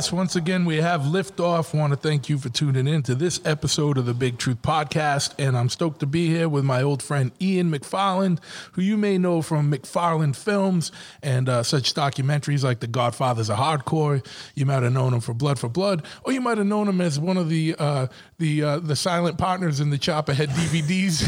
[0.00, 1.78] Yes, once again, we have liftoff.
[1.78, 5.34] Want to thank you for tuning in to this episode of the Big Truth Podcast.
[5.38, 8.38] And I'm stoked to be here with my old friend Ian McFarland,
[8.72, 10.90] who you may know from McFarland Films
[11.22, 14.26] and uh, such documentaries like The Godfathers of Hardcore.
[14.54, 17.02] You might have known him for Blood for Blood, or you might have known him
[17.02, 18.06] as one of the uh,
[18.38, 21.20] the uh, the silent partners in the Choppahead DVDs.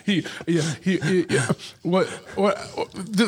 [0.06, 1.50] he, yeah, he, yeah.
[1.82, 2.06] What,
[2.36, 2.56] what,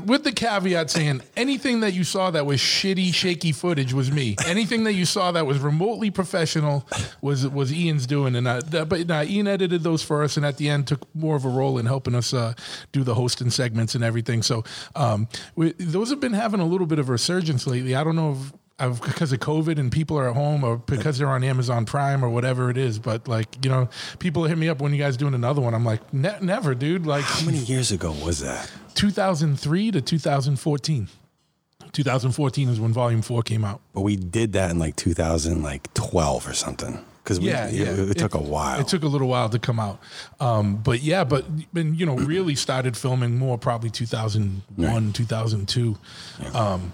[0.06, 4.37] with the caveat saying anything that you saw that was shitty, shaky footage was me.
[4.46, 6.86] Anything that you saw that was remotely professional
[7.20, 10.56] was was Ian's doing, and I, but nah, Ian edited those for us, and at
[10.56, 12.54] the end took more of a role in helping us uh,
[12.92, 14.42] do the hosting segments and everything.
[14.42, 17.94] So um, we, those have been having a little bit of a resurgence lately.
[17.94, 21.28] I don't know if because of COVID and people are at home or because they're
[21.28, 22.98] on Amazon Prime or whatever it is.
[23.00, 23.88] But like, you know,
[24.20, 25.74] people hit me up when you guys doing another one.
[25.74, 27.04] I'm like, ne- never, dude.
[27.04, 28.70] Like How many years ago was that?
[28.94, 31.08] 2003 to 2014.
[31.98, 33.80] 2014 is when Volume Four came out.
[33.92, 37.04] But we did that in like 2012 or something.
[37.24, 38.10] Because Yeah, it, yeah.
[38.10, 38.80] it, took a while.
[38.80, 40.00] It took a little while to come out.
[40.38, 45.98] Um, but yeah, but and, you know, really started filming more probably 2001, 2002.
[46.54, 46.92] Um,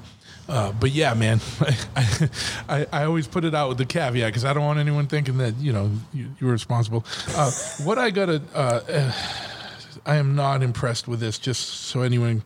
[0.48, 1.40] uh, but yeah, man,
[1.96, 2.28] I,
[2.68, 5.36] I, I always put it out with the caveat because I don't want anyone thinking
[5.36, 7.04] that you know you, you're responsible.
[7.36, 7.50] Uh,
[7.84, 9.12] what I gotta, uh, uh,
[10.06, 11.38] I am not impressed with this.
[11.38, 12.42] Just so anyone,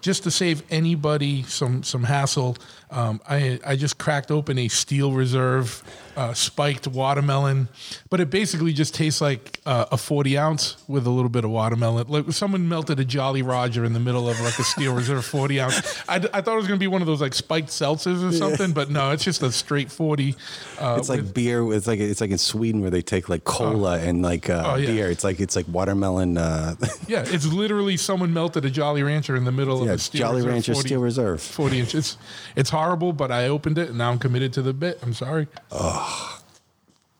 [0.00, 2.56] just to save anybody some some hassle,
[2.90, 5.82] um, I I just cracked open a Steel Reserve
[6.16, 7.68] uh, spiked watermelon,
[8.10, 11.50] but it basically just tastes like uh, a 40 ounce with a little bit of
[11.50, 12.08] watermelon.
[12.08, 15.60] Like someone melted a Jolly Roger in the middle of like a Steel Reserve 40
[15.60, 16.02] ounce.
[16.08, 18.72] I, I thought it was gonna be one of those like spiked seltzers or something,
[18.72, 20.34] but no, it's just a straight 40.
[20.78, 21.72] Uh, it's like beer.
[21.72, 24.74] It's like it's like in Sweden where they take like cola and like uh, Oh,
[24.76, 24.86] yeah.
[24.86, 25.10] beer.
[25.10, 26.36] It's like it's like watermelon.
[26.38, 26.74] Uh,
[27.08, 30.36] yeah, it's literally someone melted a Jolly Rancher in the middle of a Steel Jolly
[30.36, 31.42] Reserve Rancher 40 Steel Reserve.
[31.42, 31.94] 40 inch.
[31.94, 32.16] It's
[32.56, 34.98] it's horrible, but I opened it and now I'm committed to the bit.
[35.02, 35.48] I'm sorry.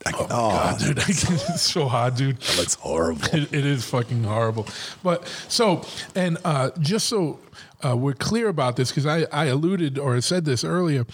[0.06, 2.41] I, oh, God, dude, I, it's so hard, dude.
[2.41, 3.22] That looks horrible.
[3.32, 4.66] It, it is fucking horrible.
[5.03, 7.38] But so, and uh, just so
[7.84, 11.06] uh, we're clear about this, because I, I alluded or said this earlier.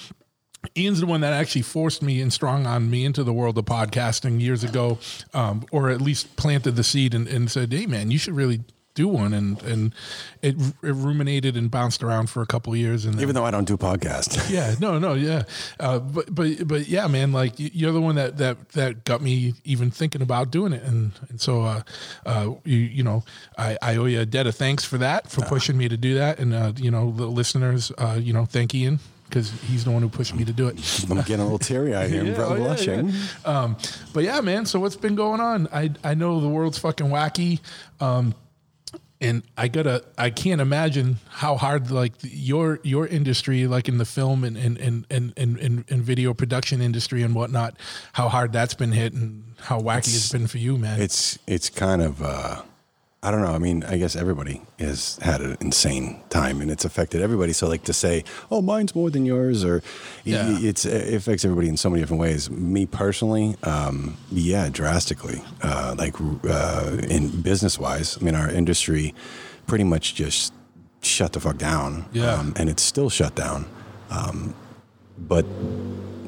[0.77, 3.65] Ian's the one that actually forced me and strong on me into the world of
[3.66, 4.99] podcasting years ago,
[5.33, 8.62] um, or at least planted the seed and, and said, "Hey, man, you should really
[8.97, 9.95] do one." And and
[10.43, 13.53] it, it ruminated and bounced around for a couple years, and then, Even though I
[13.53, 14.51] don't do podcasts.
[14.57, 15.45] yeah, no, no, yeah,
[15.79, 19.55] uh, but but but yeah, man, like you're the one that that that got me
[19.65, 21.83] even thinking about doing it, and and so uh,
[22.25, 23.23] uh, you you know,
[23.57, 26.15] I I owe you a debt of thanks for that for pushing me to do
[26.15, 29.91] that, and uh, you know, the listeners, uh, you know, thank Ian because he's the
[29.91, 30.77] one who pushed me to do it.
[31.11, 32.21] I'm getting a little teary eyed here.
[32.21, 33.13] I'm Yeah, oh, yeah, yeah.
[33.45, 33.77] Um,
[34.13, 34.67] but yeah, man.
[34.67, 35.69] So what's been going on?
[35.73, 37.61] I I know the world's fucking wacky.
[38.01, 38.34] Um,
[39.21, 44.04] and I gotta, I can't imagine how hard like your your industry, like in the
[44.04, 47.77] film and and and and and, and, video production industry and whatnot,
[48.12, 51.00] how hard that's been hit and how wacky it's been for you, man.
[51.00, 52.62] It's it's kind of uh,
[53.26, 53.50] I don't know.
[53.54, 57.53] I mean, I guess everybody has had an insane time, and it's affected everybody.
[57.53, 58.22] So, like to say,
[58.53, 59.82] "Oh, mine's more than yours," or
[60.25, 60.56] Yeah.
[60.60, 62.48] it's it affects everybody in so many different ways.
[62.50, 65.42] Me personally, um, yeah, drastically.
[65.60, 66.15] Uh, like
[66.48, 69.12] uh, in business wise, I mean, our industry
[69.66, 70.53] pretty much just
[71.03, 72.06] shut the fuck down.
[72.12, 72.32] Yeah.
[72.34, 73.66] um, and it's still shut down.
[74.09, 74.54] Um,
[75.19, 75.44] but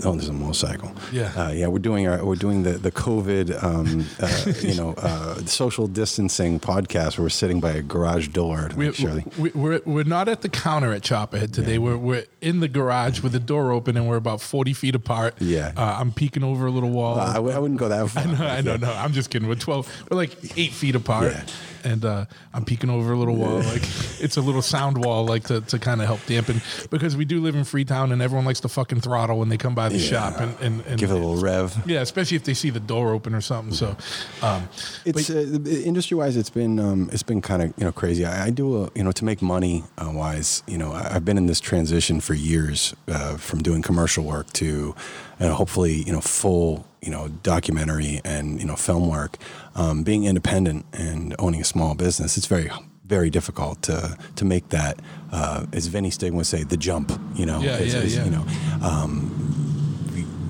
[0.04, 0.92] oh, there's a motorcycle.
[1.12, 1.32] Yeah.
[1.36, 1.66] uh, yeah.
[1.66, 6.60] We're doing our we're doing the the COVID, um, uh, you know, uh, social distancing
[6.60, 7.18] podcast.
[7.18, 9.22] Where we're sitting by a garage door to we, make sure.
[9.38, 11.78] we, we're we're not at the counter at Choppahead today.
[11.78, 15.34] We're we're in the garage with the door open and we're about forty feet apart.
[15.40, 15.72] Yeah.
[15.76, 17.18] uh, I'm peeking over a little wall.
[17.18, 18.26] I, w- I wouldn't go that far.
[18.28, 19.48] No, I know, no, I'm just kidding.
[19.48, 19.88] We're twelve.
[20.10, 21.46] We're like eight feet apart, Yeah.
[21.88, 23.62] And uh, I'm peeking over a little wall.
[23.68, 23.82] Like
[24.20, 27.40] it's a little sound wall, like to, to kind of help dampen because we do
[27.40, 30.40] live in Freetown, and everyone likes to fucking throttle when they come by the shop,
[30.40, 31.76] and, and, and Give it a little rev.
[31.86, 33.74] yeah, especially if they see the door open or something.
[33.74, 33.96] So,
[34.42, 34.68] um,
[35.04, 36.36] It's uh, industry wise.
[36.36, 38.24] It's been um, it's been kind of you know crazy.
[38.24, 40.62] I, I do a, you know to make money uh, wise.
[40.66, 44.52] You know I, I've been in this transition for years uh, from doing commercial work
[44.54, 44.94] to
[45.40, 49.36] And hopefully you know full you know documentary and you know film work.
[49.74, 52.70] Um, being independent and owning a small business, it's very
[53.04, 55.00] very difficult to to make that.
[55.32, 57.12] Uh, as Vinnie Stigma would say, the jump.
[57.34, 58.24] You know, Yeah, is- yeah, is, yeah.
[58.24, 58.46] You know,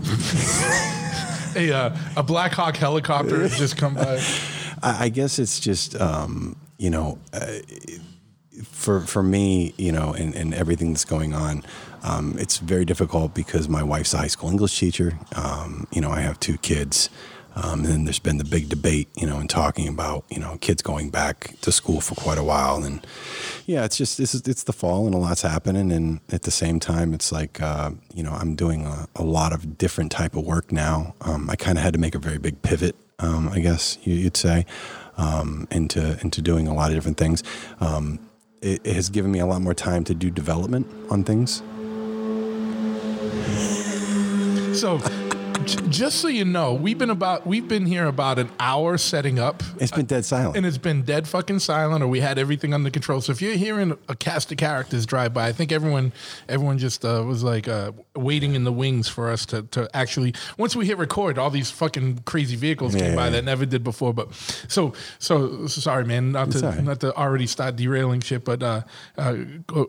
[1.57, 4.21] a uh, a Black Hawk helicopter has just come by.
[4.83, 7.47] I, I guess it's just um, you know, uh,
[8.65, 11.65] for for me, you know, and, and everything that's going on,
[12.03, 15.19] um, it's very difficult because my wife's a high school English teacher.
[15.35, 17.11] Um, you know, I have two kids.
[17.63, 20.59] Um, and then there's been the big debate, you know, and talking about you know
[20.61, 23.05] kids going back to school for quite a while, and
[23.67, 26.79] yeah, it's just is it's the fall and a lot's happening, and at the same
[26.79, 30.45] time, it's like uh, you know I'm doing a, a, lot of different type of
[30.45, 31.15] work now.
[31.23, 34.37] Um, I kind of had to make a very big pivot, um, I guess you'd
[34.37, 34.65] say,
[35.17, 37.43] um, into into doing a lot of different things.
[37.81, 38.21] Um,
[38.63, 41.63] it, it has given me a lot more time to do development on things.
[44.75, 44.99] So
[45.65, 49.63] just so you know, we've been about we've been here about an hour setting up.
[49.79, 52.91] It's been dead silent, and it's been dead fucking silent, or we had everything under
[52.91, 53.21] control.
[53.21, 56.13] So if you're hearing a cast of characters drive by, I think everyone
[56.49, 60.35] everyone just uh, was like uh, waiting in the wings for us to to actually
[60.57, 63.31] once we hit record, all these fucking crazy vehicles yeah, came by yeah.
[63.31, 64.15] that never did before.
[64.15, 64.35] But
[64.69, 66.83] so so sorry, man, not to right.
[66.83, 68.83] not to already start derailing shit, but uh,
[69.17, 69.37] uh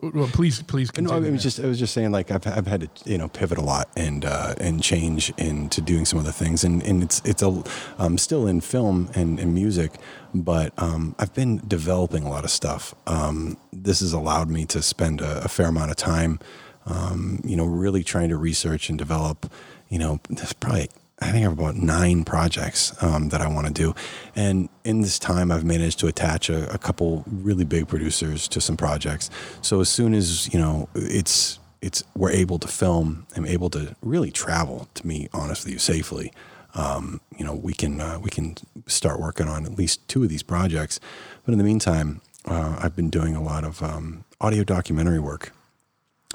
[0.02, 1.20] well, please please continue.
[1.20, 3.28] No, I was just I was just saying like I've I've had to you know
[3.28, 5.32] pivot a lot and uh, and change
[5.62, 7.62] into doing some of the things, and and it's it's a
[7.98, 9.92] um, still in film and, and music,
[10.34, 12.94] but um, I've been developing a lot of stuff.
[13.06, 16.38] Um, this has allowed me to spend a, a fair amount of time,
[16.86, 19.50] um, you know, really trying to research and develop.
[19.88, 20.88] You know, there's probably
[21.22, 23.94] I think I have about nine projects um, that I want to do.
[24.34, 28.60] And in this time, I've managed to attach a, a, couple really big producers to
[28.60, 29.28] some projects.
[29.60, 33.96] So as soon as, you know, it's it's we're able to film and able to
[34.02, 34.88] really travel.
[34.94, 36.32] To me, honest with you, safely.
[36.74, 38.56] Um, you know, we can uh, we can
[38.86, 41.00] start working on at least two of these projects.
[41.44, 45.52] But in the meantime, uh, I've been doing a lot of um, audio documentary work,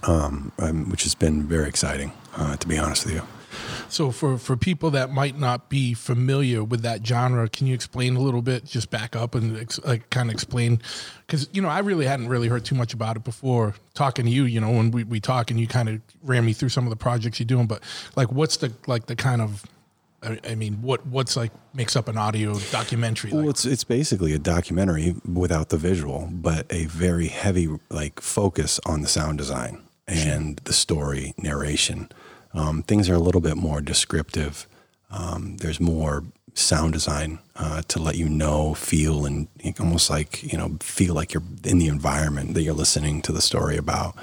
[0.03, 2.11] um, um which has been very exciting.
[2.35, 3.21] Uh, to be honest with you.
[3.89, 8.15] So for for people that might not be familiar with that genre, can you explain
[8.15, 8.65] a little bit?
[8.65, 10.81] Just back up and ex- like kind of explain,
[11.25, 14.31] because you know I really hadn't really heard too much about it before talking to
[14.31, 14.45] you.
[14.45, 16.89] You know when we we talk and you kind of ran me through some of
[16.89, 17.83] the projects you're doing, but
[18.15, 19.63] like what's the like the kind of
[20.43, 23.31] I mean, what what's like makes up an audio documentary?
[23.31, 23.39] Like?
[23.39, 28.79] Well, it's it's basically a documentary without the visual, but a very heavy like focus
[28.85, 32.09] on the sound design and the story narration.
[32.55, 34.67] Um, things are a little bit more descriptive.
[35.11, 36.23] Um, there's more
[36.53, 39.47] sound design uh, to let you know, feel, and
[39.79, 43.41] almost like you know, feel like you're in the environment that you're listening to the
[43.41, 44.15] story about.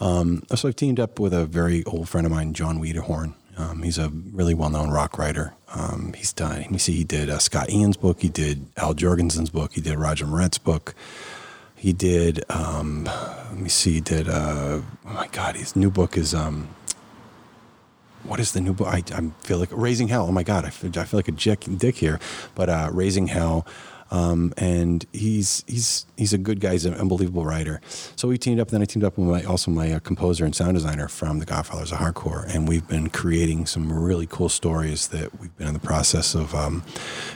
[0.00, 3.34] Um, so I've teamed up with a very old friend of mine, Jon Wiederhorn.
[3.56, 5.52] Um, he's a really well-known rock writer.
[5.74, 6.64] Um, he's done.
[6.70, 6.92] Me see.
[6.92, 8.20] He did uh, Scott Ian's book.
[8.20, 9.72] He did Al Jourgensen's book.
[9.72, 10.94] He did Roger Miret's book.
[11.74, 12.44] He did.
[12.48, 13.94] Um, let me see.
[13.94, 14.28] He did.
[14.28, 16.68] Uh, oh my God, his new book is um,
[18.24, 18.88] what is the new book?
[18.88, 20.26] I, I feel like Raising Hell.
[20.28, 22.18] Oh my God, I feel, I feel like a dick, dick here.
[22.54, 23.66] But uh, Raising Hell,
[24.10, 26.72] um, and he's he's he's a good guy.
[26.72, 27.80] He's an unbelievable writer.
[28.16, 28.68] So we teamed up.
[28.68, 31.46] Then I teamed up with my, also my uh, composer and sound designer from The
[31.46, 35.74] Godfathers of Hardcore, and we've been creating some really cool stories that we've been in
[35.74, 36.82] the process of um,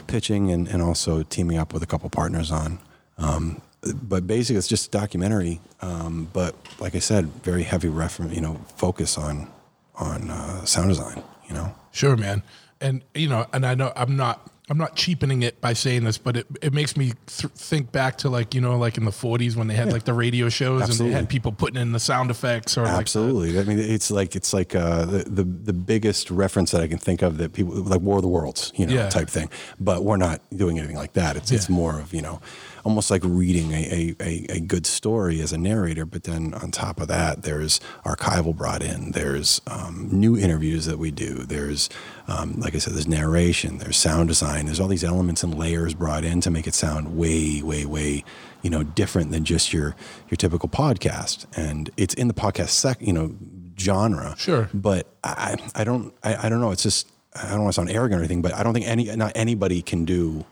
[0.07, 2.79] pitching and, and also teaming up with a couple partners on.
[3.17, 5.59] Um, but basically, it's just a documentary.
[5.81, 9.47] Um, but like I said, very heavy reference, you know, focus on
[9.95, 11.23] on uh, sound design.
[11.47, 11.75] You know.
[11.91, 12.43] Sure, man.
[12.81, 16.17] And you know, and I know I'm not I'm not cheapening it by saying this,
[16.17, 19.11] but it, it makes me th- think back to like you know like in the
[19.11, 19.93] 40s when they had yeah.
[19.93, 21.05] like the radio shows Absolutely.
[21.05, 23.51] and they had people putting in the sound effects or Absolutely.
[23.51, 26.87] Like I mean, it's like it's like uh, the, the the biggest reference that I
[26.87, 29.09] can think of that people like War of the Worlds, you know, yeah.
[29.09, 29.49] type thing.
[29.79, 31.35] But we're not doing anything like that.
[31.35, 31.57] It's yeah.
[31.57, 32.39] it's more of you know
[32.83, 36.05] almost like reading a, a, a, good story as a narrator.
[36.05, 39.11] But then on top of that, there's archival brought in.
[39.11, 41.43] There's um, new interviews that we do.
[41.43, 41.89] There's,
[42.27, 43.77] um, like I said, there's narration.
[43.77, 44.65] There's sound design.
[44.65, 48.23] There's all these elements and layers brought in to make it sound way, way, way,
[48.61, 49.95] you know, different than just your
[50.29, 51.45] your typical podcast.
[51.55, 53.35] And it's in the podcast sec, you know,
[53.79, 54.35] genre.
[54.37, 54.69] Sure.
[54.73, 56.71] But I, I don't, I, I don't know.
[56.71, 59.15] It's just I don't want to sound arrogant or anything, but I don't think any,
[59.15, 60.45] not anybody can do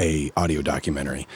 [0.00, 1.26] a audio documentary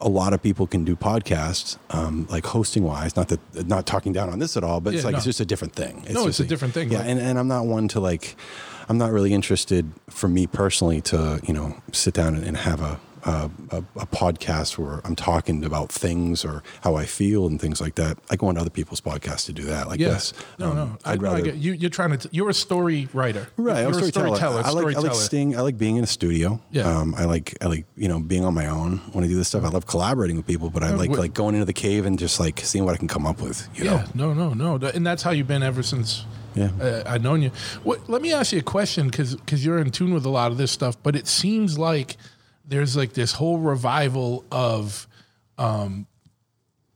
[0.00, 3.16] a lot of people can do podcasts, um, like hosting wise.
[3.16, 5.16] Not that not talking down on this at all, but yeah, it's like no.
[5.18, 6.02] it's just a different thing.
[6.04, 6.90] It's no, it's a, a, different thing.
[6.90, 8.36] Yeah, and, and I'm not one to like.
[8.90, 12.80] I'm not really interested, for me personally, to you know sit down and, and have
[12.80, 17.60] a a, a, a, podcast where I'm talking about things or how I feel and
[17.60, 18.18] things like that.
[18.30, 20.32] I go on other people's podcasts to do that, like yes.
[20.32, 20.44] this.
[20.58, 21.54] No, um, no, I'd I, rather.
[21.54, 22.18] you, you're trying to.
[22.18, 23.80] T- you're a story writer, right?
[23.80, 24.36] You're I'm a storyteller.
[24.36, 24.62] storyteller.
[24.64, 25.56] I like, I like staying.
[25.56, 26.60] I like being in a studio.
[26.70, 26.82] Yeah.
[26.82, 27.56] Um, I like.
[27.60, 29.64] I like you know being on my own when I do this stuff.
[29.64, 32.40] I love collaborating with people, but I like like going into the cave and just
[32.40, 33.68] like seeing what I can come up with.
[33.74, 34.06] You yeah.
[34.14, 34.32] Know?
[34.32, 34.88] No, no, no.
[34.88, 36.24] And that's how you've been ever since.
[36.54, 36.70] Yeah.
[36.80, 37.50] Uh, I've known you.
[37.84, 40.50] What, let me ask you a question because because you're in tune with a lot
[40.50, 42.16] of this stuff, but it seems like
[42.68, 45.06] there's like this whole revival of
[45.56, 46.06] um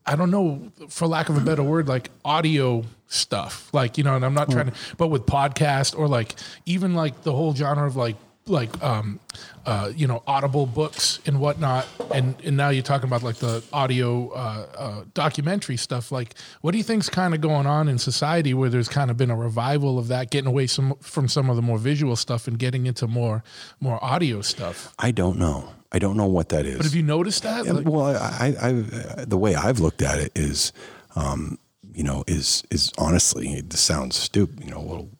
[0.04, 3.72] I don't know, for lack of a better word, like audio stuff.
[3.72, 6.34] Like, you know, and I'm not trying to, but with podcast or like
[6.66, 9.20] even like the whole genre of like like um,
[9.66, 13.62] uh, you know audible books and whatnot and and now you're talking about like the
[13.72, 17.98] audio uh, uh, documentary stuff like what do you think's kind of going on in
[17.98, 21.48] society where there's kind of been a revival of that getting away some from some
[21.48, 23.44] of the more visual stuff and getting into more
[23.78, 25.68] more audio stuff I don't know.
[25.94, 26.78] I don't know what that is.
[26.78, 30.00] but have you noticed that Yeah, Like- well, I, I, I, the way I've looked
[30.00, 30.72] at it is,
[31.14, 31.58] um,
[31.94, 35.10] you know, is is honestly, this sounds stupid, you know, a little.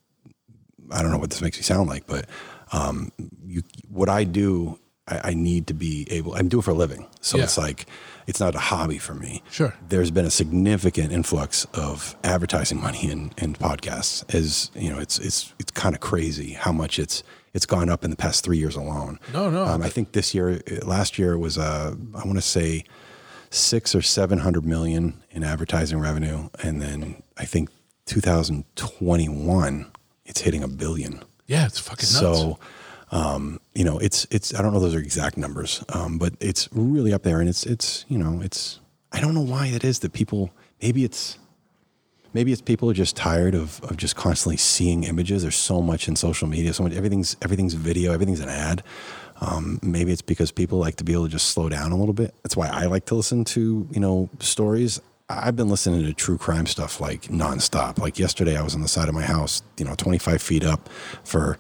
[0.91, 2.25] I don't know what this makes me sound like, but
[2.73, 3.13] um,
[3.45, 6.35] you, what I do, I, I need to be able.
[6.35, 7.45] I'm doing it for a living, so Yeah.
[7.45, 7.87] it's like
[8.27, 9.43] it's not a hobby for me.
[9.51, 9.75] Sure.
[9.89, 14.25] There's been a significant influx of advertising money in, in podcasts.
[14.35, 18.05] As you know, it's it's it's kind of crazy how much it's it's gone up
[18.05, 19.19] in the past three years alone.
[19.33, 19.65] No, no.
[19.65, 22.85] Um, I think this year, last year was uh, I want to say
[23.51, 27.69] six or seven hundred million in advertising revenue, and then I think
[28.07, 29.91] 2021
[30.25, 31.23] it's hitting a billion.
[31.53, 32.59] Yeah it's fucking nuts So,
[33.13, 36.69] um, you know, it's it's I don't know those are exact numbers, um, but it's
[36.73, 38.81] really up there, and it's it's you know it's
[39.13, 41.39] I don't know why it is that people maybe it's
[42.33, 45.43] maybe it's people are just tired of of just constantly seeing images.
[45.43, 48.83] There's so much in social media, so much everything's everything's video, everything's an ad.
[49.43, 52.15] Um, maybe it's because people like to be able to just slow down a little
[52.15, 52.33] bit.
[52.43, 55.01] That's why I like to listen to you know stories.
[55.43, 57.99] I've been listening to true crime stuff like nonstop.
[57.99, 60.89] Like yesterday, I was on the side of my house, you know, 25 feet up
[61.25, 61.59] for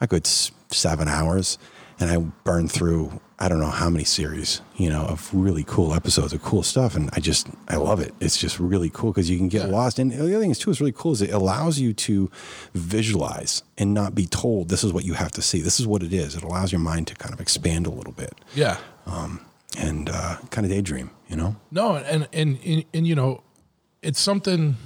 [0.00, 1.58] a good seven hours,
[2.00, 5.92] and I burned through I don't know how many series, you know, of really cool
[5.92, 8.14] episodes of cool stuff, and I just I love it.
[8.20, 9.98] It's just really cool because you can get lost.
[9.98, 12.30] And the other thing is too is really cool is it allows you to
[12.74, 15.60] visualize and not be told this is what you have to see.
[15.60, 16.36] This is what it is.
[16.36, 19.40] It allows your mind to kind of expand a little bit yeah um,
[19.78, 21.10] and uh, kind of daydream.
[21.28, 21.56] You know.
[21.70, 23.42] No, and, and and and you know,
[24.02, 24.76] it's something.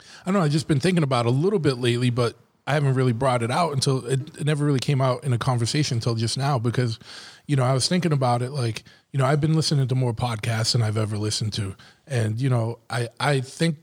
[0.00, 0.42] I don't know.
[0.42, 3.50] I've just been thinking about a little bit lately, but I haven't really brought it
[3.50, 6.98] out until it, it never really came out in a conversation until just now because,
[7.46, 10.14] you know, I was thinking about it like, you know, I've been listening to more
[10.14, 11.74] podcasts than I've ever listened to,
[12.06, 13.78] and you know, I I think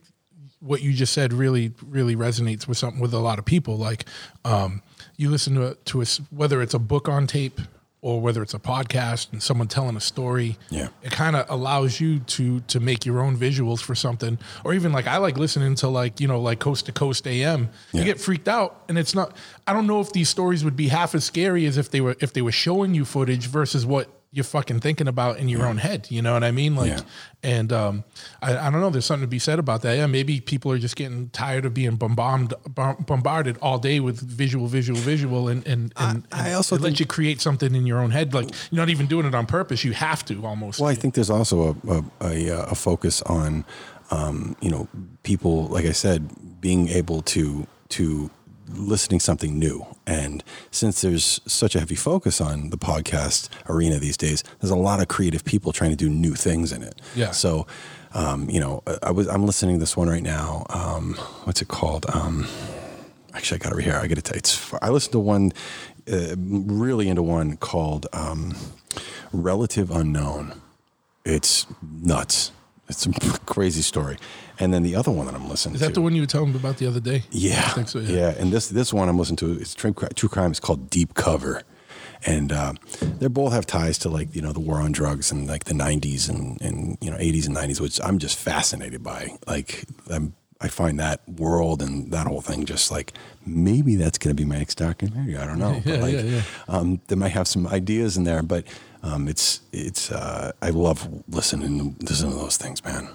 [0.61, 3.77] what you just said really really resonates with something with a lot of people.
[3.77, 4.05] Like,
[4.45, 4.81] um,
[5.17, 7.59] you listen to a, to a whether it's a book on tape
[8.01, 10.57] or whether it's a podcast and someone telling a story.
[10.69, 10.87] Yeah.
[11.03, 14.91] it kind of allows you to to make your own visuals for something, or even
[14.91, 17.69] like I like listening to like you know like Coast to Coast AM.
[17.91, 19.35] You get freaked out, and it's not.
[19.67, 22.15] I don't know if these stories would be half as scary as if they were
[22.19, 25.77] if they were showing you footage versus what you're fucking thinking about in your own
[25.77, 26.05] head.
[26.11, 26.75] You know what I mean?
[26.75, 26.99] Like, Yeah.
[27.41, 28.03] and um,
[28.43, 28.91] I, I don't know.
[28.91, 29.97] There's something to be said about that.
[29.97, 32.53] Yeah, maybe people are just getting tired of being bombarded
[33.07, 36.99] bombarded all day with visual, visual, visual, and and, and, I and also it lets
[36.99, 38.33] you create something in your own head.
[38.33, 39.83] Like you're not even doing it on purpose.
[39.83, 40.79] You have to almost.
[40.79, 43.65] Well, I think there's also a a, a, a focus on,
[44.11, 44.87] um, you know,
[45.23, 48.29] people like I said, being able to to
[48.73, 49.85] listening something new.
[50.05, 54.75] And since there's such a heavy focus on the podcast arena these days, there's a
[54.75, 57.01] lot of creative people trying to do new things in it.
[57.15, 57.31] Yeah.
[57.31, 57.67] So,
[58.13, 60.65] um, you know, I- was I'm listening to this one right now.
[60.69, 61.13] Um,
[61.45, 62.05] what's it called?
[62.13, 62.47] Um,
[63.33, 63.95] actually, I got it right here.
[63.95, 65.51] I got to tell you, it's I listened to one,
[66.11, 68.55] uh, really into one called um,
[69.31, 70.53] Relative Unknown.
[71.25, 72.51] It's nuts.
[72.87, 73.11] It's a
[73.45, 74.17] crazy story.
[74.59, 75.75] And then the other one that I'm listening to.
[75.75, 75.87] Is to.
[75.87, 77.23] that the one you were telling me about the other day?
[77.31, 77.99] Yeah, I think so.
[77.99, 78.17] Yeah.
[78.17, 78.35] yeah.
[78.37, 79.59] And this this one I'm listening to.
[79.59, 80.51] It's true, true crime.
[80.51, 81.63] It's called Deep Cover,
[82.25, 82.73] and uh,
[83.19, 85.73] they both have ties to like you know the war on drugs and like the
[85.73, 89.37] '90s and and you know '80s and '90s, which I'm just fascinated by.
[89.47, 90.35] Like I'm.
[90.61, 93.13] I find that world and that whole thing just like
[93.45, 95.37] maybe that's going to be my next documentary.
[95.37, 95.81] I don't know.
[95.85, 96.41] Yeah, but like, yeah, yeah.
[96.67, 98.65] Um, they might have some ideas in there, but
[99.01, 100.11] um, it's it's.
[100.11, 103.07] Uh, I love listening to listening to those things, man.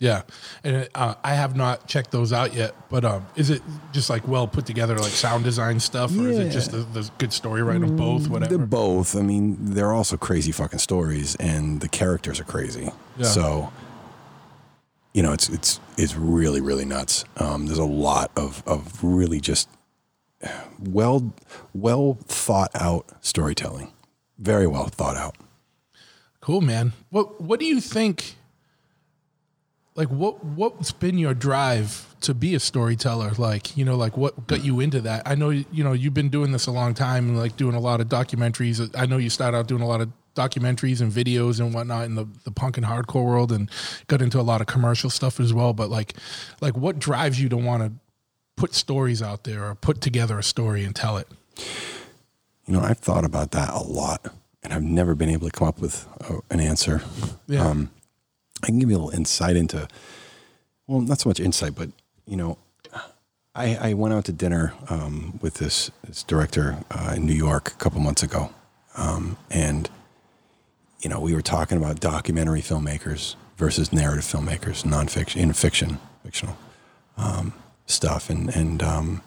[0.00, 0.22] Yeah,
[0.62, 2.72] and uh, I have not checked those out yet.
[2.88, 3.62] But um, is it
[3.92, 7.10] just like well put together, like sound design stuff, or is it just the, the
[7.18, 8.28] good story writing of both?
[8.28, 8.56] Whatever.
[8.56, 9.16] They're both.
[9.16, 12.92] I mean, they're also crazy fucking stories, and the characters are crazy.
[13.16, 13.26] Yeah.
[13.26, 13.72] So,
[15.14, 17.24] you know, it's it's it's really really nuts.
[17.38, 19.68] Um, there's a lot of of really just
[20.78, 21.34] well
[21.74, 23.92] well thought out storytelling.
[24.38, 25.34] Very well thought out.
[26.40, 26.92] Cool, man.
[27.10, 28.36] What What do you think?
[29.98, 33.32] Like, what What's been your drive to be a storyteller?
[33.36, 35.22] Like, you know, like what got you into that?
[35.26, 37.80] I know, you know, you've been doing this a long time and like doing a
[37.80, 38.94] lot of documentaries.
[38.96, 42.14] I know you started out doing a lot of documentaries and videos and whatnot in
[42.14, 43.68] the, the punk and hardcore world and
[44.06, 45.72] got into a lot of commercial stuff as well.
[45.72, 46.14] But like,
[46.60, 47.92] like what drives you to want to
[48.56, 51.26] put stories out there or put together a story and tell it?
[52.66, 55.66] You know, I've thought about that a lot, and I've never been able to come
[55.66, 57.02] up with uh, an answer.
[57.48, 57.66] Yeah.
[57.66, 57.90] Um,
[58.62, 59.88] I can give you a little insight into,
[60.86, 61.90] well, not so much insight, but
[62.26, 62.58] you know,
[63.58, 67.72] I, I went out to dinner um, with this, this director uh, in New York
[67.72, 68.50] a couple months ago,
[68.96, 69.90] um, and
[71.00, 76.56] you know we were talking about documentary filmmakers versus narrative filmmakers, nonfiction, in fiction, fictional
[77.16, 77.52] um,
[77.86, 79.22] stuff, and and um,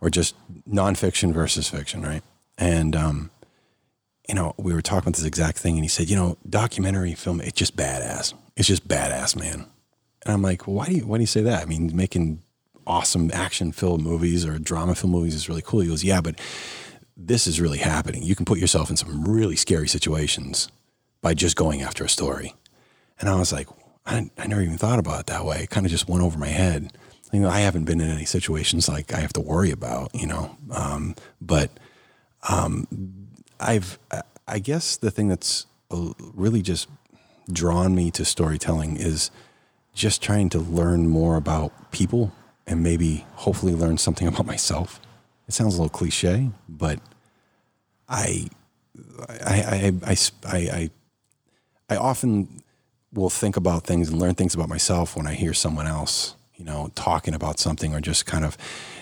[0.00, 0.34] or just
[0.68, 2.24] nonfiction versus fiction, right?
[2.58, 3.30] And um,
[4.28, 7.14] you know we were talking about this exact thing, and he said, you know, documentary
[7.14, 8.34] film, it's just badass.
[8.56, 9.66] It's just badass, man.
[10.24, 11.62] And I'm like, why do you why do you say that?
[11.62, 12.42] I mean, making
[12.86, 15.80] awesome action filled movies or drama film movies is really cool.
[15.80, 16.40] He goes, yeah, but
[17.16, 18.22] this is really happening.
[18.22, 20.68] You can put yourself in some really scary situations
[21.20, 22.54] by just going after a story.
[23.20, 23.68] And I was like,
[24.04, 25.62] I, I never even thought about it that way.
[25.62, 26.92] It kind of just went over my head.
[27.32, 30.26] You know, I haven't been in any situations like I have to worry about, you
[30.26, 30.56] know.
[30.70, 31.70] Um, but
[32.48, 32.86] um,
[33.60, 33.98] I've,
[34.48, 36.88] I guess the thing that's really just
[37.50, 39.30] drawn me to storytelling is
[39.94, 42.32] just trying to learn more about people
[42.66, 45.00] and maybe hopefully learn something about myself.
[45.48, 47.00] It sounds a little cliche, but
[48.08, 48.48] I,
[49.28, 50.90] I, I, I,
[51.88, 52.62] I, often
[53.12, 56.64] will think about things and learn things about myself when I hear someone else, you
[56.64, 58.56] know, talking about something or just kind of,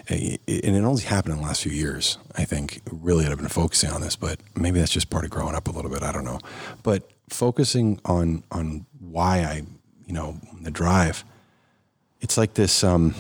[0.09, 2.19] eh, eh, and it only happened in the last few years.
[2.37, 5.55] I think really I've been focusing on this, but maybe that's just part of growing
[5.55, 6.03] up a little bit.
[6.03, 6.41] I don't know,
[6.83, 9.63] but focusing on on why I,
[10.07, 11.25] you know, the drive.
[12.21, 12.85] It's like this.
[12.85, 13.15] Um,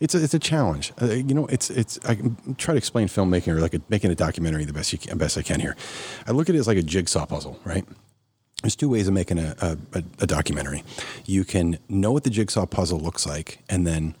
[0.00, 0.92] it's a, it's a challenge.
[1.00, 4.10] Uh, you know, it's it's I can try to explain filmmaking or like a, making
[4.10, 5.76] a documentary the best you can, best I can here.
[6.26, 7.86] I look at it as like a jigsaw puzzle, right?
[8.62, 9.56] There's two ways of making a,
[9.94, 10.84] a, a documentary.
[11.24, 14.14] You can know what the jigsaw puzzle looks like, and then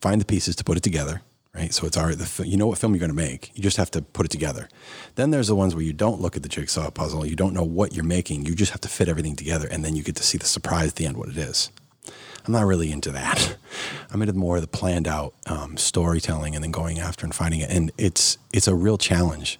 [0.00, 1.22] find the pieces to put it together.
[1.56, 3.50] Right, so it's already the you know what film you're going to make.
[3.54, 4.68] You just have to put it together.
[5.14, 7.24] Then there's the ones where you don't look at the jigsaw puzzle.
[7.24, 8.44] You don't know what you're making.
[8.44, 10.88] You just have to fit everything together, and then you get to see the surprise
[10.88, 11.70] at the end what it is.
[12.46, 13.56] I'm not really into that.
[14.10, 17.60] I'm into more of the planned out um, storytelling and then going after and finding
[17.60, 17.70] it.
[17.70, 19.58] And it's it's a real challenge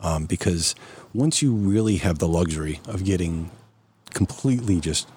[0.00, 0.74] um, because
[1.14, 3.52] once you really have the luxury of getting
[4.10, 5.08] completely just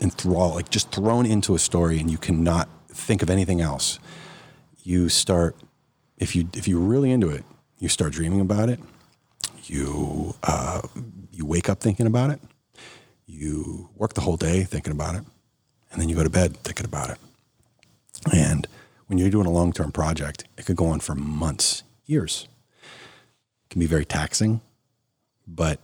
[0.00, 4.00] enthralled, like just thrown into a story, and you cannot think of anything else,
[4.82, 5.56] you start
[6.18, 7.44] if you if you're really into it,
[7.78, 8.80] you start dreaming about it.
[9.64, 10.82] You uh,
[11.30, 12.40] you wake up thinking about it.
[13.26, 15.24] You work the whole day thinking about it
[15.92, 17.18] and then you go to bed thinking about it.
[18.32, 18.66] And
[19.06, 22.48] when you're doing a long term project, it could go on for months, years.
[23.64, 24.60] It can be very taxing,
[25.46, 25.78] but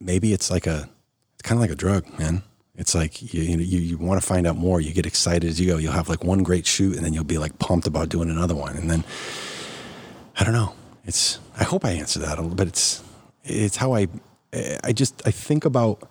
[0.00, 0.88] maybe it's like a,
[1.34, 2.42] it's kind of like a drug, man.
[2.82, 4.80] It's like you, you, you want to find out more.
[4.80, 5.76] You get excited as you go.
[5.76, 8.56] You'll have like one great shoot, and then you'll be like pumped about doing another
[8.56, 8.76] one.
[8.76, 9.04] And then
[10.36, 10.74] I don't know.
[11.04, 13.00] It's I hope I answered that a little, but it's
[13.44, 14.08] it's how I
[14.82, 16.10] I just I think about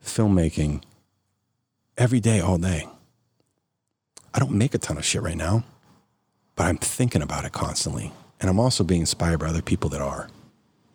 [0.00, 0.84] filmmaking
[1.96, 2.86] every day, all day.
[4.32, 5.64] I don't make a ton of shit right now,
[6.54, 8.12] but I'm thinking about it constantly.
[8.40, 10.28] And I'm also being inspired by other people that are.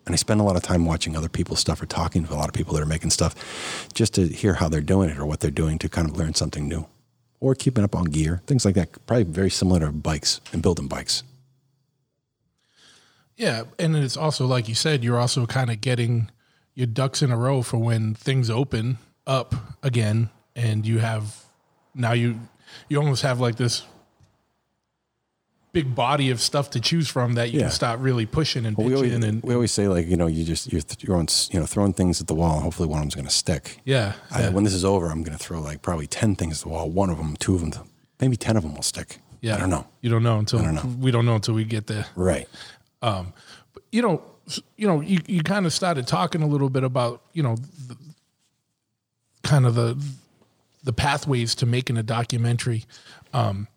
[0.05, 2.35] And I spend a lot of time watching other people's stuff or talking to a
[2.35, 5.25] lot of people that are making stuff just to hear how they're doing it or
[5.25, 6.85] what they're doing to kind of learn something new
[7.39, 9.05] or keeping up on gear, things like that.
[9.05, 11.23] Probably very similar to bikes and building bikes.
[13.37, 13.63] Yeah.
[13.79, 16.29] And it's also, like you said, you're also kind of getting
[16.75, 21.43] your ducks in a row for when things open up again and you have
[21.95, 22.39] now you
[22.89, 23.85] you almost have like this
[25.73, 27.65] big body of stuff to choose from that you Yeah.
[27.65, 30.15] can start really pushing and Well, we, pitching always, and we always say like you
[30.15, 32.99] know you just you're throwing you know throwing things at the wall and hopefully one
[32.99, 33.79] of them's going to stick.
[33.83, 36.59] yeah, I, yeah, when this is over, I'm going to throw like probably ten things
[36.59, 36.89] at the wall.
[36.89, 37.89] One of them, two of them,
[38.21, 39.17] maybe ten of them will stick.
[39.41, 39.55] yeah.
[39.55, 39.87] I don't know.
[40.01, 40.85] You don't know until don't know.
[40.99, 42.05] we don't know until we get there.
[42.15, 42.47] Right.
[43.01, 43.33] Um,
[43.73, 44.21] but, you know,
[44.77, 47.55] you know, you, you kind of started talking a little bit about you know,
[47.87, 47.97] the,
[49.43, 49.97] kind of the
[50.83, 52.85] the pathways to making a documentary.
[53.33, 53.67] Um,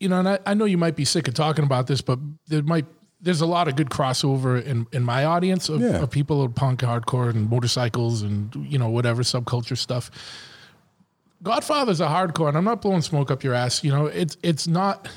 [0.00, 2.18] you know, and I, I know you might be sick of talking about this, but
[2.48, 2.86] there might
[3.20, 6.02] there's a lot of good crossover in in my audience of, Yeah.
[6.02, 10.10] of people of punk, hardcore, and motorcycles, and you know whatever subculture stuff.
[11.42, 13.82] Godfather's a hardcore, and I'm not blowing smoke up your ass.
[13.84, 15.08] You know, it's it's not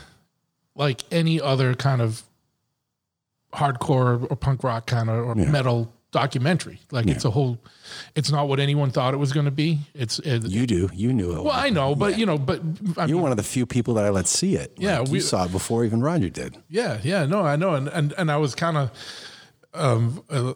[0.75, 2.23] like any other kind of
[3.53, 6.79] hardcore or punk rock kind of or metal documentary.
[6.91, 7.57] Like it's a whole.
[8.15, 9.79] It's not what anyone thought it was going to be.
[9.93, 10.89] It's it, You do.
[10.93, 11.43] You knew it.
[11.43, 12.61] well, I know, but you know, but
[12.97, 14.73] I You're mean, one of the few people that I let see it.
[14.77, 16.57] Yeah, Like, we- saw it before even Roger did.
[16.69, 18.91] yeah, yeah, no, I know, and and and I was kind of
[19.73, 20.53] um uh,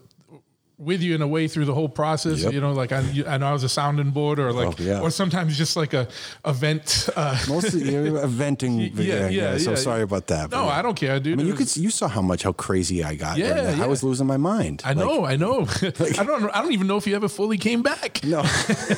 [0.82, 2.42] with you in a way through the whole process.
[2.44, 2.54] Yep.
[2.54, 5.00] You know, like I, I know I was a sounding board or like, Oh, yeah.
[5.00, 6.08] or sometimes just like a
[6.46, 7.08] event.
[7.16, 8.80] Uh, Mostly you're venting.
[8.96, 9.76] yeah, yeah, So yeah.
[9.76, 10.52] sorry about that.
[10.52, 11.34] no, I don't care, dude.
[11.34, 13.38] I mean, you could you saw how much how crazy I got.
[13.38, 13.84] Yeah, yeah.
[13.84, 14.82] I was losing my mind.
[14.84, 15.68] I know, I know.
[15.82, 16.50] I don't.
[16.56, 18.24] I don't even know if you ever fully came back.
[18.24, 18.42] No,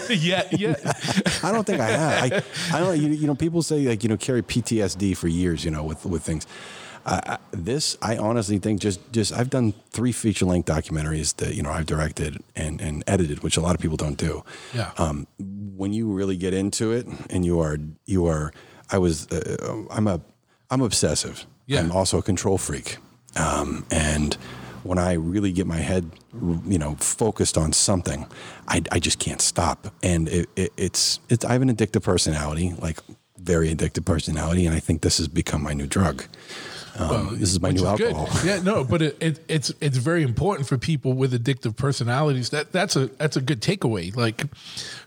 [0.10, 0.76] yeah, yeah.
[1.44, 2.24] I don't think I have.
[2.72, 3.00] I, I don't.
[3.00, 5.66] You, you know, people say like you know carry PTSD for years.
[5.66, 6.48] You know, with with things.
[7.06, 11.54] Uh, I- this, I honestly think just just I've done three feature length documentaries that
[11.56, 14.44] you know I've directed and and edited, which a lot of people don't do.
[14.74, 14.92] Yeah.
[14.98, 15.28] Um,
[15.76, 18.54] when you really get into it, and you are you are,
[18.90, 20.22] I was, uh, I'm a,
[20.70, 21.46] I'm obsessive.
[21.66, 21.80] Yeah.
[21.80, 22.98] I'm also a control freak,
[23.36, 24.36] um, and
[24.84, 26.12] when I really get my head,
[26.66, 28.28] you know, focused on something,
[28.68, 29.88] I, I just can't stop.
[30.04, 33.00] And it, it, it's it's I have an addictive personality, like
[33.38, 36.24] very addictive personality, and I think this has become my new drug.
[36.98, 38.14] Um, this is my new is good.
[38.14, 38.30] alcohol.
[38.46, 42.50] Yeah, no, but it, it, it's it's very important for people with addictive personalities.
[42.52, 44.16] That that's a that's a good takeaway.
[44.16, 44.44] Like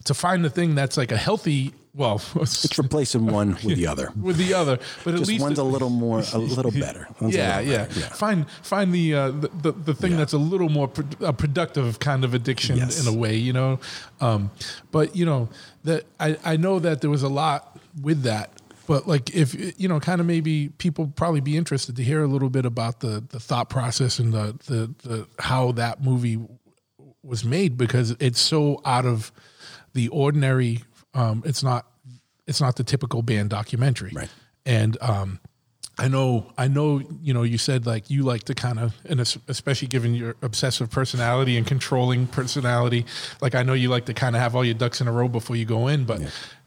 [0.04, 1.72] to find the thing that's like a healthy.
[1.94, 4.12] Well, It's replacing one with the other.
[4.20, 7.08] with the other, but at Just least one's it- a little more, a little better.
[7.20, 8.00] One's yeah, little yeah, better.
[8.14, 10.18] Find find the uh, the, the the thing Yeah.
[10.18, 13.00] that's a little more pro- a productive kind of addiction Yes.
[13.06, 13.78] in a way, you know.
[14.20, 14.50] Um,
[14.90, 15.48] but you know
[15.84, 18.50] that I I know that there was a lot with that.
[18.86, 22.26] But like if you know, kind of maybe people probably be interested to hear a
[22.26, 26.38] little bit about the the thought process and the the, the how that movie
[27.22, 29.32] was made because it's so out of
[29.92, 30.82] the ordinary.
[31.14, 31.86] Um, it's not
[32.46, 34.28] it's not the typical band documentary, Right.
[34.64, 35.40] And um,
[35.98, 39.18] I know, I know, you know, you said like you like to kind of, and
[39.20, 43.06] especially given your obsessive personality and controlling personality,
[43.40, 45.28] like I know you like to kind of have all your ducks in a row
[45.28, 46.04] before you go in.
[46.04, 46.20] But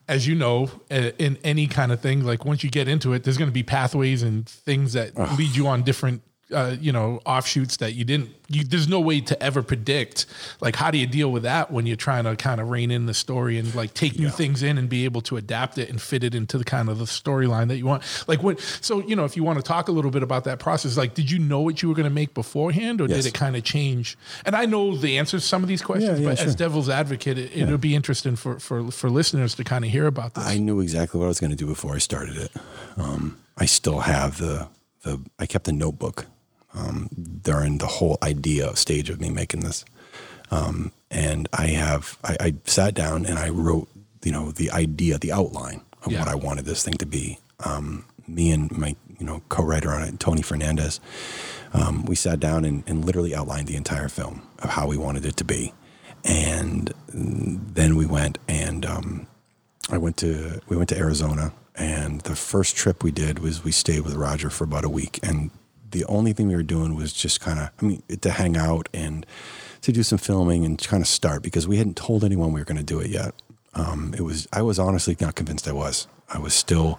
[0.09, 3.23] as you know, uh, in any kind of thing, like once you get into it,
[3.23, 6.23] there's going to be pathways and things that lead you on different.
[6.51, 8.29] Uh, you know, offshoots that you didn't.
[8.47, 10.25] You, there's no way to ever predict.
[10.61, 13.05] Like, how do you deal with that when you're trying to kind of rein in
[13.05, 16.01] the story and like take new things in and be able to adapt it and
[16.01, 18.01] fit it into the kind of the storyline that you want?
[18.27, 18.59] Like, what?
[18.81, 21.13] So, you know, if you want to talk a little bit about that process, like,
[21.13, 23.17] did you know what you were going to make beforehand, or Yes.
[23.17, 24.17] did it kind of change?
[24.43, 26.89] And I know the answers to some of these questions, Yeah, yeah, but as devil's
[26.89, 30.47] advocate, it, it'll be interesting for for for listeners to kind of hear about this.
[30.47, 32.51] I knew exactly what I was going to do before I started it.
[32.97, 34.67] Um, I still have the
[35.03, 35.19] the.
[35.37, 36.25] I kept a notebook
[36.75, 37.09] um,
[37.41, 39.85] during the whole idea stage of me making this,
[40.51, 42.17] um, and I have.
[42.23, 43.87] I, I sat down and I wrote,
[44.23, 46.19] you know, the idea, the outline of Yeah.
[46.19, 47.39] what I wanted this thing to be.
[47.65, 50.99] Um, me and my, you know, co-writer on it, Tony Fernandez,
[51.73, 55.25] um, we sat down and, and literally outlined the entire film of how we wanted
[55.25, 55.73] it to be,
[56.23, 59.27] and then we went and um,
[59.91, 63.71] I went to we went to Arizona, and the first trip we did was we
[63.71, 65.49] stayed with Roger for about a week, and
[65.91, 68.89] the only thing we were doing was just kind of I mean to hang out
[68.93, 69.25] and
[69.81, 72.65] to do some filming and kind of start because we hadn't told anyone we were
[72.65, 73.33] going to do it yet.
[73.73, 76.07] Um, it was I was honestly not convinced I was.
[76.31, 76.97] I was still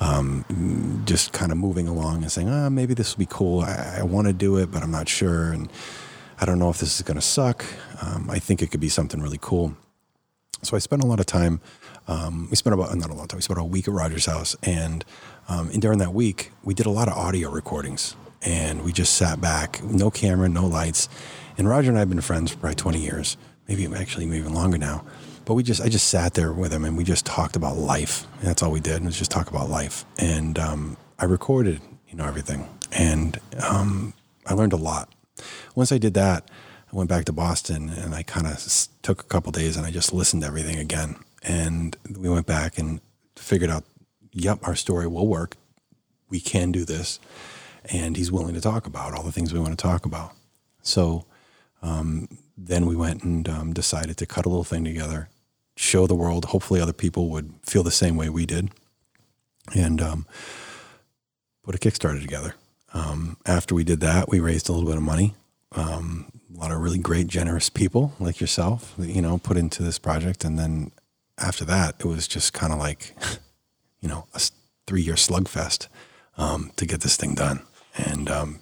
[0.00, 3.60] um, just kind of moving along and saying, ah, maybe this will be cool.
[3.60, 5.70] I, I want to do it, but I'm not sure, and
[6.40, 7.64] I don't know if this is going to suck.
[8.00, 9.76] Um, I think it could be something really cool.
[10.64, 11.60] So I spent a lot of time.
[12.06, 13.38] Um, we spent about not a lot of time.
[13.38, 15.04] We spent a week at Roger's house, and,
[15.48, 18.14] um, and during that week, we did a lot of audio recordings.
[18.42, 21.08] And we just sat back, no camera, no lights.
[21.58, 23.36] And Roger and I have been friends for probably 20 years,
[23.68, 25.04] maybe actually maybe even longer now.
[25.44, 28.26] But we just I just sat there with him, and we just talked about life.
[28.38, 30.04] And that's all we did was just talk about life.
[30.18, 34.14] And um, I recorded, you know, everything, and um,
[34.46, 35.12] I learned a lot.
[35.74, 36.48] Once I did that,
[36.92, 38.62] I went back to Boston and I kind of
[39.02, 41.16] took a couple days and I just listened to everything again.
[41.42, 43.00] And we went back and
[43.36, 43.84] figured out,
[44.32, 45.56] yep, our story will work.
[46.28, 47.18] We can do this.
[47.86, 50.32] And he's willing to talk about all the things we want to talk about.
[50.82, 51.24] So
[51.82, 55.28] um, then we went and um, decided to cut a little thing together,
[55.76, 56.46] show the world.
[56.46, 58.70] Hopefully, other people would feel the same way we did.
[59.74, 60.26] And um,
[61.64, 62.54] put a Kickstarter together.
[62.94, 65.34] Um, after we did that, we raised a little bit of money.
[65.74, 69.98] Um, a lot of really great, generous people like yourself, you know, put into this
[69.98, 70.44] project.
[70.44, 70.92] And then
[71.38, 73.16] after that, it was just kind of like,
[74.00, 74.40] you know, a
[74.86, 75.88] three year slugfest
[76.36, 77.62] um, to get this thing done.
[77.96, 78.60] And, um,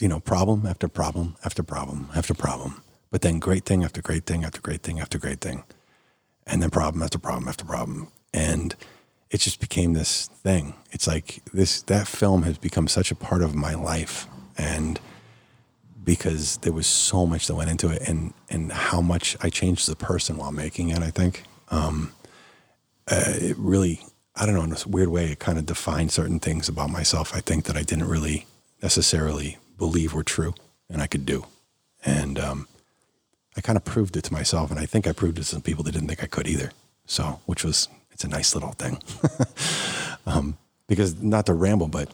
[0.00, 2.82] you know, problem after problem after problem after problem.
[3.10, 5.64] But then great thing after great thing after great thing after great thing.
[6.46, 8.08] And then problem after problem after problem.
[8.32, 8.74] And
[9.30, 10.74] it just became this thing.
[10.90, 14.26] It's like this that film has become such a part of my life.
[14.56, 15.00] And
[16.02, 19.82] because there was so much that went into it and and how much I changed
[19.82, 21.44] as a person while making it, I think.
[21.70, 22.12] Um,
[23.10, 24.00] uh, it really
[24.36, 27.34] I don't know, in a weird way, it kind of defined certain things about myself,
[27.34, 28.46] I think, that I didn't really
[28.82, 30.54] necessarily believe were true
[30.88, 31.44] and I could do.
[32.04, 32.68] And um,
[33.56, 35.60] I kind of proved it to myself, and I think I proved it to some
[35.60, 36.72] people that didn't think I could either.
[37.06, 39.02] So, which was it's a nice little thing.
[40.26, 42.08] um, because not to ramble, but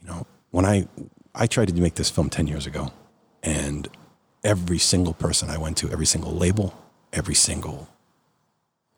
[0.00, 0.86] you know, when I
[1.34, 2.92] I tried to make this film ten years ago,
[3.46, 3.88] and
[4.44, 6.74] every single person I went to, every single label,
[7.12, 7.88] every single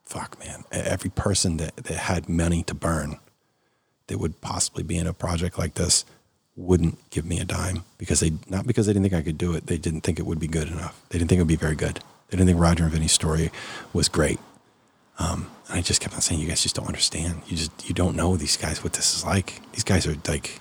[0.05, 3.19] fuck man, every person that, that had money to burn
[4.07, 6.05] that would possibly be in a project like this
[6.57, 9.53] wouldn't give me a dime because they not because they didn't think I could do
[9.55, 9.67] it.
[9.67, 11.01] They didn't think it would be good enough.
[11.11, 12.01] They didn't think it would be very good.
[12.29, 13.51] They didn't think Roger and Vinnie's story
[13.93, 14.41] was great.
[15.19, 17.43] Um, and I just kept on saying, you guys just don't understand.
[17.47, 19.61] You just you don't know these guys what this is like.
[19.73, 20.59] These guys are like,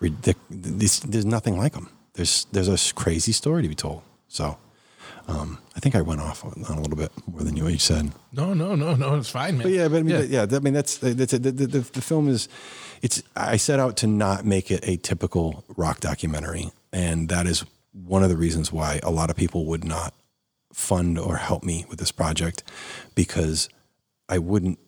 [0.00, 1.88] ridic- this, there's nothing like them.
[2.20, 4.02] There's there's a crazy story to be told.
[4.28, 4.58] So.
[5.28, 7.82] Um, I think I went off on, on a little bit more than you each
[7.82, 8.10] said.
[8.32, 9.14] No, no, no, no.
[9.14, 9.62] It's fine, man.
[9.62, 12.28] But yeah, but I mean, yeah, I mean that's that's the, the, the, the film
[12.28, 12.48] is.
[13.00, 17.64] It's I set out to not make it a typical rock documentary, and that is
[17.92, 20.12] one of the reasons why a lot of people would not
[20.72, 22.64] fund or help me with this project
[23.14, 23.68] because
[24.28, 24.78] I wouldn't.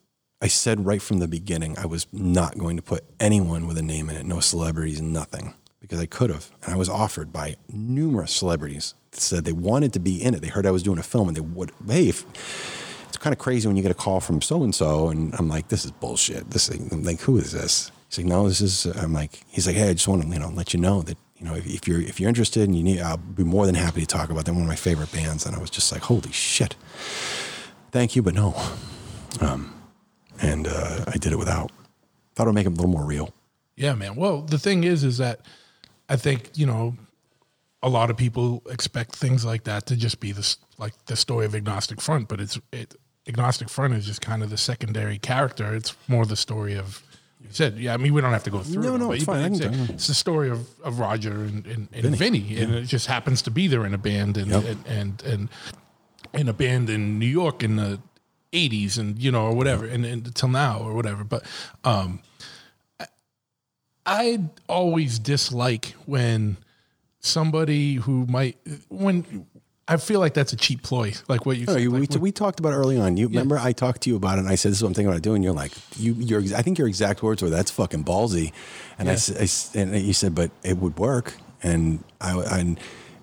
[0.40, 3.82] I said right from the beginning I was not going to put anyone with a
[3.82, 5.54] name in it, no celebrities, nothing,
[5.92, 9.92] because I could have, and I was offered by numerous celebrities that said they wanted
[9.92, 10.40] to be in it.
[10.40, 11.70] They heard I was doing a film, and they would.
[11.86, 12.24] Hey, if,
[13.08, 15.50] it's kind of crazy when you get a call from so and so, and I'm
[15.50, 16.48] like, this is bullshit.
[16.48, 17.92] This thing, I'm like, who is this?
[18.08, 18.86] He's like, no, this is.
[18.86, 21.18] I'm like, he's like, hey, I just want to you know let you know that
[21.36, 23.74] you know if, if you're if you're interested and you need, I'll be more than
[23.74, 24.54] happy to talk about them.
[24.54, 26.74] One of my favorite bands, and I was just like, holy shit,
[27.90, 28.54] thank you, but no.
[29.42, 29.74] Um,
[30.40, 31.70] and uh, I did it without.
[32.34, 33.34] Thought it would make it a little more real.
[33.76, 34.16] Yeah, man.
[34.16, 35.40] Well, the thing is, is that
[36.08, 36.96] I think you know
[37.82, 41.46] a lot of people expect things like that to just be this like the story
[41.46, 42.94] of agnostic front, but it's it
[43.28, 45.74] agnostic front is just kind of the secondary character.
[45.74, 47.02] It's more the story of
[47.40, 47.92] you said, yeah.
[47.94, 48.82] I mean, we don't have to go through.
[48.82, 49.52] No, it, no, it's fine.
[49.52, 49.92] It's, can a- go.
[49.94, 52.16] it's the story of, of Roger and, and, and Vinnie.
[52.38, 54.64] Vinnie, and it just happens to be there in a band and Yep.
[54.64, 55.48] and, and and
[56.34, 57.98] in a band in New York in the
[58.52, 61.24] '80s and you know or whatever, and, and until now or whatever.
[61.24, 61.44] But
[61.84, 62.20] um,
[64.04, 66.56] I always dislike when
[67.20, 68.56] somebody who might
[68.88, 69.46] when
[69.88, 71.82] I feel like that's a cheap ploy, like what you No, said.
[71.82, 73.16] you, like we, we talked about early on.
[73.16, 74.94] You remember I talked to you about it, and I said, "This is what I'm
[74.94, 78.04] thinking about doing." You're like, "You, your, I think your exact words were that's fucking
[78.04, 78.52] ballsy,"
[78.98, 79.18] and I, Yeah.
[79.38, 82.76] I s- and you said, "But it would work," and I, I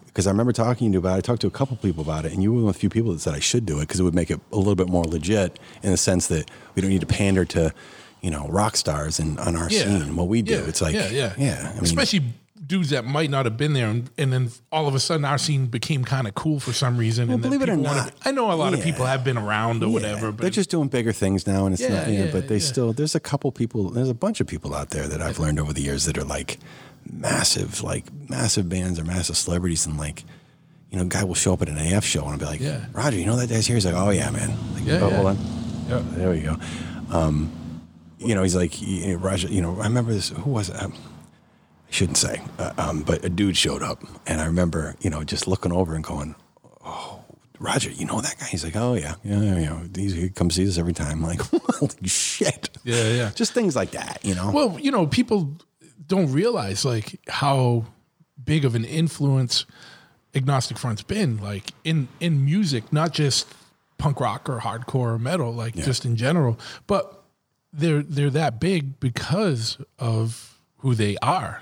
[0.06, 1.16] because I remember talking to you about.
[1.16, 1.18] it.
[1.20, 2.90] I talked to a couple people about it, and you were one of the few
[2.90, 4.90] people that said I should do it because it would make it a little bit
[4.90, 7.74] more legit in the sense that we don't need to pander to,
[8.22, 9.84] you know, rock stars and on our Yeah.
[9.84, 10.16] scene.
[10.16, 11.70] What we do, Yeah, it's like, yeah, yeah, yeah.
[11.72, 12.24] I mean, especially
[12.68, 15.40] dudes that might not have been there, and, and then all of a sudden our
[15.40, 17.30] scene became kind of cool for some reason.
[17.32, 19.88] and believe it or not, I know a lot of people have been around or
[19.88, 22.08] Yeah, whatever, but they're just doing bigger things now, and it's Yeah, not.
[22.10, 22.62] Yeah, yeah, but they yeah.
[22.62, 22.94] still.
[22.94, 23.90] There's a couple people.
[23.90, 26.24] There's a bunch of people out there that I've learned over the years that are
[26.24, 26.60] like
[27.12, 30.24] massive, like massive bands or massive celebrities, and like.
[30.92, 32.60] You know, a guy will show up at an AF show and I'll be like,
[32.60, 32.84] Yeah.
[32.94, 33.76] Roger, you know that guy's here?
[33.76, 34.50] He's like, oh, yeah, man.
[34.74, 35.16] Like, Yeah, oh, yeah.
[35.18, 35.38] hold on.
[35.88, 36.56] Yeah, there we go.
[37.12, 37.52] Um,
[38.20, 38.74] you know, he's like,
[39.22, 40.30] Roger, you know, I remember this.
[40.30, 40.82] Who was it?
[40.82, 44.04] Um, I shouldn't say, uh, um, but a dude showed up.
[44.28, 46.36] And I remember, you know, just looking over and going,
[46.86, 47.24] oh,
[47.60, 48.46] Roger, you know that guy?
[48.46, 51.24] He's like, oh yeah, yeah, you know, He's, he comes see us every time.
[51.24, 52.70] I'm like, holy shit.
[52.84, 53.32] Yeah, yeah.
[53.34, 54.52] Just things like that, you know.
[54.52, 55.58] Well, you know, people
[56.08, 57.86] don't realize like how
[58.44, 59.66] big of an influence
[60.36, 63.48] agnostic front's been like in in music, not just
[63.98, 66.58] punk rock or hardcore or metal, like just in general.
[66.88, 67.19] But
[67.74, 71.62] they're they're that big because of who they are.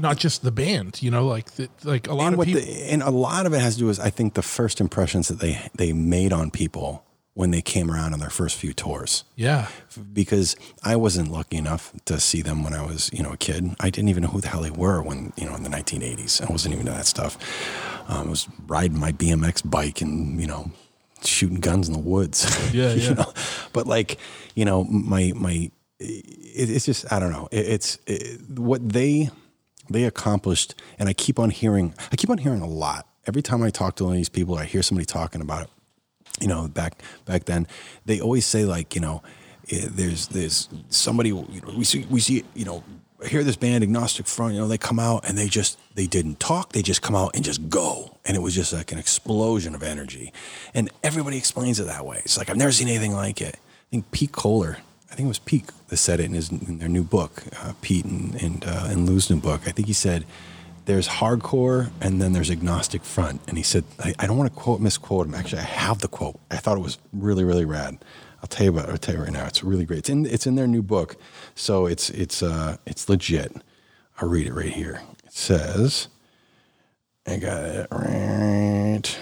[0.00, 2.62] Not just the band, you know, like the, like a lot and of what people.
[2.62, 5.28] the, and a lot of it has to do with I think the first impressions
[5.28, 9.24] that they they made on people when they came around on their first few tours.
[9.36, 9.68] yeah,
[10.12, 13.76] because I wasn't lucky enough to see them when I was, you know, a kid.
[13.78, 16.46] I didn't even know who the hell they were when, you know, in the 1980s.
[16.46, 17.38] I wasn't even into that stuff.
[18.08, 20.70] Um, I was riding my BMX bike and, you know,
[21.22, 22.44] shooting guns in the woods.
[22.74, 23.12] Yeah, you yeah.
[23.14, 23.32] know,
[23.72, 24.18] but like,
[24.54, 27.48] you know, my my, it, it's just I don't know.
[27.50, 29.30] It, it's it, what they
[29.88, 31.94] they accomplished, and I keep on hearing.
[32.12, 34.56] I keep on hearing a lot every time I talk to one of these people.
[34.56, 35.70] I hear somebody talking about it
[36.40, 37.66] you know back back then
[38.06, 39.22] they always say like you know
[39.70, 42.82] eh, there's there's somebody you know we see we see you know
[43.26, 46.40] hear this band agnostic front you know they come out and they just they didn't
[46.40, 49.74] talk they just come out and just go and it was just like an explosion
[49.74, 50.32] of energy
[50.72, 53.69] and everybody explains it that way it's like i've never seen anything like it i
[53.90, 54.78] think pete Koller
[55.10, 57.72] i think it was pete that said it in his in their new book uh,
[57.80, 60.24] pete and and, uh, and lou's new book i think he said
[60.90, 63.40] there's hardcore and then there's agnostic front.
[63.46, 65.34] And he said, I, I don't want to quote misquote him.
[65.34, 66.40] Actually, I have the quote.
[66.50, 67.98] I thought it was really, really rad.
[68.42, 69.46] I'll tell you about I'll tell you right now.
[69.46, 70.00] It's really great.
[70.00, 71.16] It's in it's in their new book.
[71.54, 73.54] So it's it's uh it's legit.
[74.20, 75.02] I'll read it right here.
[75.24, 76.08] It says
[77.26, 79.18] I got it right.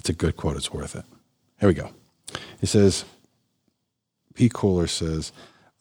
[0.00, 0.56] It's a good quote.
[0.56, 1.04] It's worth it.
[1.60, 1.90] Here we go.
[2.58, 3.04] He says,
[4.34, 4.48] P.
[4.48, 5.30] Koller says,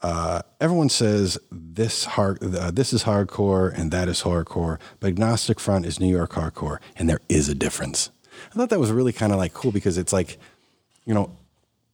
[0.01, 5.57] uh, everyone says this hard, uh, this is hardcore and that is hardcore, but Agnostic
[5.57, 8.11] Front is New York hardcore, and there is a difference.
[8.51, 10.37] I thought that was really kind of like cool because it's like,
[11.05, 11.31] you know,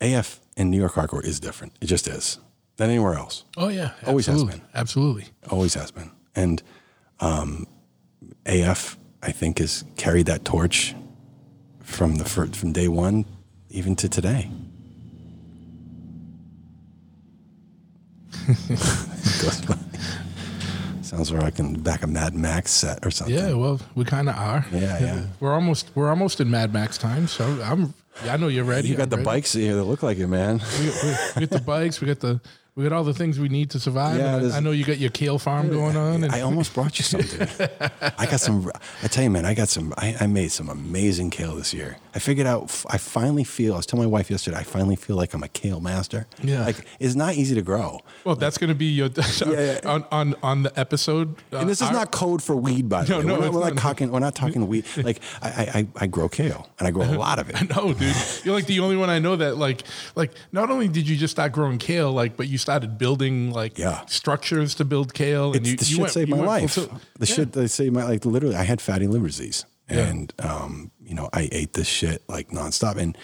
[0.01, 1.73] AF and New York hardcore is different.
[1.79, 2.39] It just is
[2.77, 3.43] than anywhere else.
[3.55, 4.63] Oh yeah, Always has been.
[4.73, 5.25] Absolutely.
[5.51, 6.09] Always has been.
[6.35, 6.63] And
[7.19, 7.67] um,
[8.47, 10.95] AF, I think, has carried that torch
[11.85, 13.25] from the first, from day one
[13.69, 14.49] even to today.
[21.01, 23.35] Sounds like I can back a Mad Max set or something.
[23.35, 24.65] Yeah, well, we kind of are.
[24.71, 25.25] Yeah, yeah.
[25.39, 27.93] We're almost we're almost in Mad Max time, so I'm.
[28.23, 28.87] I know you're ready.
[28.87, 29.25] You got I'm the ready.
[29.25, 30.61] bikes here that look like it, man.
[30.79, 32.01] We, we, we got the bikes.
[32.01, 32.39] We got the
[32.75, 34.17] we got all the things we need to survive.
[34.17, 36.23] Yeah, I, I know you got your kale farm going on.
[36.25, 37.47] And I almost brought you something.
[38.17, 38.69] I got some.
[39.01, 39.93] I tell you, man, I got some.
[39.97, 41.97] I, I made some amazing kale this year.
[42.15, 42.63] I figured out.
[42.89, 43.73] I finally feel.
[43.73, 44.55] I was telling my wife yesterday.
[44.57, 46.27] I finally feel like I'm a kale master.
[46.41, 46.63] Yeah.
[46.65, 47.99] like it's not easy to grow.
[48.23, 49.09] well, that's going to be your
[49.47, 49.79] yeah.
[49.83, 51.35] on on on the episode.
[51.51, 53.25] uh, And this is our- not code for weed, by the No, way.
[53.25, 54.11] no, we're not, we're not talking.
[54.11, 54.85] We're not talking weed.
[55.03, 57.55] Like I, I, I, I grow kale, and I grow a lot of it.
[57.75, 59.83] No, dude, you're like the only one I know that like
[60.15, 63.77] like not only did you just start growing kale, like, but you started building like
[63.77, 64.05] Yeah.
[64.05, 66.75] structures to build kale, and It's, you, the you shit went, saved my life.
[66.75, 67.25] The Yeah.
[67.25, 68.55] shit that saved my like literally.
[68.55, 70.07] I had fatty liver disease, Yeah.
[70.07, 73.17] and um, you know, I ate this shit like nonstop, and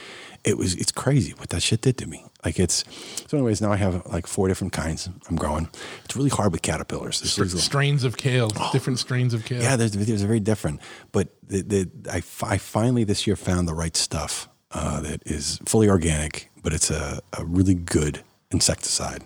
[0.44, 2.26] it was it's crazy what that shit did to me.
[2.46, 2.84] Like it's
[3.28, 3.38] so.
[3.38, 5.70] Anyways, now I have like four different kinds I'm growing.
[6.06, 7.18] It's really hard with caterpillars.
[7.30, 9.62] Str- strains of kale, different strains of kale.
[9.62, 10.82] yeah, there's, there's very different.
[11.12, 15.60] But the, the, I, I finally this year found the right stuff uh, that is
[15.66, 19.24] fully organic, but it's a, a really good insecticide.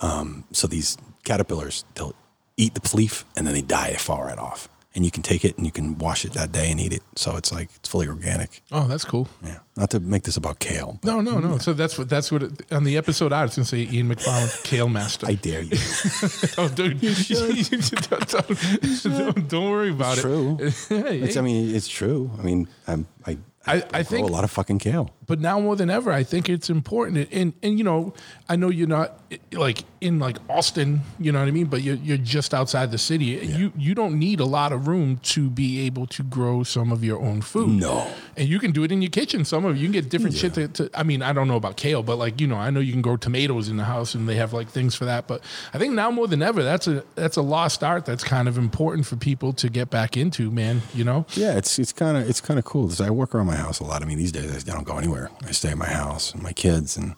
[0.00, 2.14] Um, so these caterpillars, they'll
[2.56, 3.90] eat the leaf and then they die.
[3.90, 4.68] They fall right off.
[4.98, 7.02] And you can take it and you can wash it that day and eat it.
[7.14, 8.62] So it's like it's fully organic.
[8.72, 9.28] Oh, that's cool.
[9.44, 9.58] Yeah.
[9.76, 10.98] Not to make this about kale.
[11.04, 11.58] No, no, no.
[11.58, 14.64] So that's what that's what it, on the episode I was gonna say Ian McFarland,
[14.64, 15.28] Kale Master.
[15.28, 15.76] I dare you.
[16.58, 17.00] oh, dude,
[18.10, 20.22] don't, don't, don't, don't worry about It's it.
[20.22, 20.56] true.
[21.02, 22.28] Hey, It's, I mean, it's true.
[22.36, 25.10] I mean, I'm, I, I- I grow think- a lot of fucking kale.
[25.28, 27.28] But now more than ever, I think it's important.
[27.30, 28.14] And and you know,
[28.48, 29.20] I know you're not
[29.52, 31.66] like in like Austin, you know what I mean.
[31.66, 33.26] But you're you're just outside the city.
[33.26, 37.04] You you don't need a lot of room to be able to grow some of
[37.04, 37.80] your own food.
[37.80, 38.10] No.
[38.38, 39.44] and you can do it in your kitchen.
[39.44, 40.90] Some of you can get different shit to, to.
[40.94, 43.02] I mean, I don't know about kale, but like you know, I know you can
[43.02, 45.26] grow tomatoes in the house, and they have like things for that.
[45.26, 45.42] But
[45.74, 48.06] I think now more than ever, that's a that's a lost art.
[48.06, 50.50] That's kind of important for people to get back into.
[50.50, 51.26] Man, you know.
[51.34, 52.90] Yeah, it's it's kind of it's kind of cool.
[53.00, 54.02] I work around my house a lot.
[54.02, 55.17] I mean, these days I don't go anywhere.
[55.46, 57.14] I stay at my house and my kids, and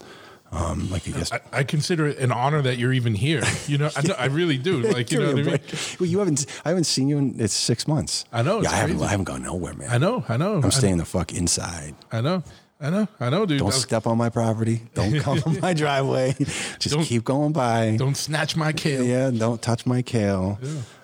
[0.52, 1.32] um, like I guess.
[1.32, 3.42] I, I consider it an honor that you're even here.
[3.66, 4.80] You know, I, I really do.
[4.92, 5.60] Like, you know what I mean?
[6.00, 6.46] Well, you haven't.
[6.64, 8.24] I haven't seen you in it's six months.
[8.32, 9.00] I know, Yeah, I haven't.
[9.02, 9.88] I haven't gone nowhere, man.
[9.90, 10.54] I know, I know.
[10.62, 11.94] I'm staying the fuck inside.
[12.10, 12.42] I know,
[12.80, 13.58] I know, I know, dude.
[13.60, 14.82] Don't Don't, step on my property.
[14.94, 16.34] Don't come on my driveway.
[16.78, 17.96] Just keep going by.
[17.96, 19.04] don't snatch my kale.
[19.04, 20.58] yeah, don't touch my kale.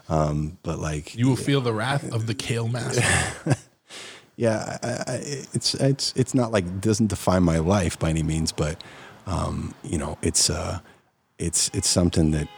[0.09, 3.03] Um, but like, You will feel the wrath of the kale master.
[4.37, 5.15] yeah, I, I,
[5.53, 8.83] it's it's it's not like it doesn't define my life by any means, but
[9.27, 10.81] um, you know, it's uh,
[11.39, 12.49] it's it's something that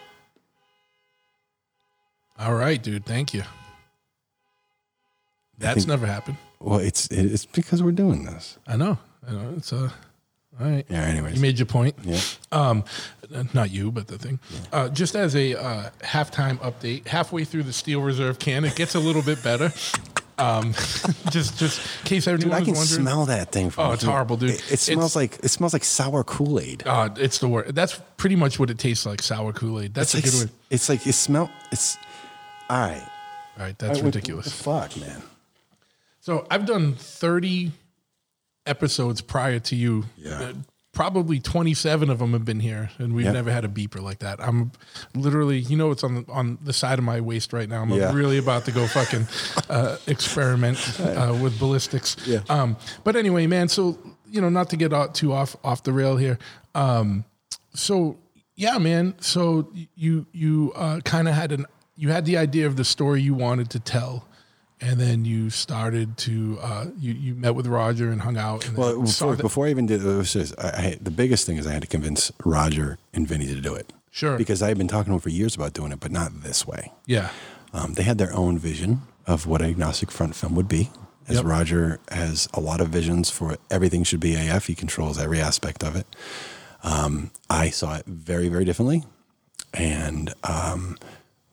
[2.39, 3.05] All right, dude.
[3.07, 3.43] Thank you.
[5.59, 6.37] That's think- never happened.
[6.61, 8.59] well, it's it's because we're doing this.
[8.67, 8.99] I know.
[9.27, 9.55] I know.
[9.57, 9.91] It's uh,
[10.61, 10.85] all right.
[10.89, 11.03] Yeah.
[11.03, 11.37] Anyways.
[11.37, 11.97] You made your point.
[12.03, 12.21] yeah.
[12.53, 12.85] Um,
[13.53, 14.41] not you, but the thing.
[14.73, 18.95] Uh, just as a uh, halftime update, halfway through the Steel Reserve can, it gets
[18.95, 19.73] a little bit better.
[20.39, 20.73] Um,
[21.31, 23.01] just, just in case Dude, anyone I can wondering.
[23.03, 23.71] smell that thing.
[23.71, 24.51] From Oh, it's horrible, dude.
[24.51, 26.85] It, it smells It's- like it smells like sour Kool Aid.
[26.87, 27.75] Uh, it's the word.
[27.75, 29.21] That's pretty much what it tastes like.
[29.23, 29.95] Sour Kool Aid.
[29.95, 30.51] That's It's a like good word.
[30.71, 31.51] it's like it smell.
[31.73, 31.97] It's
[32.71, 33.03] all right.
[33.59, 34.45] All right, that's What- what ridiculous.
[34.47, 35.23] the fuck, man.
[36.21, 37.73] So I've done 30
[38.67, 40.05] episodes prior to you.
[40.17, 40.53] Yeah.
[40.93, 43.33] Probably 27 of them have been here, and we've Yeah.
[43.33, 44.41] never had a beeper like that.
[44.43, 44.73] I'm
[45.15, 47.83] literally, you know, it's on the, on the side of my waist right now.
[47.83, 48.13] I'm Yeah.
[48.13, 49.29] really about to go fucking
[49.71, 52.17] uh, experiment uh, with ballistics.
[52.27, 52.41] Yeah.
[52.49, 53.69] Um, but anyway, man.
[53.69, 53.99] So
[54.31, 56.39] you know, not to get out too off off the rail here.
[56.75, 57.25] Um,
[57.75, 58.19] so
[58.57, 59.15] yeah, man.
[59.21, 63.23] So you you uh, kind of had an you had the idea of the story
[63.23, 64.27] you wanted to tell,
[64.81, 68.67] and then you started to uh, you you met with Roger and hung out.
[68.67, 71.47] And Well, before, that- before I even did it, was just, I, I, the biggest
[71.47, 73.93] thing is I had to convince Roger and Vinnie to do it.
[74.11, 74.37] Sure.
[74.39, 76.67] Because I had been talking to them for years about doing it, but not this
[76.67, 76.93] way.
[77.07, 77.31] yeah,
[77.73, 80.91] Um, they had their own vision of what an agnostic front film would be.
[81.29, 81.45] As Yep.
[81.45, 84.67] Roger has a lot of visions for everything should be AF.
[84.67, 86.07] He controls every aspect of it.
[86.83, 89.05] Um, I saw it very, very differently.
[89.75, 90.97] And um,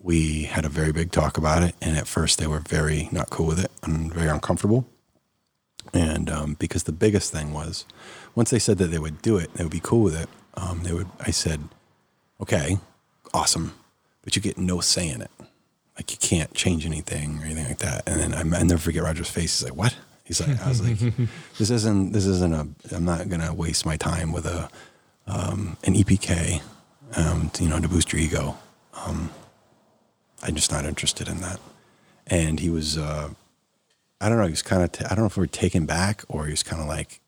[0.06, 1.76] we had a very big talk about it.
[1.82, 4.88] And at first, they were very not cool with it and very uncomfortable.
[5.93, 7.86] And um, because the biggest thing was,
[8.36, 10.30] once they said that they would do it, they would be cool with it.
[10.53, 11.08] Um, they would.
[11.20, 11.60] I said,
[12.39, 12.78] okay,
[13.34, 13.74] awesome,
[14.22, 15.32] but you get no say in it.
[15.97, 18.03] Like you can't change anything or anything like that.
[18.06, 19.60] And then I, I never forget Roger's face.
[19.60, 19.95] He's like, what?
[20.24, 20.99] He's like, I was like,
[21.58, 24.70] this isn't, this isn't a, I'm not going to waste my time with a,
[25.28, 26.62] um, an EPK,
[27.16, 28.58] um, to, you know, to boost your ego.
[30.43, 31.59] I'm just not interested in that.
[32.27, 33.29] And he was, uh,
[34.21, 35.86] I don't know, he was kind of, t- I don't know if we were taken
[35.86, 37.19] back or he was kind of like,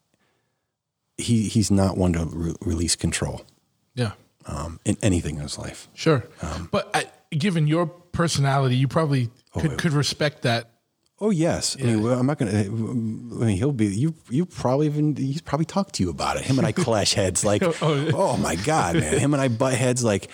[1.17, 3.45] he, he's not one to re- release control
[3.95, 4.11] Yeah.
[4.45, 5.87] um, in anything in his life.
[5.93, 6.23] Sure.
[6.41, 7.05] Um, but I,
[7.35, 10.71] given your personality, you probably could, I- could respect that.
[11.19, 12.51] Oh yes, I mean, well, I'm not gonna.
[12.51, 13.87] I mean, he'll be.
[13.87, 15.15] You, you probably even.
[15.15, 16.43] He's probably talked to you about it.
[16.43, 17.63] Him and I clash heads like.
[17.81, 19.17] Oh, oh my god, man!
[19.17, 20.29] Him and I butt heads like.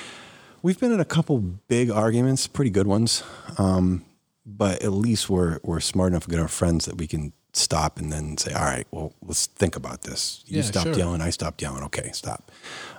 [0.63, 3.21] We've been in a couple big arguments, pretty good ones,
[3.57, 4.05] um,
[4.45, 8.11] but at least we're we're smart enough, good enough friends that we can stop and
[8.11, 10.41] then say, all right, well, let's think about this.
[10.47, 10.95] You Yeah, stopped sure.
[10.97, 11.83] yelling, I stopped yelling.
[11.83, 12.49] Okay, stop.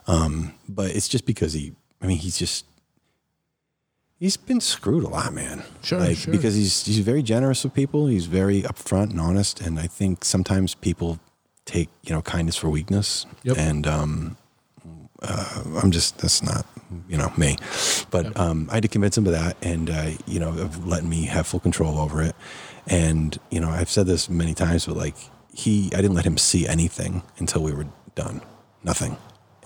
[0.07, 1.73] Um, but it's just because he.
[2.03, 2.67] I mean, he's just.
[4.21, 5.65] He's been screwed a lot, man.
[5.83, 6.33] Sure, like sure.
[6.33, 8.07] because he's he's very generous with people.
[8.07, 11.19] He's very upfront and honest, and I think sometimes people
[11.65, 13.25] take you know kindness for weakness.
[13.43, 13.57] Yep.
[13.59, 14.37] And um,
[15.27, 16.67] uh, I'm just that's not
[17.09, 17.57] you know me,
[18.11, 21.09] but um, I had to convince him of that, and uh, you know of letting
[21.09, 22.37] me have full control over it.
[22.87, 25.17] And you know I've said this many times, but like
[25.53, 28.43] he, I didn't let him see anything until we were done,
[28.83, 29.17] nothing,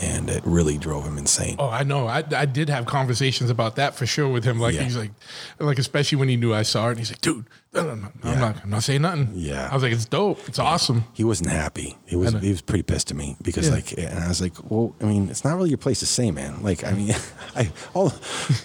[0.01, 1.57] and it really drove him insane.
[1.59, 2.07] Oh, I know.
[2.07, 4.61] I, I did have conversations about that for sure with him.
[4.61, 4.82] Like Yeah.
[4.82, 5.11] he's like,
[5.59, 8.09] like especially when he knew I saw it, and he's like, dude, no, no, no,
[8.24, 9.30] I'm not, I'm not saying nothing.
[9.34, 9.68] Yeah.
[9.70, 10.40] I was like, it's dope.
[10.49, 11.05] It's awesome.
[11.14, 11.96] he wasn't happy.
[12.07, 13.74] He was he was pretty pissed at me because Yeah.
[13.74, 16.30] like, and I was like, well, I mean, it's not really your place to say,
[16.30, 16.62] man.
[16.62, 17.14] Like, I mean,
[17.57, 18.12] I oh,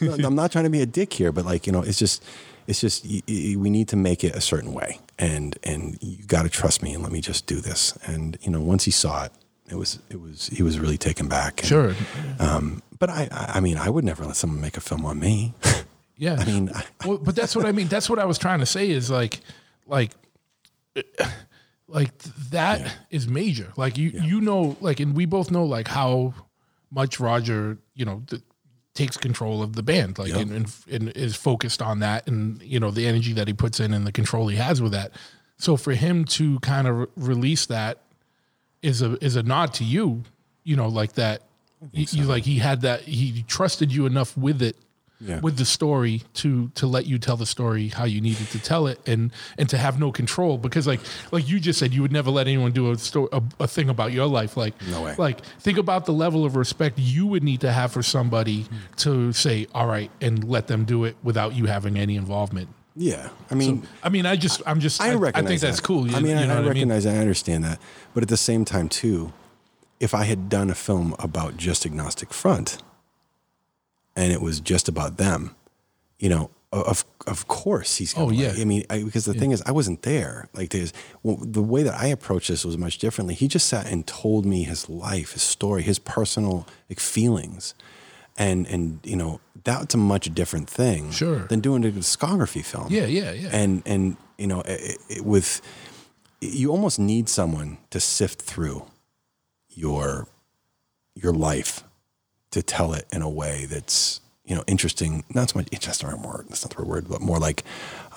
[0.02, 2.24] all, I'm not trying to be a dick here, but like, you know, it's just,
[2.68, 6.24] it's just y- y- we need to make it a certain way, and and you
[6.26, 7.98] got to trust me and let me just do this.
[8.06, 9.32] And you know, once he saw it,
[9.70, 11.60] it was it was he was really taken back.
[11.62, 11.96] And, Sure.
[12.40, 15.54] Um, but I I mean, I would never let someone make a film on me.
[16.16, 16.38] Yeah.
[16.40, 17.88] I mean, I, well, but that's what I mean.
[17.88, 19.40] That's what I was trying to say is like,
[19.88, 20.12] like,
[21.88, 22.18] like
[22.52, 23.74] that is major.
[23.78, 26.34] Like you, you know, like, and we both know like how
[26.92, 28.42] much Roger, you know, th-
[28.94, 30.38] takes control of the band, like, Yep.
[30.42, 33.80] and, and, and is focused on that, and you know, the energy that he puts
[33.80, 35.12] in and the control he has with that.
[35.58, 38.00] So for him to kind of re- release that
[38.84, 40.24] is a is a nod to you,
[40.64, 41.42] you know, like that.
[41.92, 44.78] You, you like he had that he trusted you enough with it
[45.20, 45.40] Yeah.
[45.42, 48.88] with the story to to let you tell the story how you needed to tell
[48.88, 52.12] it and and to have no control because like like you just said you would
[52.14, 55.16] never let anyone do a story a, a thing about your life like No way.
[55.18, 58.76] like think about the level of respect you would need to have for somebody hmm.
[58.98, 63.30] to say all right and let them do it without you having any involvement yeah,
[63.50, 63.88] I mean.
[64.04, 65.50] I mean I just I'm just I I, recognize.
[65.50, 65.86] think that's that.
[65.88, 67.06] cool you, I mean, you know I, I recognize.
[67.06, 67.80] I understand that,
[68.14, 69.34] but at the same time, too,
[70.00, 72.78] if I had done a film about just agnostic front,
[74.16, 75.56] and it was just about them,
[76.20, 78.14] you know, of of course he's.
[78.14, 78.50] Gonna Oh, yeah.
[78.50, 80.50] like- I mean, I, because the thing is, I wasn't there.
[80.54, 83.34] Like, there's well, the way that I approached this was much differently.
[83.34, 87.74] He just sat and told me his life, his story, his personal like feelings.
[88.38, 91.46] And and you know that's a much different thing, Sure.
[91.50, 92.88] than doing a discography film.
[92.90, 93.50] Yeah yeah yeah.
[93.54, 95.62] And and you know it, it, with
[96.42, 98.86] you almost need someone to sift through
[99.70, 100.28] your
[101.16, 101.84] your life
[102.52, 105.24] to tell it in a way that's you know interesting.
[105.34, 107.64] Not so much interesting right word that's not the right word but more like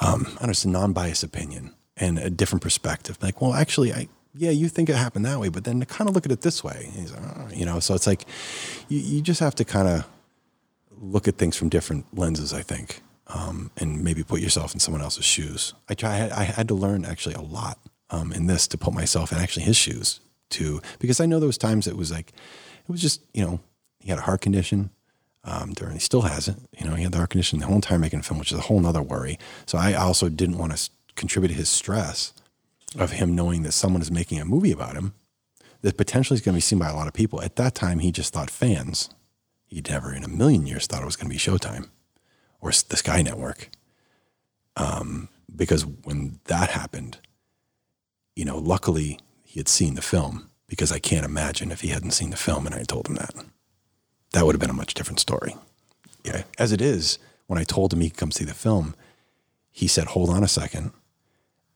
[0.01, 3.19] um i don't know it's a non-biased opinion and a different perspective.
[3.23, 6.09] Like well actually i yeah you think it happened that way but then to kind
[6.09, 8.25] of look at it this way like, "Oh," you know so it's like
[8.89, 10.05] you, you just have to kind of
[11.01, 15.03] look at things from different lenses, I think, um, and maybe put yourself in someone
[15.03, 15.75] else's shoes.
[15.89, 16.31] I try.
[16.35, 17.79] I had to learn actually a lot
[18.11, 21.47] um, in this to put myself in actually his shoes too, because I know there
[21.47, 23.61] was times it was like it was just you know
[24.01, 24.91] he had a heart condition.
[25.49, 26.57] Um, during he still has it.
[26.77, 28.59] You know, he had the heart condition the whole time making a film, which is
[28.59, 29.39] a whole nother worry.
[29.65, 32.33] So I also didn't want to contribute to his stress
[32.99, 35.15] of him knowing that someone is making a movie about him
[35.83, 37.43] that potentially is going to be seen by a lot of people.
[37.43, 39.11] At that time, he just thought fans.
[39.67, 41.89] He'd never in a million years thought it was going to be Showtime
[42.61, 43.69] or the Sky Network.
[44.77, 47.19] Um, because when that happened,
[48.35, 52.11] you know, luckily he had seen the film because I can't imagine if he hadn't
[52.13, 53.35] seen the film and I told him that.
[54.33, 55.55] That would have been a much different story.
[56.25, 56.43] Yeah.
[56.59, 58.95] As it is, when I told him he could come see the film,
[59.71, 60.93] he said, hold on a second.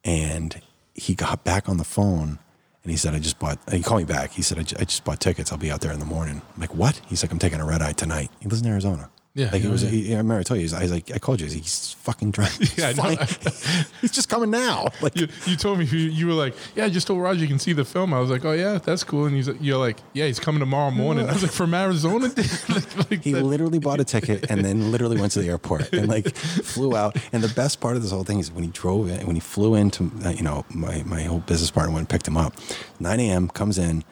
[0.05, 0.61] And
[1.01, 2.39] he got back on the phone
[2.83, 4.33] and he said, I just bought, he called me back.
[4.33, 5.51] He said, I just bought tickets.
[5.51, 6.43] I'll be out there in the morning.
[6.55, 7.01] I'm like, what?
[7.09, 8.31] He's like, I'm taking a red eye tonight.
[8.41, 9.11] He lives in Arizona.
[9.35, 9.85] Yeah, like it was.
[9.85, 9.91] yeah.
[9.91, 10.63] He, I remember I told you.
[10.63, 11.47] He's, I was like, I called you.
[11.47, 12.51] He's, like, he's fucking drunk.
[12.55, 13.25] He's Yeah, I
[14.01, 14.89] he's just coming now.
[15.01, 17.47] Like, You, you told me you, you were like, yeah, I just told Roger you
[17.47, 18.13] can see the film.
[18.13, 19.27] I was like, oh yeah, that's cool.
[19.27, 21.29] And he's like, you're like, yeah, he's coming tomorrow morning.
[21.29, 22.27] I was like, from Arizona.
[22.69, 25.93] like, like he that- literally bought a ticket and then literally went to the airport
[25.93, 27.17] and like flew out.
[27.33, 29.41] And the best part of this whole thing is when he drove in, when he
[29.41, 32.53] flew into, uh, you know, my, my whole business partner went and picked him up.
[32.99, 33.47] 9 a.m.
[33.49, 34.03] comes in.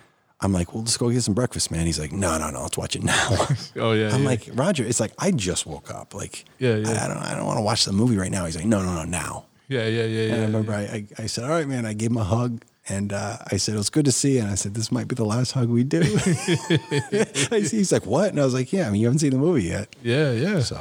[0.40, 1.84] I'm like, well, let's go get some breakfast, man.
[1.86, 3.28] He's like, no, no, no, let's watch it now.
[3.76, 4.14] oh yeah.
[4.14, 4.28] I'm yeah.
[4.28, 6.14] like, Roger, it's like I just woke up.
[6.14, 6.90] Like, Yeah, yeah.
[6.90, 8.44] I, I don't, I don't want to watch the movie right now.
[8.44, 9.46] He's like, no, no, no, now.
[9.68, 10.32] yeah, yeah, yeah, yeah.
[10.34, 11.84] And I remember I, I, I said, all right, man.
[11.86, 12.62] I gave him a hug.
[12.90, 14.40] And uh, I said, it was good to see you.
[14.40, 16.00] And I said, this might be the last hug we do.
[17.50, 18.30] He's like, what?
[18.30, 19.94] And I was like, yeah, I mean, you haven't seen the movie yet.
[20.02, 20.60] yeah, yeah.
[20.60, 20.80] So,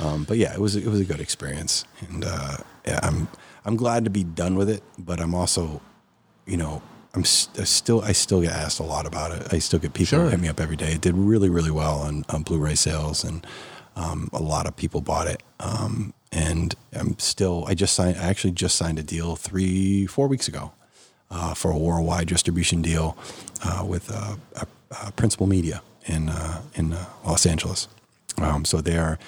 [0.00, 3.28] um, but yeah, it was it was a good experience, and uh, yeah, I'm
[3.64, 4.82] I'm glad to be done with it.
[4.98, 5.80] But I'm also,
[6.46, 6.82] you know,
[7.16, 9.52] I'm st- I still I still get asked a lot about it.
[9.52, 10.30] I still get people Sure.
[10.30, 10.92] hit me up every day.
[10.92, 13.44] It did really really well on, on Blu-ray sales, and
[13.96, 15.42] um, a lot of people bought it.
[15.58, 18.16] Um, and I'm still I just signed.
[18.18, 20.72] I actually just signed a deal three four weeks ago.
[21.28, 23.16] Uh, for a worldwide distribution deal
[23.64, 24.36] uh, with uh,
[25.16, 27.88] Principal Media in uh, in uh, Los Angeles.
[28.38, 29.18] Um, so they are,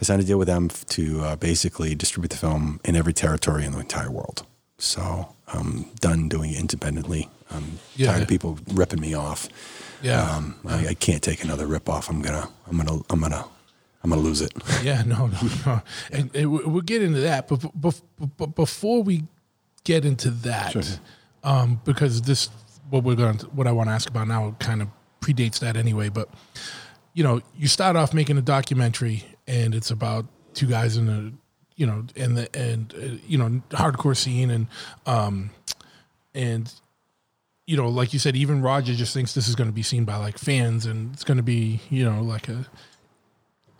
[0.00, 3.66] I signed a deal with them to uh, basically distribute the film in every territory
[3.66, 4.46] in the entire world.
[4.78, 7.28] So I'm done doing it independently.
[7.50, 8.08] I'm Yeah.
[8.12, 9.48] tired of people ripping me off.
[10.02, 10.22] Yeah.
[10.22, 12.08] Um, I, I can't take another rip off.
[12.10, 13.44] I'm gonna, I'm gonna, I'm gonna,
[14.02, 14.52] I'm gonna lose it.
[14.82, 15.82] Yeah, no, no, no.
[16.10, 18.00] And, and we- we'll get into that, but, but,
[18.36, 19.24] but before we
[19.84, 20.82] get into that, Sure.
[21.44, 22.48] um, because this
[22.90, 24.88] what we're going to what I want to ask about now kind of
[25.20, 26.08] predates that anyway.
[26.08, 26.28] But
[27.14, 31.32] you know, you start off making a documentary, and it's about two guys in a
[31.82, 34.68] you know, and the and uh, you know, hardcore scene, and
[35.04, 35.50] um,
[36.32, 36.72] and
[37.66, 40.04] you know, like you said, even Roger just thinks this is going to be seen
[40.04, 42.66] by like fans, and it's going to be you know like a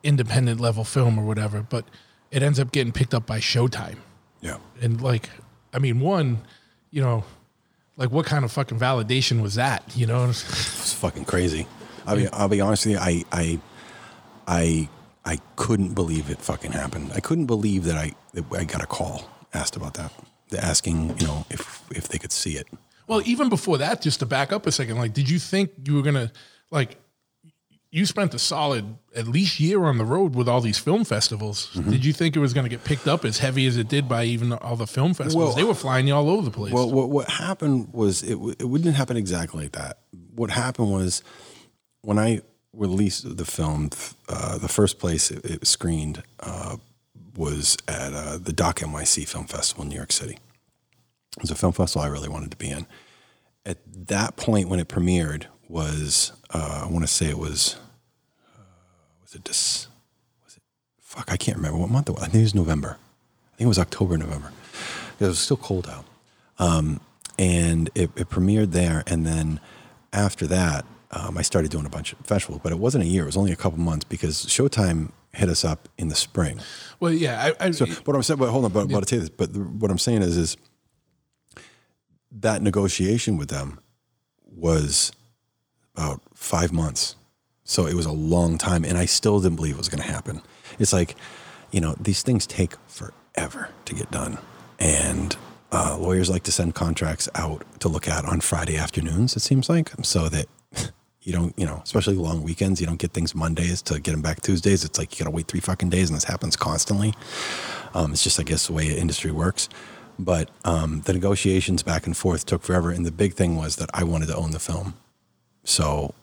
[0.03, 1.85] independent level film or whatever, but
[2.33, 3.99] it ends up getting picked up by Showtime.
[4.41, 4.57] Yeah.
[4.81, 5.31] And like,
[5.73, 6.39] I mean, one,
[6.91, 7.23] you know,
[7.97, 9.85] like what kind of fucking validation was that?
[9.95, 11.69] You know, It's fucking crazy.
[12.05, 12.99] I'll be, I'll be honest with you.
[12.99, 13.61] I, I,
[14.49, 14.89] I,
[15.25, 17.13] I couldn't believe it fucking happened.
[17.15, 20.13] I couldn't believe that I, that I got a call asked about that.
[20.61, 22.67] Asking, you know, if, if they could see it.
[23.07, 25.95] well, even before that, just to back up a second, like, did you think you
[25.95, 26.31] were gonna
[26.71, 26.99] like?
[27.91, 31.71] You spent a solid at least year on the road with all these film festivals.
[31.75, 31.91] Mm-hmm.
[31.91, 34.09] Did you think it was going to get picked up as heavy as it did
[34.09, 35.49] by even all the film festivals?
[35.49, 36.73] Well- they were flying you all over the place.
[36.73, 39.99] Well, what, what happened was it, it wouldn't happen exactly like that.
[40.35, 41.23] What happened was
[42.01, 42.41] when I
[42.73, 43.91] released the film,
[44.29, 46.77] uh, the first place it, it screened uh,
[47.37, 50.39] was at uh, the Doc NYC Film Festival in New York City.
[51.37, 52.87] It was a film festival I really wanted to be in.
[53.65, 57.77] At that point, when it premiered, was uh, I want to say it was
[58.55, 58.61] uh,
[59.23, 59.89] was it this
[60.45, 60.63] was it
[61.01, 62.23] fuck I can't remember what month it was.
[62.23, 62.99] I think it was November.
[63.53, 64.53] I think it was October, November.
[65.21, 66.05] It was still cold out
[66.59, 67.01] Um,
[67.39, 69.03] and it, it premiered there.
[69.07, 69.61] And then
[70.13, 73.23] after that, um, I started doing a bunch of festivals, but it wasn't a year;
[73.23, 76.61] it was only a couple months because Showtime hit us up in the spring.
[77.01, 79.19] well, yeah, I, I, So, what I'm saying, but hold on, but, but I'll tell
[79.19, 79.31] you this.
[79.31, 80.57] But the, what I'm saying is, is
[82.31, 83.81] that negotiation with them
[84.45, 85.13] was
[85.95, 87.17] about five months.
[87.65, 90.11] So it was a long time, and I still didn't believe it was going to
[90.11, 90.43] happen.
[90.79, 91.15] It's like,
[91.71, 94.39] you know, these things take forever to get done,
[94.79, 95.37] and
[95.71, 99.37] uh, lawyers like to send contracts out to look at on Friday afternoons.
[99.37, 100.47] It seems like so that
[101.23, 104.23] you don't, you know, especially long weekends, you don't get things Mondays to get them
[104.23, 104.85] back Tuesdays.
[104.85, 107.15] It's like you got to wait three fucking days, and this happens constantly.
[107.95, 109.69] Um, it's just, I guess, the way industry works.
[110.19, 113.91] But um, the negotiations back and forth took forever, and the big thing was that
[113.95, 114.95] I wanted to own the film.
[115.65, 116.15] So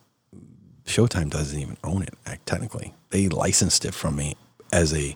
[0.85, 2.13] Showtime doesn't even own it
[2.45, 2.93] technically.
[3.09, 4.35] They licensed it from me
[4.71, 5.15] as a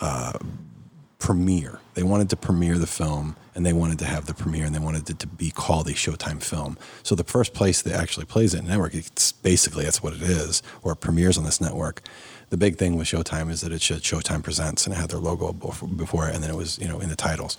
[0.00, 0.38] uh,
[1.20, 1.80] premiere.
[1.94, 4.80] They wanted to premiere the film, and they wanted to have the premiere, and they
[4.80, 6.76] wanted it to be called a Showtime film.
[7.02, 10.62] So the first place that actually plays it network, it's basically that's what it is,
[10.82, 12.02] or it premieres on this network.
[12.48, 15.20] The big thing with Showtime is that it should Showtime Presents, and it had their
[15.20, 17.56] logo before, before it, and then it was you know in the titles,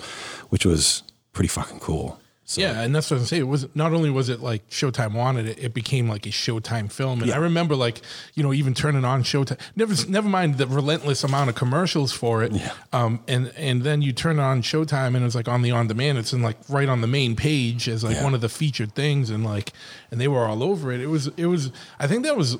[0.50, 2.21] which was pretty fucking cool.
[2.52, 3.42] So, Yeah, and that's what I'm saying.
[3.44, 6.92] It was not only was it like Showtime wanted it, it became like a Showtime
[6.92, 7.20] film.
[7.22, 7.36] And Yeah.
[7.36, 8.02] I remember like
[8.34, 9.58] you know even turning on Showtime.
[9.76, 12.52] Never, never mind the relentless amount of commercials for it.
[12.52, 12.72] Yeah.
[12.92, 16.18] Um, and and then you turn on Showtime and it's like on the on demand.
[16.18, 18.24] It's in like right on the main page as like Yeah.
[18.26, 19.72] one of the featured things, and like
[20.12, 21.00] and they were all over it.
[21.00, 21.72] It was it was.
[22.00, 22.58] I think that was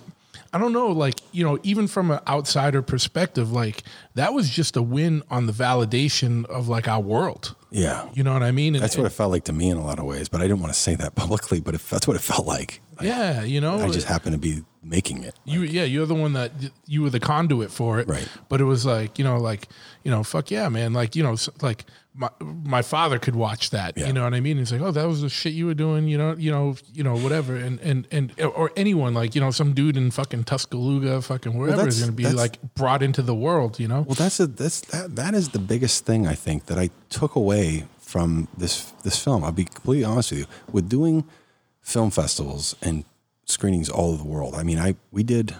[0.54, 3.84] I don't know, like, you know, even from an outsider perspective, like
[4.16, 7.56] that was just a win on the validation of like our world.
[7.70, 8.10] Yeah.
[8.14, 8.76] You know what I mean?
[8.76, 10.44] And- That's what it felt like to me in a lot of ways, but I
[10.46, 12.82] didn't want to say that publicly, but if that's what it felt like.
[12.98, 15.36] Like, yeah, you know, I just happened to be making it.
[15.46, 16.52] you yeah, you're the one that
[16.88, 18.08] you were the conduit for it.
[18.08, 18.28] Right.
[18.50, 19.68] But it was like, you know, like,
[20.04, 20.94] you know, fuck yeah, man.
[20.94, 23.98] Like, you know, like my my father could watch that.
[23.98, 24.08] Yeah.
[24.08, 24.58] You know what I mean?
[24.58, 27.04] He's like, Oh, that was the shit you were doing, you know, you know, you
[27.04, 27.56] know, whatever.
[27.56, 31.88] And and and or anyone, like, you know, some dude in fucking Tuscaloosa, fucking wherever
[31.88, 34.02] is gonna be like brought into the world, you know?
[34.02, 37.36] Well, that's a, that's that that is the biggest thing I think that I took
[37.36, 39.44] away from this this film.
[39.44, 40.46] I'll be completely honest with you.
[40.72, 41.24] With doing
[41.82, 43.06] film festivals and
[43.52, 44.56] screenings all over the world.
[44.56, 45.56] I mean, I we did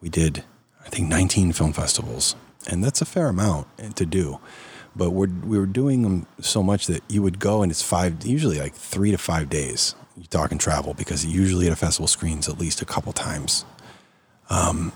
[0.00, 0.44] we did
[0.84, 2.36] I think 19 film festivals,
[2.68, 4.40] and that's a fair amount to do.
[4.94, 8.24] But we're we were doing them so much that you would go and it's five
[8.24, 9.94] usually like three to five days.
[10.16, 13.66] You talk and travel because usually at a festival screens at least a couple times.
[14.48, 14.92] Um,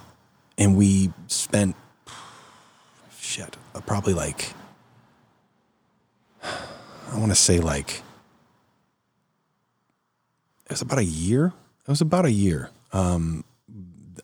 [0.56, 1.76] and we spent
[3.18, 4.52] shit, uh, probably like,
[6.42, 8.02] I want to say like,
[10.66, 11.52] it was about a year.
[11.90, 12.70] It was about a year.
[12.92, 13.42] Um,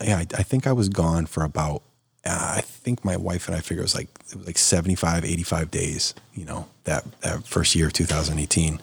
[0.01, 1.83] yeah, I, I think I was gone for about,
[2.25, 5.25] uh, I think my wife and I figure it was like, it was like 75,
[5.25, 8.81] 85 days, you know, that, that first year, of 2018,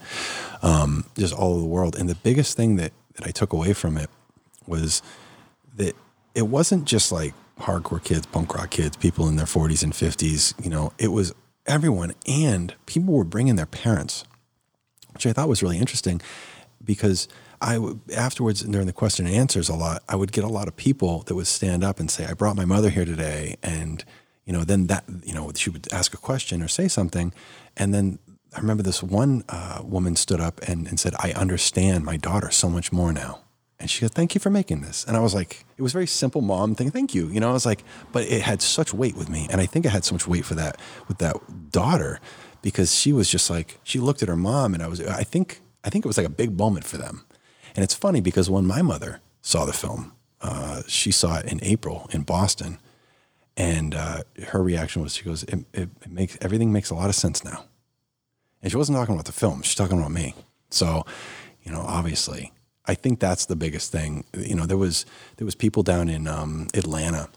[0.60, 1.96] um, just all over the world.
[1.96, 4.10] And the biggest thing that, that I took away from it
[4.66, 5.00] was
[5.76, 5.96] that
[6.34, 10.62] it wasn't just like hardcore kids, punk rock kids, people in their 40s and 50s.
[10.62, 11.32] You know, it was
[11.64, 14.26] everyone, and people were bringing their parents,
[15.14, 16.20] which I thought was really interesting
[16.84, 17.28] because
[17.64, 20.68] I w- afterwards during the question and answers a lot, I would get a lot
[20.68, 24.04] of people that would stand up and say, "I brought my mother here today," and
[24.44, 27.32] you know, then that you know, she would ask a question or say something,
[27.76, 28.18] and then.
[28.56, 32.52] I remember this one uh, woman stood up and, and said, I understand my daughter
[32.52, 33.40] so much more now.
[33.80, 35.04] And she said, Thank you for making this.
[35.04, 36.90] And I was like, It was very simple mom thing.
[36.90, 37.26] Thank you.
[37.28, 39.48] You know, I was like, but it had such weight with me.
[39.50, 41.36] And I think it had so much weight for that with that
[41.72, 42.20] daughter
[42.62, 45.60] because she was just like, she looked at her mom and I was, I think,
[45.82, 47.24] I think it was like a big moment for them.
[47.74, 51.58] And it's funny because when my mother saw the film, uh, she saw it in
[51.62, 52.78] April in Boston.
[53.56, 57.08] And uh, her reaction was, she goes, it, it, it makes everything makes a lot
[57.08, 57.64] of sense now.
[58.62, 60.34] And she wasn't talking about the film; she's talking about me.
[60.70, 61.04] So,
[61.62, 62.50] you know, obviously,
[62.86, 64.24] I think that's the biggest thing.
[64.32, 65.04] You know, there was
[65.36, 67.28] there was people down in um, Atlanta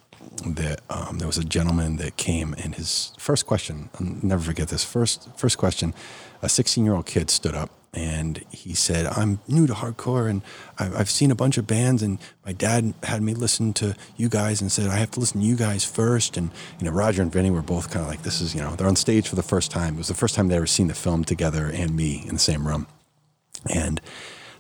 [0.46, 4.70] that um, there was a gentleman that came, and his first question, I'll never forget
[4.70, 4.86] this.
[4.86, 5.94] First first question,
[6.42, 10.44] a 16 year old kid stood up and he said, "I'm new to hardcore, and
[10.78, 14.62] I've seen a bunch of bands, and my dad had me listen to you guys,
[14.62, 16.38] and said I have to listen to you guys first.
[16.38, 18.76] And you know, Roger and Vinnie were both kind of like, "This is you know,
[18.76, 19.96] they're on stage for the first time.
[19.96, 22.40] It was the first time they ever seen the film together, and me in the
[22.40, 22.86] same room."
[23.68, 24.00] And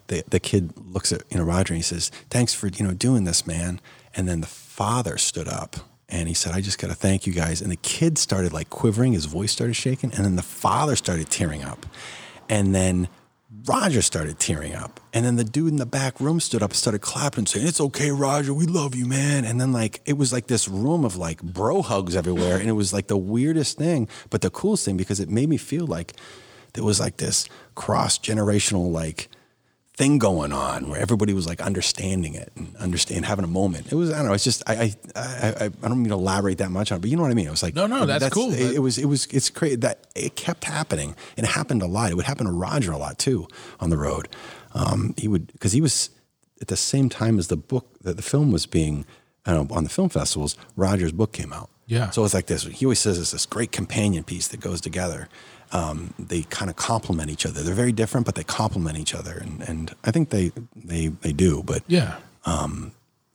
[0.07, 2.93] the the kid looks at you know Roger and he says, "Thanks for you know
[2.93, 3.79] doing this, man."
[4.15, 5.75] And then the father stood up
[6.09, 8.71] and he said, "I just got to thank you guys." And the kid started like
[8.71, 11.85] quivering, his voice started shaking, and then the father started tearing up,
[12.49, 13.09] and then
[13.67, 16.77] Roger started tearing up, and then the dude in the back room stood up and
[16.77, 20.31] started clapping, saying, "It's okay, Roger, we love you, man." And then like it was
[20.31, 24.07] like this room of like bro hugs everywhere, and it was like the weirdest thing,
[24.29, 26.13] but the coolest thing because it made me feel like
[26.73, 29.29] there was like this cross generational like
[29.97, 33.91] thing going on where everybody was like understanding it and understand having a moment.
[33.91, 34.33] It was I don't know.
[34.33, 37.09] It's just I I I, I don't mean to elaborate that much on, it, but
[37.09, 37.47] you know what I mean.
[37.47, 38.53] It was like No, no, that's cool.
[38.53, 41.87] It, it was it was it's crazy that it kept happening and it happened a
[41.87, 42.11] lot.
[42.11, 43.47] It would happen to Roger a lot too
[43.79, 44.29] on the road.
[44.73, 46.11] Um, he would because he was
[46.61, 49.05] at the same time as the book that the film was being
[49.47, 50.55] I don't know, on the film festivals.
[50.75, 51.69] Roger's book came out.
[51.87, 52.09] Yeah.
[52.11, 52.63] So it's like this.
[52.63, 55.29] He always says it's this great companion piece that goes together.
[55.71, 57.61] Um, they kind of complement each other.
[57.61, 61.33] They're very different, but they complement each other, and and I think they they they
[61.33, 61.61] do.
[61.63, 62.15] But Yeah.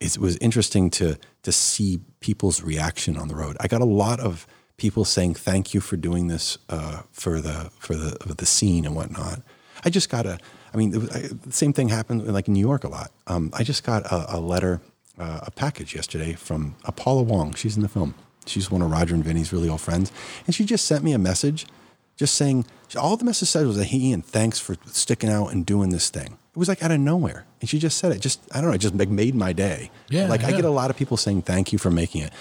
[0.01, 3.57] it was interesting to to see people's reaction on the road.
[3.61, 7.71] I got a lot of people saying thank you for doing this uh, for the
[7.79, 9.43] for the for the scene and whatnot.
[9.85, 10.39] I just got a.
[10.75, 13.11] I mean, was, I, the same thing happened like in New York a lot.
[13.27, 14.81] Um, I just got a, a letter,
[15.19, 17.55] uh, a package yesterday from Paula Wong.
[17.55, 18.15] She's in the film.
[18.47, 20.11] She's one of Roger and Vinnie's really old friends,
[20.47, 21.67] and she just sent me a message,
[22.23, 22.65] just saying
[22.97, 26.09] all the message said was that hey Ian, thanks for sticking out and doing this
[26.09, 26.39] thing.
[26.53, 28.21] It was like out of nowhere, and she just said it.
[28.21, 29.91] Just I don't know, it just made my day.
[30.09, 32.33] Yeah, like I get a lot of people saying thank you for making it.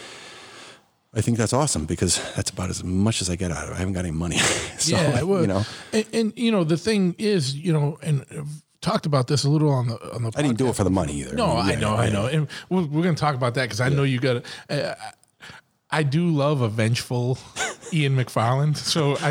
[1.16, 3.74] I think that's awesome because that's about as much as I get out of it.
[3.74, 4.38] I haven't got any money,
[4.78, 8.24] so yeah, well, you know, and, and you know the thing is, you know, and
[8.82, 10.32] talked about this a little on the on the.
[10.36, 11.34] I didn't do it for the money either.
[11.36, 13.82] No, I know, yeah, I know, and we're, we're going to talk about that because
[13.82, 14.44] I know you got.
[14.70, 14.94] Uh,
[15.92, 17.38] I do love a vengeful
[17.94, 18.78] Ian McFarland.
[18.78, 19.30] So I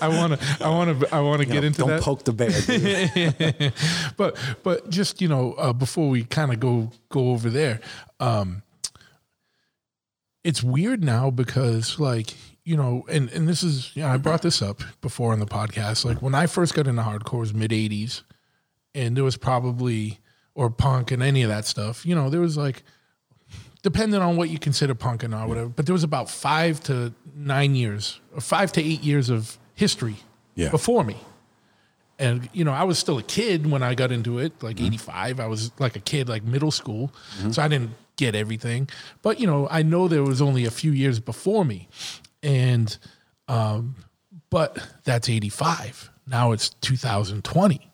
[0.00, 2.02] I want to I want to I want to get know, into don't that.
[2.02, 3.72] poke the bear.
[4.16, 7.80] but but just you know uh, before we kind of go go over there,
[8.20, 8.62] um,
[10.44, 12.34] it's weird now because like
[12.64, 15.46] you know and and this is you know, I brought this up before on the
[15.46, 16.04] podcast.
[16.04, 18.22] Like when I first got into hardcore was mid '80s,
[18.94, 20.20] and there was probably
[20.54, 22.06] or punk and any of that stuff.
[22.06, 22.84] You know there was like
[23.82, 25.68] depending on what you consider punk and or whatever.
[25.68, 30.16] But there was about five to nine years, or five to eight years of history
[30.54, 30.70] Yeah.
[30.70, 31.16] before me.
[32.18, 35.40] And you know, I was still a kid when I got into it, like '85.
[35.40, 37.12] I was like a kid, like middle school,
[37.50, 38.88] so I didn't get everything.
[39.22, 41.88] But you know, I know there was only a few years before me,
[42.42, 42.96] and
[43.48, 43.96] um,
[44.50, 46.10] but that's '85.
[46.26, 47.90] Now it's 2020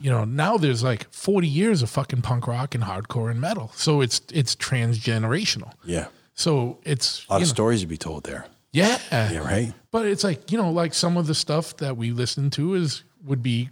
[0.00, 3.70] you know now there's like 40 years of fucking punk rock and hardcore and metal.
[3.74, 5.72] So it's it's transgenerational.
[5.84, 6.08] Yeah.
[6.34, 8.46] so it's A lot of know, stories to be told there.
[8.72, 8.98] yeah.
[9.12, 9.72] Yeah, right?
[9.90, 13.04] but it's like you know like some of the stuff that we listen to is
[13.24, 13.70] would be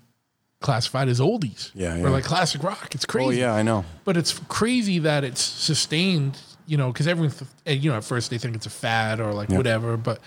[0.60, 1.70] classified as oldies.
[1.74, 2.94] Yeah, or like classic rock.
[2.94, 3.42] It's oh, crazy.
[3.42, 3.84] Oh, yeah, I know.
[4.04, 8.04] but it's crazy that it's sustained you know because everyone th- eh, you know at
[8.04, 9.96] first they think it's a fad or like whatever.
[9.96, 10.20] But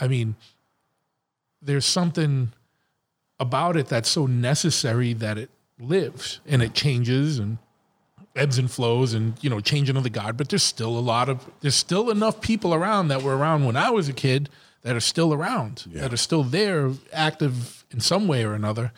[0.00, 0.36] i mean
[1.60, 2.52] there's something
[3.42, 7.58] about it that's so necessary that it lives and it changes and
[8.34, 11.28] ebbs and flows and you know changing of the guard but there's still a lot
[11.28, 14.48] of there's still enough people around that were around when i was a kid
[14.82, 18.92] that are still around that are still there active in some way or another.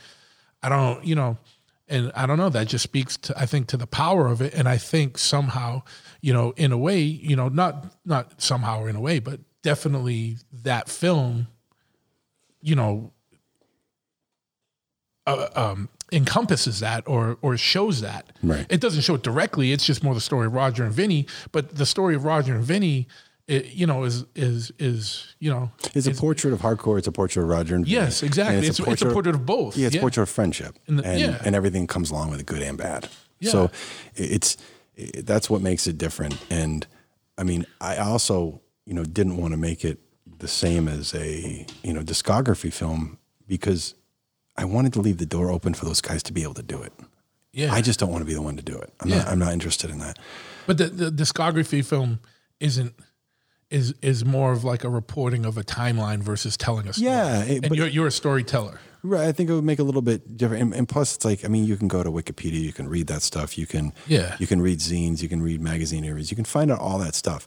[0.63, 1.37] I don't you know
[1.87, 4.55] and i don't know that just speaks to i think to the power of it.
[4.55, 5.83] And i think somehow
[6.23, 9.41] you know in a way you know not not somehow or in a way but
[9.63, 11.49] definitely that film
[12.63, 13.13] you know
[15.27, 18.33] uh, um, encompasses that or or shows that.
[18.43, 18.67] Right.
[18.69, 19.73] It doesn't show it directly.
[19.73, 21.27] It's just more the story of Roger and Vinnie.
[21.53, 23.09] But the story of Roger and Vinnie,
[23.49, 26.99] it, you know, is is is you know, It's a portrait of hardcore.
[26.99, 27.97] It's a portrait of Roger and Vinnie.
[27.97, 28.57] yes, exactly.
[28.57, 29.77] And It's, it's a portrait of both.
[29.77, 31.43] Yeah, it's a portrait of friendship, And and yeah.
[31.45, 33.09] and everything comes along with it, good and bad.
[33.41, 33.51] Yeah.
[33.51, 33.71] So
[34.15, 34.57] it's
[34.97, 36.37] it, that's what makes it different.
[36.51, 36.87] And
[37.39, 39.99] I mean, I also you know didn't want to make it
[40.39, 43.19] the same as a you know discography film
[43.49, 43.95] because
[44.57, 46.81] I wanted to leave the door open for those guys to be able to do
[46.83, 46.93] it.
[47.53, 47.73] Yeah.
[47.73, 48.93] I just don't want to be the one to do it.
[49.01, 49.17] I'm not.
[49.17, 49.31] Yeah.
[49.31, 50.19] I'm not interested in that.
[50.67, 52.21] But the, the discography film
[52.61, 52.95] isn't
[53.71, 57.11] is is more of like a reporting of a timeline versus telling a story.
[57.11, 58.81] Yeah, it- and but- you're you're a storyteller.
[59.07, 59.29] Right.
[59.29, 60.63] I think it would make a little bit different.
[60.63, 63.07] And, and plus, it's like I mean, you can go to Wikipedia, you can read
[63.09, 63.59] that stuff.
[63.59, 64.35] You can Yeah.
[64.39, 67.15] You can read zines, you can read magazine areas, you can find out all that
[67.15, 67.47] stuff.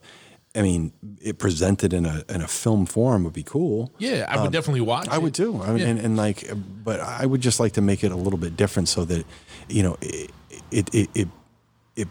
[0.58, 0.91] I mean,
[1.22, 3.91] it presented in a in a film form would be cool.
[3.99, 5.08] Yeah, I would definitely watch.
[5.08, 5.22] Um, I it.
[5.24, 5.62] would too.
[5.62, 5.88] I mean, Yeah.
[5.88, 6.49] and, and like,
[6.84, 9.26] but I would just like to make it a little bit different so that,
[9.70, 10.32] you know, it
[10.72, 11.28] it it it,
[11.95, 12.08] it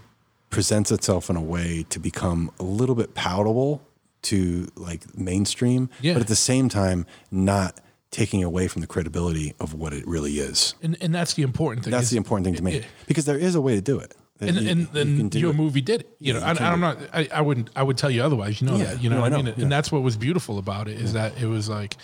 [0.50, 3.82] presents itself in a way to become a little bit palatable
[4.22, 6.14] to like mainstream, Yeah.
[6.14, 7.80] but at the same time not
[8.10, 10.74] taking away from the credibility of what it really is.
[10.82, 11.90] and and that's the important thing.
[11.90, 14.14] That's is- the important thing to me because there is a way to do it.
[14.40, 15.56] And You- and, you and your it.
[15.56, 16.16] movie did it.
[16.20, 16.98] You know, you I, I'm not.
[17.12, 17.70] I, I wouldn't.
[17.76, 18.60] I would tell you otherwise.
[18.60, 19.02] You know Yeah, that.
[19.02, 19.44] You know no, what I mean?
[19.46, 19.62] know, yeah.
[19.64, 21.96] And that's what was beautiful about it is that it was like,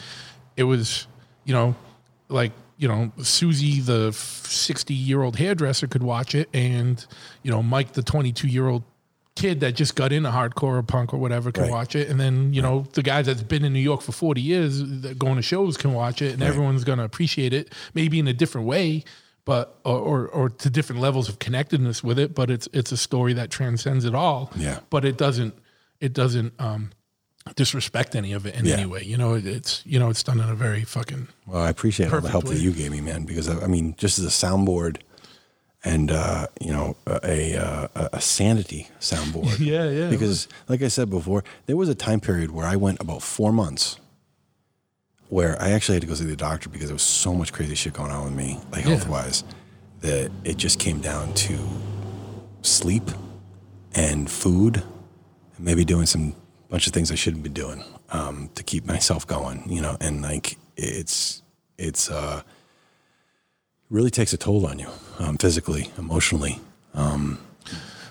[0.57, 1.07] it was,
[1.45, 1.75] you know,
[2.29, 7.05] like you know, Susie, the 60 year old hairdresser, could watch it, and
[7.43, 8.83] you know, Mike, the 22 year old
[9.35, 11.73] kid that just got into hardcore or punk or whatever can Right.
[11.73, 14.43] watch it and then you know the guys that's been in new york for 40
[14.43, 18.19] years that going to shows can watch it and everyone's going to appreciate it maybe
[18.19, 19.05] in a different way
[19.45, 22.97] but or, or or to different levels of connectedness with it but it's it's a
[22.97, 24.79] story that transcends it all Yeah.
[24.91, 25.55] but it doesn't
[26.01, 26.91] it doesn't um
[27.57, 28.75] disrespect any of it in Yeah.
[28.75, 31.61] any way you know it, it's you know it's done in a very fucking Well,
[31.63, 32.55] I appreciate all the help way.
[32.55, 33.25] that you gave me, man.
[33.25, 34.99] Because I, I mean, just as a soundboard,
[35.85, 39.59] and uh, you know, a, a a a sanity soundboard.
[39.73, 43.01] Yeah, yeah, Because, like I said before, there was a time period where I went
[43.01, 43.99] about four months,
[45.33, 47.75] where I actually had to go see the doctor because there was so much crazy
[47.75, 48.97] shit going on with me, like Yeah.
[48.97, 49.45] health wise,
[50.01, 51.59] that it just came down to
[52.61, 53.11] sleep
[53.95, 54.83] and food,
[55.57, 56.35] and maybe doing some
[56.69, 60.21] bunch of things I shouldn't be doing um, to keep myself going, you know, and
[60.21, 61.43] like it's
[61.79, 62.43] it's uh
[63.89, 66.61] really takes a toll on you um, physically, emotionally.
[66.93, 67.39] Um,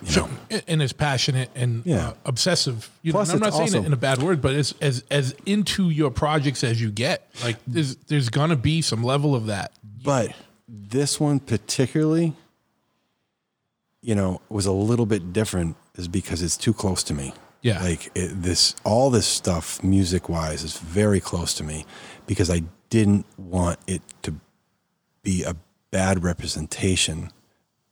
[0.04, 0.30] you know,
[0.68, 2.10] and as passionate and Yeah.
[2.10, 2.90] uh, obsessive.
[3.02, 5.36] You Plus know, I'm not saying it in a bad word, but it's as as
[5.46, 9.72] into your projects as you get, like there's there's gonna be some level of that.
[10.04, 10.34] but
[10.68, 12.34] this one particularly,
[14.02, 17.34] you know, was a little bit different, is because it's too close to me.
[17.62, 17.80] Yeah.
[17.84, 21.86] like it, this, all this stuff, music wise, is very close to me
[22.26, 24.34] because I didn't want it to
[25.22, 25.56] be a
[25.92, 27.32] bad representation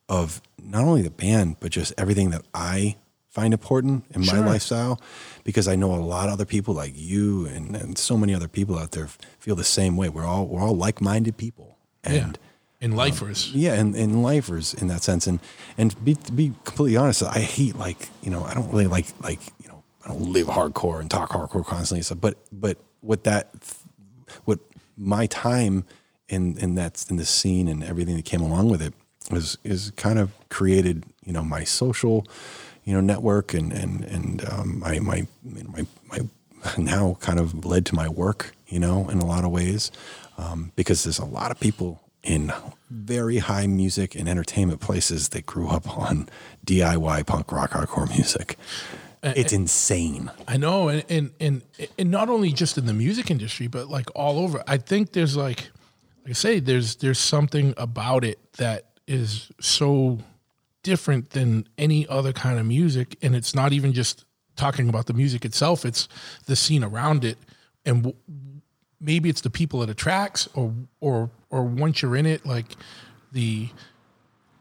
[0.09, 2.97] of not only the band but just everything that I
[3.29, 4.99] find important in my lifestyle
[5.43, 8.47] because I know a lot of other people like you and, and so many other
[8.47, 10.09] people out there feel the same way.
[10.09, 11.77] We're all we're all like minded people.
[12.03, 12.45] And yeah.
[12.81, 13.53] In um, lifers.
[13.53, 15.27] yeah, and, and lifers in that sense.
[15.27, 15.39] And
[15.77, 18.87] and to be to be completely honest, I hate like you know I don't really
[18.87, 21.99] like like you know I don't live hardcore and talk hardcore constantly.
[21.99, 22.21] and stuff.
[22.21, 23.49] But but what that
[24.45, 24.59] what
[24.97, 25.85] my time
[26.29, 28.93] in in that in the scene and everything that came along with it
[29.31, 32.25] was is kind of created you know my social
[32.83, 36.19] you know network and and and um, my my my my
[36.77, 39.91] now kind of led to my work you know in a lot of ways
[40.37, 42.51] um, because there's a lot of people in
[42.89, 46.29] very high music and entertainment places that grew up on
[46.65, 48.57] DIY punk rock hardcore music.
[49.21, 50.31] It's insane.
[50.47, 51.61] I know, and, and and
[51.97, 54.63] and not only just in the music industry, but like all over.
[54.65, 55.71] I think there's like,
[56.23, 60.19] like I say, there's there's something about it that is so
[60.83, 64.23] different than any other kind of music, and it's not even just
[64.55, 66.07] talking about the music itself; it's
[66.45, 67.37] the scene around it,
[67.85, 68.15] and w-
[69.01, 72.77] maybe it's the people it attracts, or or or once you're in it, like
[73.33, 73.69] the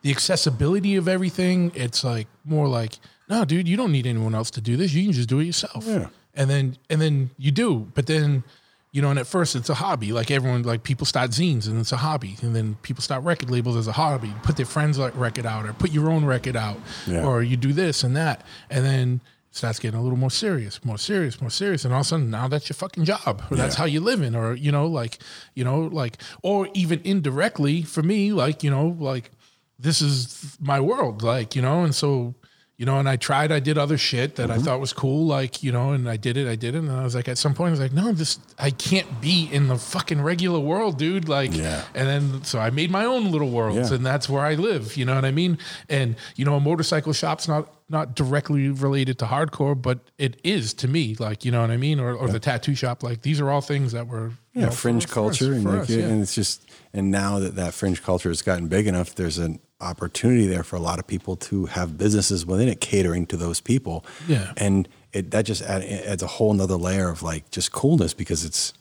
[0.03, 4.51] the accessibility of everything it's like more like no dude you don't need anyone else
[4.53, 4.93] to do this.
[4.95, 5.85] You can just do it yourself.
[5.87, 6.09] Yeah.
[6.35, 7.89] and then and then you do.
[7.95, 8.45] But then
[8.93, 11.79] you know and at first it's a hobby like everyone like people start zines and
[11.79, 14.99] it's a hobby and then people start record labels as a hobby put their friends
[14.99, 17.25] like record out or put your own record out Yeah.
[17.25, 19.21] or you do this and that and then
[19.51, 22.09] it starts getting a little more serious more serious more serious and all of a
[22.09, 23.79] sudden now that's your fucking job or that's Yeah.
[23.81, 25.19] how you living or you know like
[25.55, 29.31] you know like or even indirectly for me like you know like
[29.79, 32.35] this is my world like you know and so
[32.79, 34.61] you know and i tried i did other shit that Mm-hmm.
[34.61, 36.91] i thought was cool like you know and i did it i did it and
[36.91, 39.67] i was like at some point i was like no this i can't be in
[39.69, 41.83] the fucking regular world dude like Yeah.
[41.95, 43.97] and then so i made my own little worlds Yeah.
[43.97, 45.59] and that's where i live you know what i mean
[45.89, 50.73] and you know a motorcycle shop's not not directly related to hardcore but it is
[50.75, 53.41] to me like you know what i mean or, or the tattoo shop like these
[53.41, 55.91] are all things that were yeah, know, fringe for- for us- culture, and, like, us,
[55.91, 56.05] yeah.
[56.05, 56.63] and it's just
[56.93, 60.77] and now that that fringe culture has gotten big enough, there's an opportunity there for
[60.77, 64.05] a lot of people to have businesses within it catering to those people.
[64.27, 64.53] Yeah.
[64.57, 68.45] and it that just add, adds a whole nother layer of like just coolness because
[68.45, 68.75] it's.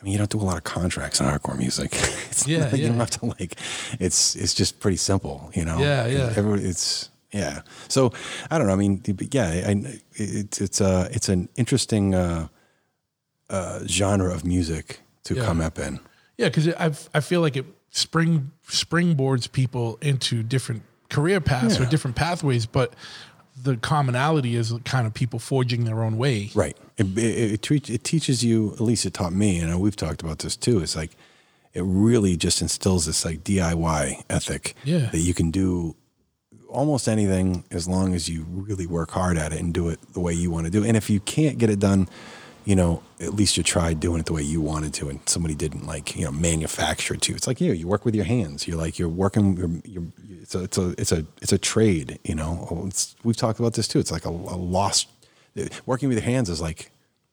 [0.00, 1.90] I mean, you don't do a lot of contracts in hardcore music.
[2.30, 3.56] It's Yeah, not- you don't have to like.
[3.98, 5.78] It's it's just pretty simple, you know.
[5.78, 6.32] Yeah, yeah.
[6.36, 7.62] Everybody, it's yeah.
[7.88, 8.12] So
[8.50, 8.72] I don't know.
[8.74, 12.46] I mean, yeah, I, it's it's uh it's an interesting uh,
[13.50, 15.44] uh, genre of music to Yeah.
[15.44, 15.98] come up in.
[16.38, 21.86] Yeah, because I I feel like it spring springboards people into different career paths or
[21.86, 22.94] different pathways, but
[23.62, 26.50] the commonality is kind of people forging their own way.
[26.54, 26.76] Right.
[26.96, 30.40] It, it, it, it teaches you, at least it taught me, and we've talked about
[30.40, 30.80] this too.
[30.80, 31.16] It's like,
[31.74, 35.06] it really just instills this like DIY ethic Yeah.
[35.10, 35.96] that you can do
[36.68, 40.20] almost anything as long as you really work hard at it and do it the
[40.20, 40.88] way you want to do it.
[40.88, 42.08] And if you can't get it done,
[42.68, 45.54] you know, at least you tried doing it the way you wanted to, and somebody
[45.54, 47.32] didn't like, you know, manufacture it to.
[47.34, 48.68] It's like you, you work with your hands.
[48.68, 49.56] You're like you're working.
[49.56, 50.04] You're, you're,
[50.42, 52.18] it's a, it's a, it's a, it's a trade.
[52.24, 53.98] You know, oh, it's, we've talked about this too.
[54.00, 55.08] It's like a, a lost.
[55.86, 56.92] Working with your hands is like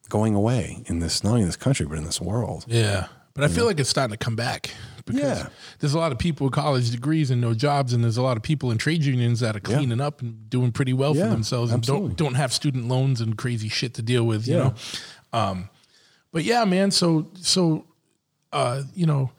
[0.09, 2.63] going away in this not only in this country but in this world.
[2.67, 3.07] Yeah.
[3.33, 4.71] But I feel like it's starting to come back
[5.05, 5.47] because Yeah.
[5.79, 8.37] there's a lot of people with college degrees and no jobs, and there's a lot
[8.37, 9.75] of people in trade unions that are Yeah.
[9.77, 12.07] cleaning up and doing pretty well Yeah, for themselves and absolutely.
[12.15, 14.73] don't don't have student loans and crazy shit to deal with, you know.
[15.35, 15.69] Um,
[16.31, 16.91] but yeah, man.
[16.91, 17.85] So so,
[18.53, 19.31] uh, you know,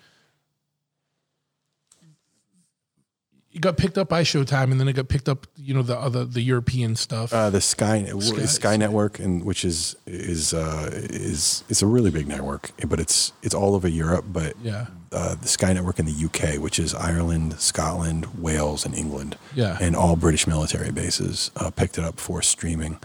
[3.51, 5.97] you got picked up by Showtime, and then it got picked up, you know, the
[5.99, 7.32] other the European stuff.
[7.32, 12.11] Uh, the Sky Sky- Sky, Network, and which is is uh, is it's a really
[12.11, 14.26] big network, but it's it's all over Europe.
[14.28, 14.86] But Yeah.
[15.12, 19.78] uh, the Sky Network in the UK, which is Ireland, Scotland, Wales, and England, Yeah.
[19.80, 22.99] and all British military bases, uh, picked it up for streaming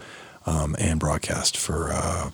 [0.44, 2.30] um, and broadcast for uh,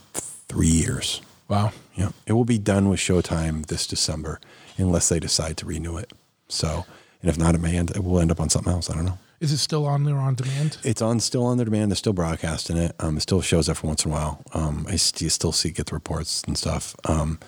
[0.49, 1.20] three years.
[1.49, 1.72] wow.
[1.94, 4.40] Yeah, it will be done with Showtime this December,
[4.76, 6.12] unless they decide to renew it.
[6.49, 6.84] So,
[7.22, 7.90] and if not, it may end.
[7.90, 8.88] It will end up on something else.
[8.88, 9.18] I don't know.
[9.40, 10.78] Is it still on there on demand?
[10.84, 11.90] It's on still on the demand.
[11.90, 12.94] They're still broadcasting it.
[13.01, 14.42] Um, it still shows every once in a while.
[14.55, 16.94] Um, I st- still see get the reports and stuff.
[17.05, 17.38] Um,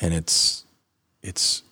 [0.00, 0.64] and it's
[1.22, 1.62] it's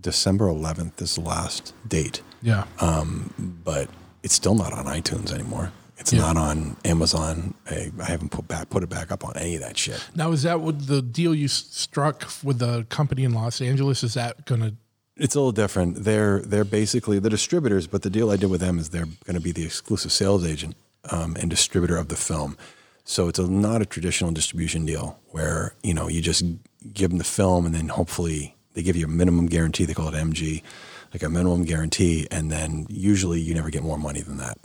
[0.00, 2.64] December 11th is the last date, Yeah.
[2.80, 3.32] Um,
[3.64, 3.88] but
[4.22, 5.72] it's still not on iTunes anymore.
[5.98, 6.20] It's Yeah.
[6.20, 7.54] not on Amazon.
[7.70, 10.04] I, I haven't put back put it back up on any of that shit.
[10.14, 14.02] Now, is that what the deal you struck with the company in Los Angeles?
[14.02, 14.74] Is that going to?
[15.16, 16.02] It's a little different.
[16.04, 19.34] They're they're basically the distributors, but the deal I did with them is they're going
[19.36, 20.74] to be the exclusive sales agent
[21.10, 22.56] um, and distributor of the film.
[23.04, 26.42] So it's a, not a traditional distribution deal where you know you just
[26.92, 29.84] give them the film and then hopefully they give you a minimum guarantee.
[29.84, 30.62] They call it MG,
[31.12, 34.58] like a minimum guarantee, and then usually you never get more money than that.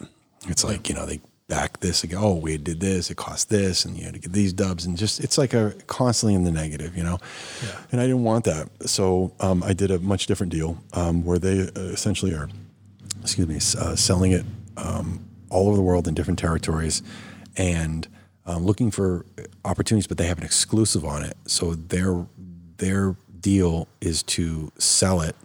[0.48, 2.20] It's like you know they back this again.
[2.22, 3.10] Oh, we did this.
[3.10, 5.74] It cost this, and you had to get these dubs, and just it's like a
[5.88, 7.18] constantly in the negative, you know.
[7.64, 7.80] Yeah.
[7.92, 11.40] And I didn't want that, so um, I did a much different deal um, where
[11.40, 12.48] they uh, essentially are,
[13.22, 14.46] excuse me, uh, selling it
[14.78, 17.02] um, all over the world in different territories,
[17.58, 18.08] and
[18.46, 19.26] um, looking for
[19.66, 21.36] opportunities, but they have an exclusive on it.
[21.48, 22.26] So their
[22.78, 25.36] their deal is to sell it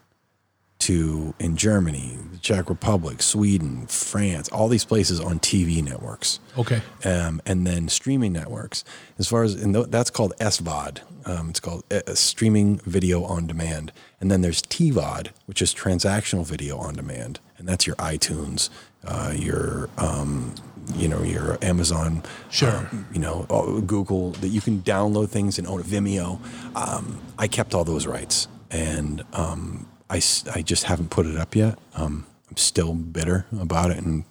[0.85, 6.41] to in Germany, the Czech Republic, Sweden, France, all these places on TV networks.
[6.59, 6.80] Okay.
[7.05, 8.85] Um, and then streaming networks.
[9.18, 11.01] As far as and th- that's called SVOD.
[11.26, 13.93] Um, it's called uh, streaming video on demand.
[14.20, 18.68] And then there's TVOD, which is transactional video on demand, and that's your iTunes,
[19.07, 20.55] uh, your um,
[20.97, 22.76] you know your Amazon, Sure.
[22.76, 26.39] um, you know uh, Google that you can download things and own a Vimeo.
[26.76, 31.36] Um, I kept all those rights, and um, I, s- I just haven't put it
[31.36, 31.78] up yet.
[31.94, 34.24] Um, I'm still bitter about it, and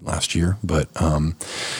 [0.00, 1.36] last year, but um,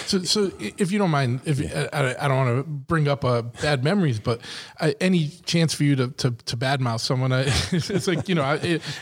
[0.07, 1.61] So, so if you don't mind, if
[1.95, 4.41] I, I don't want to bring up uh, bad memories, but
[4.81, 7.43] uh, any chance for you to to, to badmouth someone, I,
[7.73, 8.57] it's like you know, I,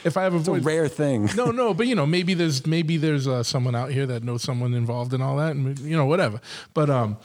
[0.04, 1.28] if I have a it's a rare thing.
[1.34, 4.42] no, no, but you know, maybe there's maybe there's uh, someone out here that knows
[4.42, 6.40] someone involved in all that, and you know, whatever.
[6.74, 7.16] But um,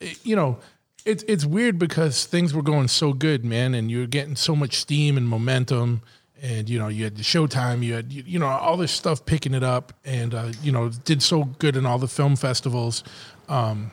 [0.00, 0.58] it- you know,
[1.06, 4.54] it's it's weird because things were going so good, man, and you were getting so
[4.54, 6.02] much steam and momentum,
[6.42, 9.24] and you know, you had the Showtime, you had you, you know all this stuff
[9.24, 13.04] picking it up, and uh, you know, did so good in all the film festivals.
[13.48, 13.92] Um,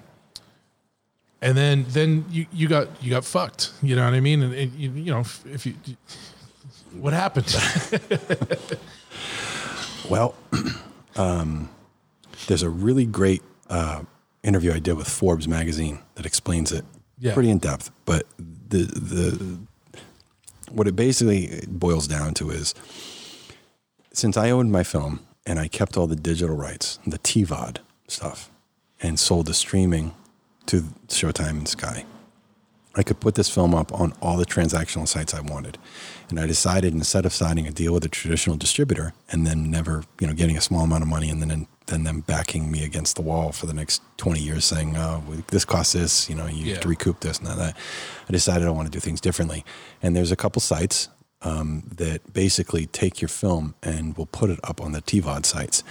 [1.41, 3.73] and then, then you, you got you got fucked.
[3.81, 4.41] You know what I mean?
[4.41, 5.75] And, and you, you know, if, if you,
[6.93, 7.53] what happened?
[10.09, 10.35] Well,
[11.15, 11.69] um,
[12.47, 14.03] there's a really great uh,
[14.43, 16.83] interview I did with Forbes magazine that explains it
[17.23, 17.33] Yeah.
[17.33, 17.91] pretty in depth.
[18.05, 19.57] But the the
[20.71, 22.73] what it basically boils down to is
[24.11, 28.49] since I owned my film and I kept all the digital rights, the TVOD stuff,
[29.01, 30.13] and sold the streaming
[30.67, 32.05] to Showtime and Sky.
[32.95, 35.77] I could put this film up on all the transactional sites I wanted.
[36.29, 40.03] And I decided instead of signing a deal with a traditional distributor and then never,
[40.19, 43.15] you know, getting a small amount of money and then then them backing me against
[43.15, 46.73] the wall for the next 20 years saying, oh, this costs this, you know, you
[46.73, 47.75] have to recoup this and that.
[48.27, 49.65] I decided I want to do things differently.
[50.01, 51.09] And there's a couple sites
[51.41, 55.83] um, that basically take your film and will put it up on the TVOD sites.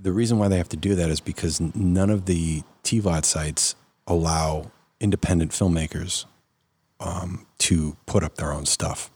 [0.00, 3.74] The reason why they have to do that is because none of the TVOD sites
[4.06, 6.24] allow independent filmmakers
[7.00, 9.10] um, to put up their own stuff.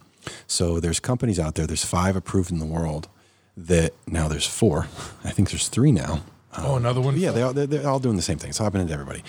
[0.47, 1.67] So there's companies out there.
[1.67, 3.09] There's five approved in the world.
[3.57, 4.87] That now there's four.
[5.25, 6.23] I think there's three now.
[6.57, 7.17] oh, another one.
[7.19, 8.49] Yeah, they all, they're, they're all doing the same thing.
[8.51, 9.23] It's happening to everybody.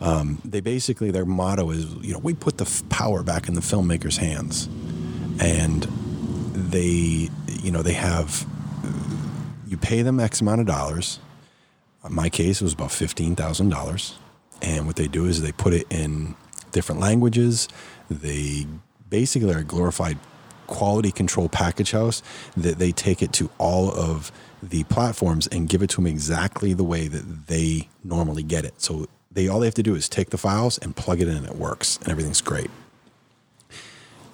[0.00, 3.54] Um, they basically their motto is, you know, we put the f- power back in
[3.54, 4.68] the filmmaker's hands,
[5.40, 5.82] and
[6.52, 7.30] they,
[7.62, 8.46] you know, they have
[9.66, 11.18] you pay them X amount of dollars.
[12.04, 14.16] In my case, it was about fifteen thousand dollars,
[14.62, 16.36] and what they do is they put it in
[16.70, 17.68] different languages.
[18.10, 18.66] They
[19.08, 20.18] basically are a glorified
[20.66, 22.22] quality control package house
[22.56, 26.72] that they take it to all of the platforms and give it to them exactly
[26.72, 28.80] the way that they normally get it.
[28.80, 31.36] So they all they have to do is take the files and plug it in,
[31.36, 32.70] and it works, and everything's great.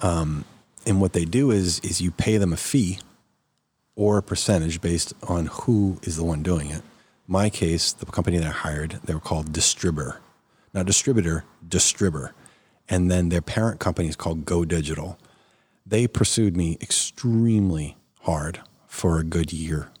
[0.01, 0.45] Um,
[0.85, 2.99] and what they do is is you pay them a fee
[3.95, 6.81] or a percentage based on who is the one doing it.
[7.27, 10.17] My case, the company that I hired, they were called Distribber.
[10.73, 12.33] Now, distributor, distributor.
[12.89, 15.17] And then their parent company is called Go Digital.
[15.85, 19.91] They pursued me extremely hard for a good year.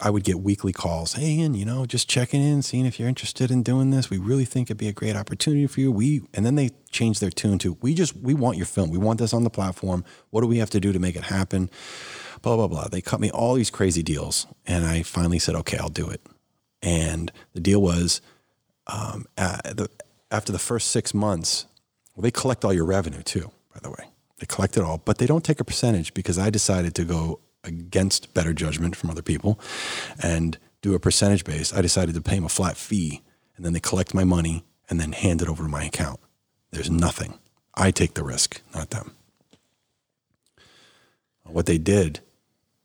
[0.00, 1.12] I would get weekly calls.
[1.12, 4.10] Hey, and you know, just checking in, seeing if you're interested in doing this.
[4.10, 5.92] We really think it'd be a great opportunity for you.
[5.92, 8.90] We and then they changed their tune to we just we want your film.
[8.90, 10.04] We want this on the platform.
[10.30, 11.70] What do we have to do to make it happen?
[12.42, 12.88] Blah blah blah.
[12.88, 16.20] They cut me all these crazy deals, and I finally said, okay, I'll do it.
[16.82, 18.20] And the deal was,
[18.86, 19.88] um, the,
[20.30, 21.66] after the first six months,
[22.14, 23.50] well, they collect all your revenue too.
[23.72, 26.50] By the way, they collect it all, but they don't take a percentage because I
[26.50, 29.58] decided to go against better judgment from other people
[30.22, 31.72] and do a percentage base.
[31.72, 33.22] I decided to pay them a flat fee,
[33.56, 36.20] and then they collect my money and then hand it over to my account.
[36.70, 37.38] There's nothing.
[37.74, 39.12] I take the risk, not them.
[41.44, 42.20] What they did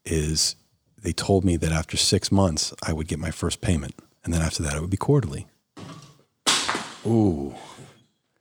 [0.04, 0.56] is
[1.00, 3.94] they told me that after six months, I would get my first payment.
[4.24, 5.46] And then after that, it would be quarterly.
[7.04, 7.54] Ooh.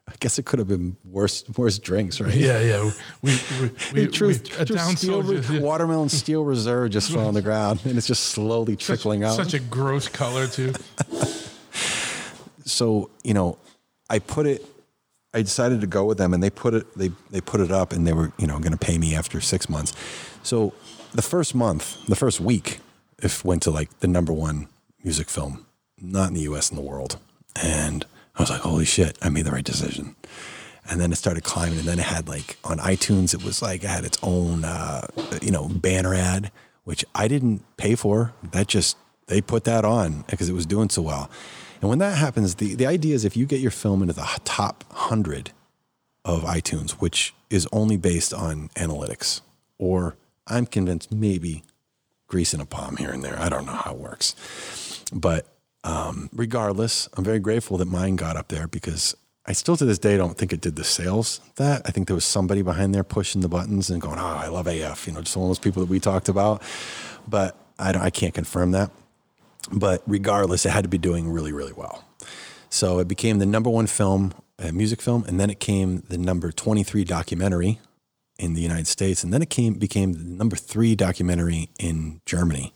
[0.08, 2.34] I guess it could have been worse, worse drinks, right?
[2.34, 2.92] Yeah, yeah.
[3.22, 5.62] We, we, we, truth, we, a truth down steel, soldier, yeah.
[5.62, 9.36] watermelon steel reserve just fell on the ground and it's just slowly trickling out.
[9.36, 10.74] Such a gross color too.
[12.66, 13.58] so you know,
[14.10, 14.66] I put it.
[15.34, 16.98] I decided to go with them, and they put it.
[16.98, 19.40] They they put it up, and they were you know going to pay me after
[19.40, 19.94] six months.
[20.44, 20.74] So
[21.14, 22.80] the first month, the first week,
[23.20, 24.68] if went to like the number one
[25.04, 25.66] music film
[26.02, 26.70] not in the U.S.
[26.70, 27.20] in the world.
[27.62, 30.16] And I was like, holy shit, I made the right decision.
[30.90, 33.84] And then it started climbing, and then it had like on iTunes, it was like
[33.84, 35.08] it had its own, uh,
[35.42, 36.52] you know, banner ad,
[36.84, 38.34] which I didn't pay for.
[38.52, 41.30] That just they put that on because it was doing so well.
[41.82, 44.40] And when that happens, the the idea is if you get your film into the
[44.44, 45.52] top hundred
[46.26, 49.42] of iTunes, which is only based on analytics,
[49.78, 50.16] or
[50.48, 51.64] I'm convinced maybe
[52.28, 53.40] greasing a palm here and there.
[53.40, 54.36] I don't know how it works.
[55.14, 55.46] But
[55.84, 59.16] um, regardless, I'm very grateful that mine got up there because
[59.46, 61.82] I still to this day don't think it did the sales that.
[61.86, 64.68] I think there was somebody behind there pushing the buttons and going, oh, I love
[64.68, 66.62] AF, you know, just one of those people that we talked about.
[67.28, 68.92] But I, I can't confirm that.
[69.72, 72.06] But regardless, it had to be doing really, really well.
[72.70, 76.18] So it became the number one film, uh, music film, and then it came the
[76.18, 77.80] number 23 documentary
[78.38, 82.74] in the United States, and then it came became the number three documentary in Germany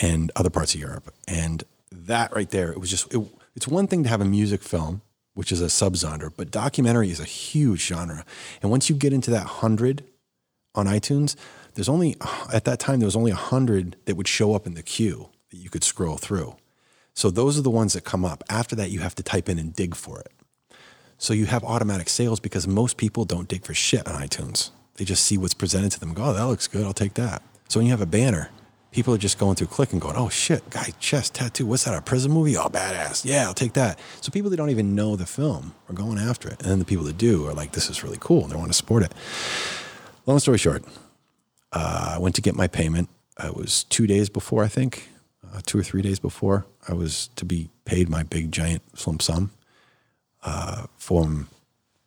[0.00, 1.12] and other parts of Europe.
[1.26, 3.20] And that right there, it was just it,
[3.54, 5.02] it's one thing to have a music film,
[5.34, 8.24] which is a subgenre, but documentary is a huge genre.
[8.62, 10.04] And once you get into that hundred
[10.74, 11.36] on iTunes,
[11.74, 12.16] there's only
[12.52, 15.28] at that time there was only a hundred that would show up in the queue
[15.50, 16.56] that you could scroll through.
[17.14, 18.44] So those are the ones that come up.
[18.48, 20.32] After that, you have to type in and dig for it.
[21.18, 24.70] So you have automatic sales because most people don't dig for shit on iTunes.
[24.94, 26.84] They just see what's presented to them go, oh, that looks good.
[26.84, 27.42] I'll take that.
[27.68, 28.50] So when you have a banner,
[28.90, 31.66] people are just going through click and going, oh shit, guy chest tattoo.
[31.66, 31.94] What's that?
[31.94, 32.56] A prison movie?
[32.56, 33.24] Oh, badass.
[33.24, 33.98] Yeah, I'll take that.
[34.20, 36.60] So people that don't even know the film are going after it.
[36.60, 38.42] And then the people that do are like, this is really cool.
[38.42, 39.12] And they want to support it.
[40.26, 40.84] Long story short,
[41.72, 43.08] uh, I went to get my payment.
[43.42, 45.08] It was two days before, I think,
[45.52, 49.22] uh, two or three days before I was to be paid my big giant lump
[49.22, 49.50] sum
[50.42, 51.48] uh, from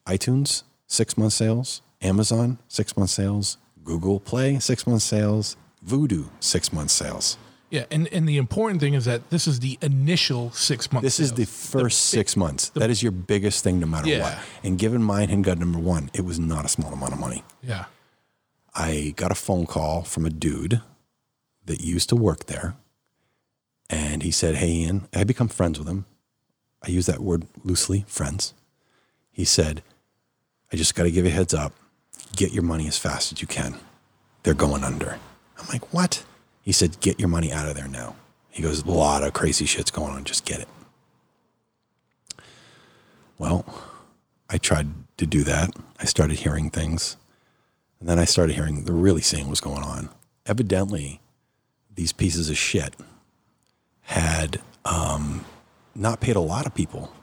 [0.06, 6.72] iTunes, six month sales, Amazon, six month sales, Google Play, six month sales, Vudu, six
[6.72, 7.38] month sales.
[7.70, 11.04] Yeah, and, and the important thing is that this is the initial six months.
[11.04, 12.70] This is the first the, six months.
[12.70, 14.22] The, that is your biggest thing, no matter yeah.
[14.22, 14.38] what.
[14.64, 17.44] And given mine had got number one, it was not a small amount of money.
[17.64, 17.86] Yeah.
[18.76, 20.82] I got a phone call from a dude
[21.66, 22.76] that used to work there.
[23.90, 26.06] And he said, Hey, Ian, I become friends with him.
[26.84, 28.54] I use that word loosely, friends.
[29.32, 29.82] He said,
[30.72, 31.74] I just got to give you a heads up
[32.36, 33.76] get your money as fast as you can.
[34.44, 35.20] They're going under.
[35.64, 36.24] I'm like, what?
[36.62, 38.16] He said, get your money out of there now.
[38.50, 40.26] He goes, a lot of crazy shit's going on.
[40.26, 40.68] Just get it.
[43.38, 43.66] Well,
[44.50, 45.74] I tried to do that.
[46.00, 47.18] I started hearing things.
[48.00, 50.10] And then I started hearing the really seeing what's going on.
[50.46, 51.22] Evidently,
[51.96, 52.96] these pieces of shit
[54.02, 55.46] had um,
[55.96, 57.14] not paid a lot of people.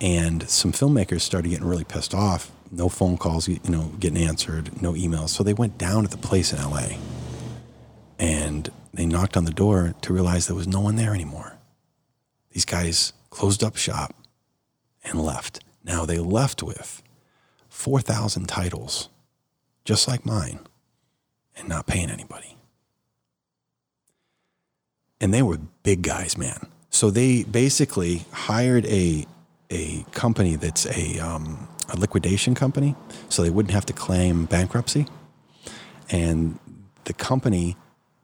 [0.00, 4.80] And some filmmakers started getting really pissed off no phone calls, you know, getting answered,
[4.80, 5.30] no emails.
[5.30, 6.90] So they went down to the place in LA
[8.20, 11.58] and they knocked on the door to realize there was no one there anymore.
[12.50, 14.14] These guys closed up shop
[15.02, 15.60] and left.
[15.82, 17.02] Now they left with
[17.70, 19.08] 4,000 titles,
[19.86, 20.60] just like mine,
[21.56, 22.58] and not paying anybody.
[25.18, 26.66] And they were big guys, man.
[26.90, 29.26] So they basically hired a,
[29.70, 32.96] a company that's a, um, a liquidation company,
[33.30, 35.06] so they wouldn't have to claim bankruptcy.
[36.10, 36.58] And
[37.04, 37.76] the company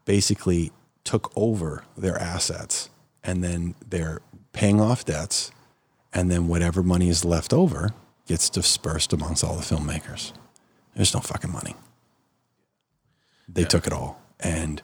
[0.07, 0.73] basically
[1.05, 2.89] took over their assets
[3.23, 5.53] and then they're paying off debts.
[6.15, 7.91] And then whatever money is left over
[8.27, 10.33] gets dispersed amongst all the filmmakers.
[10.95, 11.77] There's no fucking money.
[13.47, 13.69] They yeah.
[13.69, 14.21] took it all.
[14.41, 14.81] And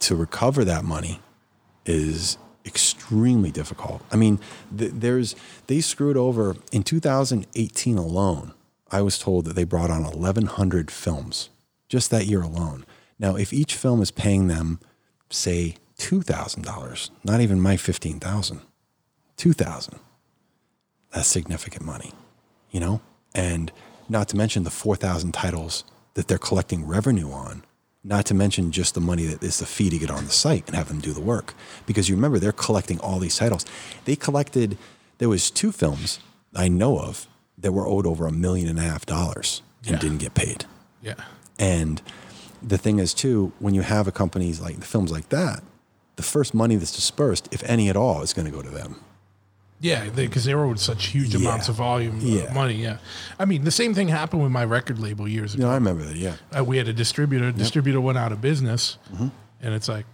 [0.00, 1.20] to recover that money
[1.86, 4.02] is extremely difficult.
[4.12, 4.38] I mean,
[4.76, 5.34] th- there's
[5.66, 8.52] they screwed over in 2018 alone.
[8.90, 11.48] I was told that they brought on 1,100 films
[11.88, 12.84] just that year alone.
[13.18, 14.80] Now, if each film is paying them,
[15.30, 18.60] say, two thousand dollars, not even my fifteen thousand,
[19.36, 19.98] two thousand,
[21.12, 22.12] that's significant money,
[22.70, 23.00] you know.
[23.34, 23.72] And
[24.08, 25.84] not to mention the four thousand titles
[26.14, 27.62] that they're collecting revenue on
[28.04, 30.66] not to mention just the money that is the fee to get on the site
[30.66, 31.54] and have them do the work.
[31.86, 33.66] Because you remember they're collecting all these titles.
[34.04, 34.78] They collected
[35.18, 36.20] there was two films
[36.54, 37.26] I know of
[37.58, 39.98] that were owed over a million and a half dollars and yeah.
[39.98, 40.64] didn't get paid.
[41.02, 41.14] Yeah.
[41.58, 42.00] And
[42.62, 45.62] the thing is too, when you have a companies like the films like that,
[46.16, 49.00] the first money that's dispersed, if any at all, is going to go to them.
[49.80, 51.40] Yeah, because they, they were with such huge yeah.
[51.40, 52.42] amounts of volume yeah.
[52.42, 52.74] of money.
[52.74, 52.98] Yeah,
[53.38, 55.64] I mean the same thing happened with my record label years ago.
[55.64, 56.16] No, I remember that.
[56.16, 57.46] Yeah, uh, we had a distributor.
[57.46, 57.54] Yep.
[57.54, 59.28] Distributor went out of business, mm-hmm.
[59.62, 60.04] and it's like,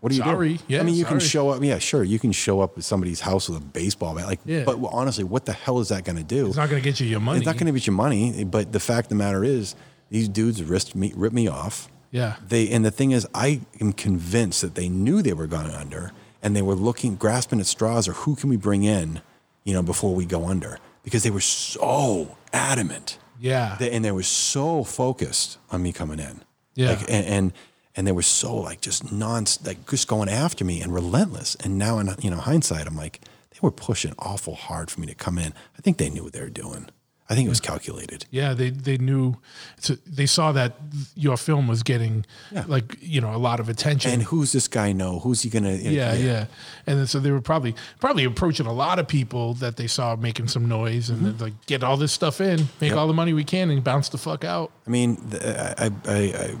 [0.00, 0.54] what do you sorry.
[0.58, 0.64] do?
[0.68, 1.18] Yeah, I mean, you sorry.
[1.18, 1.62] can show up.
[1.62, 4.26] Yeah, sure, you can show up at somebody's house with a baseball bat.
[4.26, 4.64] Like, yeah.
[4.64, 6.46] but honestly, what the hell is that going to do?
[6.48, 7.38] It's not going to get you your money.
[7.38, 8.44] It's not going to get you money.
[8.44, 9.74] But the fact of the matter is,
[10.10, 11.88] these dudes ripped me, ripped me off.
[12.10, 12.36] Yeah.
[12.46, 16.12] They and the thing is, I am convinced that they knew they were going under
[16.42, 19.20] and they were looking, grasping at straws, or who can we bring in,
[19.64, 23.76] you know, before we go under, because they were so adamant, Yeah.
[23.78, 26.42] they, and they were so focused on me coming in,
[26.74, 26.90] Yeah.
[26.90, 27.52] like, and, and
[27.96, 31.54] and they were so like just non, like just going after me and relentless.
[31.56, 33.20] And now in you know hindsight, I'm like,
[33.50, 35.52] they were pushing awful hard for me to come in.
[35.76, 36.88] I think they knew what they were doing.
[37.28, 38.24] I think it was calculated.
[38.30, 39.34] Yeah, they they knew,
[39.80, 40.76] so they saw that
[41.16, 42.64] your film was getting Yeah.
[42.68, 44.12] like you know a lot of attention.
[44.12, 45.18] And who's this guy know?
[45.18, 45.72] Who's he gonna?
[45.74, 46.46] yeah, yeah,
[46.86, 50.14] and then, so they were probably probably approaching a lot of people that they saw
[50.16, 51.42] making some noise and Mm-hmm.
[51.42, 54.18] like get all this stuff in, make all the money we can, and bounce the
[54.18, 54.70] fuck out.
[54.86, 56.56] I mean, I, I, I,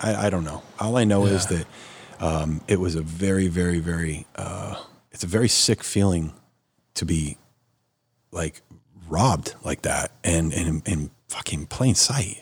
[0.00, 0.62] I, I don't know.
[0.78, 1.66] All I know is that
[2.20, 4.26] um, it was a very, very, very.
[4.36, 4.76] Uh,
[5.10, 6.32] it's a very sick feeling
[6.94, 7.38] to be
[8.30, 8.62] like
[9.08, 12.40] robbed like that and and in fucking plain sight.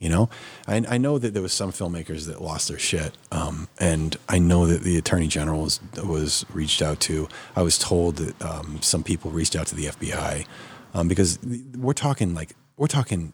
[0.00, 0.28] You know,
[0.68, 4.38] I, I know that there was some filmmakers that lost their shit, um, and I
[4.38, 7.26] know that the attorney general was was reached out to.
[7.56, 10.44] I was told that um, some people reached out to the FBI
[10.92, 11.38] um, because
[11.78, 13.32] we're talking like we're talking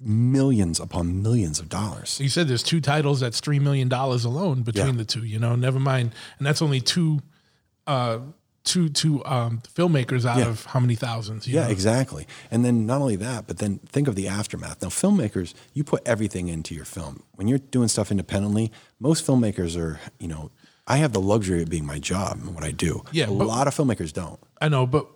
[0.00, 2.20] millions upon millions of dollars.
[2.20, 4.92] You said there's two titles that's three million dollars alone between Yeah.
[4.92, 5.24] the two.
[5.24, 7.20] You know, never mind, and that's only two,
[7.86, 8.18] uh,
[8.64, 10.48] two two um, filmmakers out Yeah.
[10.48, 11.46] of how many thousands?
[11.48, 11.70] you Yeah, know?
[11.70, 12.26] exactly.
[12.50, 14.82] And then not only that, but then think of the aftermath.
[14.82, 17.22] Now, filmmakers, you put everything into your film.
[17.36, 20.50] When you're doing stuff independently, most filmmakers are, you know,
[20.86, 23.02] I have the luxury of being my job and what I do.
[23.12, 24.38] Yeah, a but- lot of filmmakers don't.
[24.60, 25.06] I know, but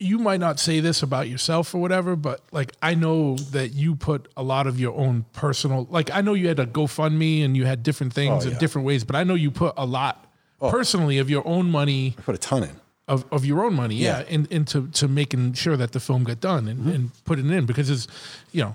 [0.00, 3.96] you might not say this about yourself or whatever, but like I know that you
[3.96, 7.56] put a lot of your own personal like I know you had a GoFundMe and
[7.56, 8.58] you had different things Oh, in yeah.
[8.60, 10.27] different ways, but I know you put a lot
[10.60, 10.70] Oh.
[10.70, 12.80] personally of your own money I put a ton in.
[13.06, 14.24] of, of your own money, yeah, Yeah.
[14.34, 16.88] in, into to making sure that the film got done and, mm-hmm.
[16.90, 18.08] and putting it in because it's
[18.52, 18.74] you know,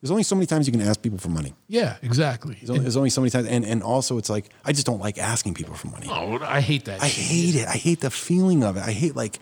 [0.00, 1.52] There's only so many times you can ask people for money.
[1.68, 2.54] yeah, exactly.
[2.54, 5.00] There's only, there's only so many times, and and also it's like I just don't
[5.00, 6.06] like asking people for money.
[6.10, 7.24] oh, I hate that I shit.
[7.24, 7.68] hate it.
[7.68, 8.82] I hate the feeling of it.
[8.82, 9.38] I hate like,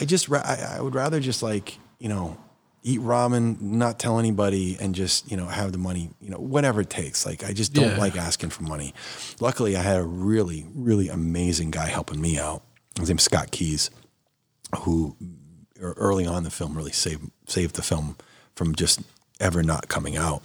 [0.00, 2.36] I just ra- I, I would rather just like you know
[2.88, 6.80] eat ramen, not tell anybody, and just you know have the money, you know whatever
[6.80, 7.26] it takes.
[7.26, 7.98] Like I just don't Yeah.
[7.98, 8.94] like asking for money.
[9.40, 12.62] Luckily, I had a really really amazing guy helping me out.
[12.98, 13.90] His name's Scott Keys,
[14.80, 15.16] who
[15.80, 18.16] er- early on in the film really saved saved the film
[18.54, 19.00] from just
[19.40, 20.42] ever not coming out.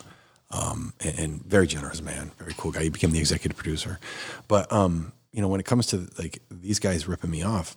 [0.51, 2.83] Um, and, and very generous man, very cool guy.
[2.83, 3.99] He became the executive producer.
[4.47, 7.75] But um, you know, when it comes to like these guys ripping me off,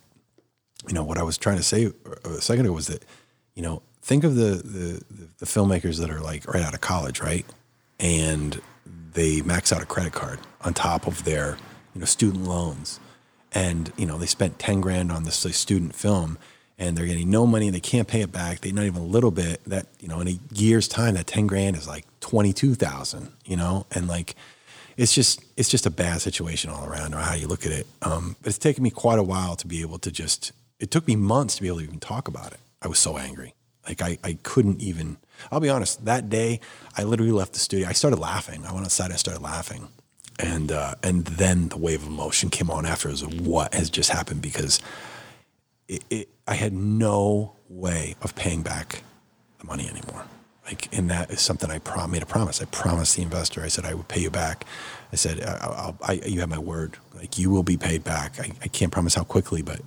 [0.87, 1.91] you know, what I was trying to say
[2.23, 3.03] a second ago was that,
[3.55, 5.03] you know, think of the the,
[5.39, 7.45] the, filmmakers that are like right out of college, right?
[7.99, 8.61] And
[9.13, 11.57] they max out a credit card on top of their,
[11.93, 12.99] you know, student loans.
[13.51, 16.37] And, you know, they spent 10 grand on this like, student film
[16.77, 17.67] and they're getting no money.
[17.67, 18.61] and They can't pay it back.
[18.61, 21.47] They not even a little bit that, you know, in a year's time, that 10
[21.47, 23.87] grand is like 22,000, you know?
[23.91, 24.35] And like,
[24.95, 27.87] it's just, it's just a bad situation all around or how you look at it.
[28.03, 31.07] Um, but it's taken me quite a while to be able to just, it took
[31.07, 32.59] me months to be able to even talk about it.
[32.81, 33.53] I was so angry.
[33.87, 35.17] Like I, I couldn't even,
[35.51, 36.59] I'll be honest, that day
[36.97, 37.87] I literally left the studio.
[37.87, 38.65] I started laughing.
[38.65, 39.87] I went outside, I started laughing.
[40.39, 44.11] And, uh, and then the wave of emotion came on after as what has just
[44.11, 44.79] happened because
[45.87, 49.03] it, it, I had no way of paying back
[49.59, 50.25] the money anymore.
[50.65, 52.61] Like, and that is something I prom- made a promise.
[52.61, 53.63] I promised the investor.
[53.63, 54.65] I said I would pay you back.
[55.13, 56.97] I said, I, I, you have my word.
[57.15, 58.37] Like, you will be paid back.
[58.39, 59.79] I, I can't promise how quickly, but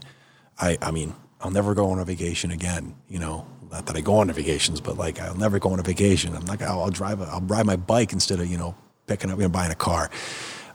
[0.58, 2.94] I, I mean, I'll never go on a vacation again.
[3.08, 5.82] You know, not that I go on vacations, but like I'll never go on a
[5.82, 6.34] vacation.
[6.34, 8.74] I'm like, I'll, I'll drive, a, I'll ride my bike instead of you know
[9.06, 10.10] picking up, you know, buying a car.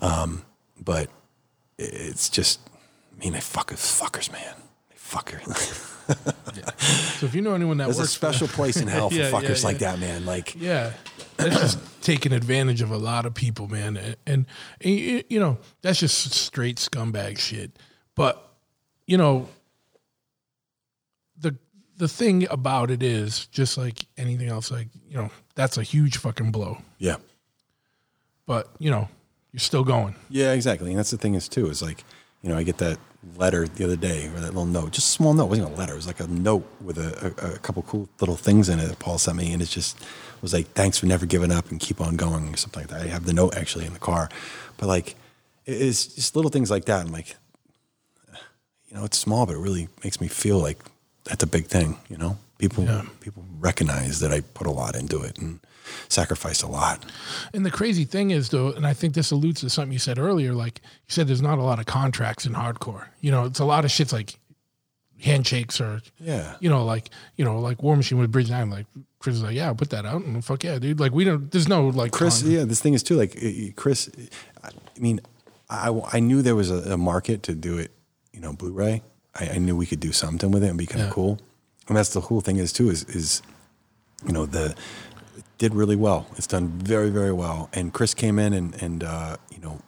[0.02, 0.44] Um,
[0.82, 1.10] but
[1.78, 2.60] it's just,
[3.16, 4.56] I mean, they fuckers, fuckers, man,
[4.90, 5.92] they fucker.
[7.20, 9.16] So if you know anyone that There's a works for- special place in hell for
[9.16, 10.24] Yeah, yeah, fuckers like that, man.
[10.24, 10.92] Like, Yeah,
[11.38, 13.98] that's just taking advantage of a lot of people, man.
[13.98, 14.46] And, and,
[14.82, 17.72] and, you know, that's just straight scumbag shit.
[18.14, 18.40] But
[19.08, 19.48] you know,
[21.98, 24.72] the thing about it is just like anything else.
[24.72, 26.78] Like you know, that's a huge fucking blow.
[27.00, 27.16] yeah,
[28.46, 29.08] But you know,
[29.52, 30.16] you're still going.
[30.30, 30.90] yeah, exactly.
[30.92, 32.04] And that's the thing is too is like,
[32.42, 32.98] you know, I get that
[33.38, 35.46] letter the other day or that little note, just a small note.
[35.46, 35.94] It wasn't a letter.
[35.94, 38.88] It was like a note with a, a, a couple cool little things in it
[38.88, 39.98] that Paul sent me, and it just
[40.42, 43.02] was like, thanks for never giving up and keep on going or something like that.
[43.02, 44.30] I have the note actually in the car,
[44.78, 45.16] but like,
[45.66, 47.04] it's just little things like that.
[47.08, 47.36] I'm like,
[48.88, 50.78] you know, it's small, but it really makes me feel like
[51.26, 51.98] that's a big thing.
[52.10, 53.04] You know, people Yeah.
[53.20, 55.60] people recognize that I put a lot into it and
[56.10, 57.04] sacrificed a lot.
[57.54, 60.18] And the crazy thing is, though, and I think this alludes to something you said
[60.18, 60.54] earlier.
[60.54, 63.06] Like you said, there's not a lot of contracts in hardcore.
[63.22, 64.40] You know, it's a lot of shit's like
[65.20, 66.56] handshakes or Yeah.
[66.60, 68.70] you know, like you know, like War Machine with Bridge Nine.
[68.70, 68.86] Like
[69.20, 71.00] Chris is like, yeah, I'll put that out, and fuck yeah, dude.
[71.00, 71.50] Like we don't.
[71.52, 73.36] There's no like Chris, con- yeah, this thing is too like
[73.76, 74.10] Chris.
[74.64, 74.70] I
[75.00, 75.20] mean,
[75.70, 77.92] I, I knew there was a, a market to do it,
[78.34, 79.02] you know, Blu-ray.
[79.36, 81.14] I, I knew we could do something with it and be kind of Yeah.
[81.14, 81.40] cool.
[81.88, 83.42] And that's the cool thing is too is is
[84.26, 84.76] you know the
[85.58, 86.28] did really well.
[86.38, 87.70] It's done very very well.
[87.74, 89.80] And Chris came in and and uh, you know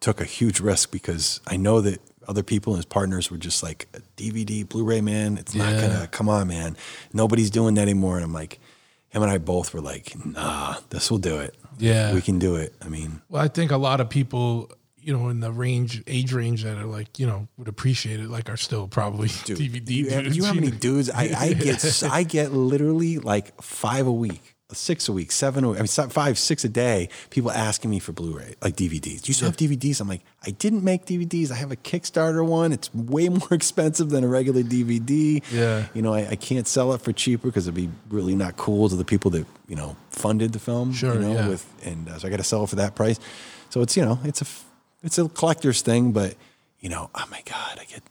[0.00, 3.62] took a huge risk because I know that other people and his partners were just
[3.62, 5.38] like DVD Blu-ray man.
[5.38, 5.80] It's not Yeah.
[5.80, 6.76] gonna come on man.
[7.12, 8.16] Nobody's doing that anymore.
[8.16, 8.60] And I'm like,
[9.08, 11.54] him and I both were like, nah, this will do it.
[11.78, 12.12] Yeah.
[12.12, 12.74] we can do it.
[12.82, 14.70] I mean, Well, I think a lot of people,
[15.08, 18.28] you know, in the range, age range that are like, you know, would appreciate it,
[18.28, 20.36] like are still probably DVD you, dudes.
[20.36, 22.02] you know how many dudes I, I get?
[22.02, 25.78] I get literally like five a week, six a week, seven a week.
[25.78, 27.08] I mean, five, six a day.
[27.30, 29.22] People asking me for Blu-ray, like DVDs.
[29.22, 29.98] Do you still have DVDs?
[30.02, 31.50] I'm like, I didn't make DVDs.
[31.50, 32.74] I have a Kickstarter one.
[32.74, 35.42] It's way more expensive than a regular DVD.
[35.50, 35.86] Yeah.
[35.94, 38.90] You know, I, I can't sell it for cheaper because it'd be really not cool
[38.90, 40.92] to the people that you know funded the film.
[40.92, 41.48] Sure, You know, yeah.
[41.48, 43.18] with and uh, so I got to sell it for that price.
[43.70, 44.46] So it's you know, it's a
[45.02, 46.34] it's a collector's thing, but
[46.80, 48.02] you know, oh my god, I get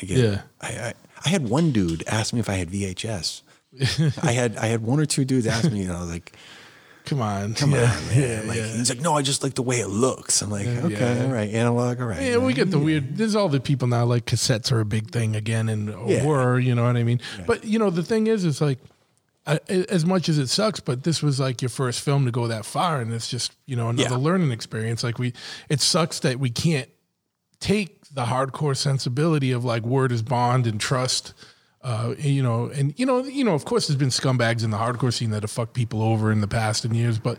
[0.00, 0.40] I get Yeah.
[0.60, 0.94] I, I
[1.24, 3.42] I had one dude ask me if I had VHS.
[4.22, 6.32] I had I had one or two dudes ask me, you know, like,
[7.06, 8.18] Come on, come yeah, on, man.
[8.20, 8.66] yeah, like yeah.
[8.66, 10.42] he's like, no, I just like the way it looks.
[10.42, 12.20] I'm like, okay, all right, analog, all right.
[12.20, 13.16] Yeah, we get the weird.
[13.16, 15.94] There's all the people now like cassettes are a big thing again, and
[16.26, 17.20] were, you know what I mean.
[17.46, 18.80] But you know, the thing is, it's like
[19.46, 22.46] I, as much as it sucks, but this was like your first film to go
[22.48, 24.16] that far, and it's just you know another Yeah.
[24.16, 25.04] learning experience.
[25.04, 25.32] Like we,
[25.68, 26.88] it sucks that we can't
[27.60, 31.32] take the hardcore sensibility of like word is bond and trust.
[31.82, 34.76] Uh, you know, and you know, you know, of course, there's been scumbags in the
[34.76, 37.38] hardcore scene that have fucked people over in the past and years, but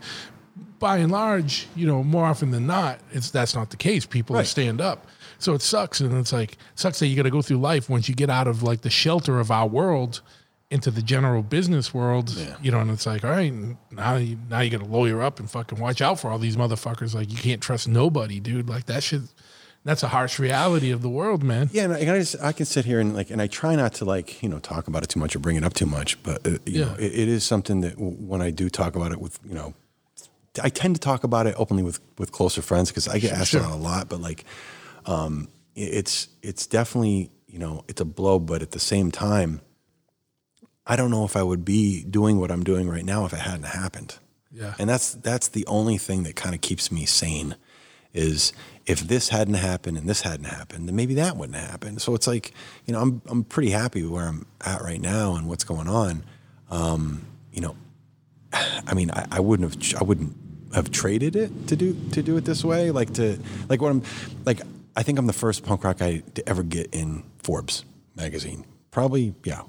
[0.78, 4.06] by and large, you know, more often than not, it's that's not the case.
[4.06, 4.46] People Right.
[4.46, 5.06] stand up,
[5.38, 8.08] so it sucks, and it's like sucks that you got to go through life once
[8.08, 10.22] you get out of like the shelter of our world
[10.70, 12.30] into the general business world.
[12.62, 13.52] You know, and it's like, all right,
[13.90, 16.56] now you now you got to lawyer up and fucking watch out for all these
[16.56, 17.14] motherfuckers.
[17.14, 18.68] Like you can't trust nobody, dude.
[18.68, 19.22] Like that shit.
[19.84, 21.70] That's a harsh reality of the world, man.
[21.72, 23.74] Yeah, and I, and I just I can sit here and like, and I try
[23.76, 25.86] not to like you know talk about it too much or bring it up too
[25.86, 27.06] much, but uh, you know Yeah.
[27.06, 29.72] it, it is something that w- when I do talk about it with you know,
[30.62, 33.50] I tend to talk about it openly with with closer friends because I get asked
[33.52, 33.60] Sure.
[33.60, 34.44] about it a lot, but like,
[35.06, 39.62] um, it- it's it's definitely you know it's a blow, but at the same time,
[40.88, 43.40] I don't know if I would be doing what I'm doing right now if it
[43.40, 44.18] hadn't happened.
[44.50, 44.74] Yeah.
[44.78, 47.56] And that's that's the only thing that kind of keeps me sane
[48.14, 48.54] is
[48.86, 51.98] if this hadn't happened and this hadn't happened, then maybe that wouldn't happen.
[51.98, 52.54] So it's like,
[52.86, 56.24] you know, I'm I'm pretty happy where I'm at right now and what's going on.
[56.70, 57.76] Um, you know,
[58.52, 60.34] I mean, I, I wouldn't have I wouldn't
[60.74, 62.90] have traded it to do to do it this way.
[62.90, 63.38] Like to
[63.68, 64.02] like what I'm
[64.46, 64.62] like
[64.98, 67.84] I think I'm the first punk rock guy to ever get in Forbes
[68.16, 68.64] magazine.
[68.90, 69.62] Probably, yeah.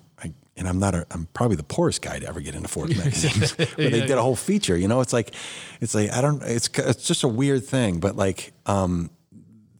[0.59, 3.67] And I'm not a, I'm probably the poorest guy to ever get into Forbes magazine.
[3.75, 5.33] where they did a whole feature, you know, it's like,
[5.81, 9.09] it's like, I don't, it's, it's just a weird thing, but like, um,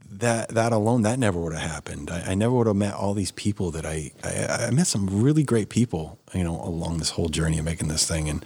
[0.09, 2.09] that, that alone, that never would have happened.
[2.09, 5.21] I, I never would have met all these people that I, I, I met some
[5.21, 8.29] really great people, you know, along this whole journey of making this thing.
[8.29, 8.45] And,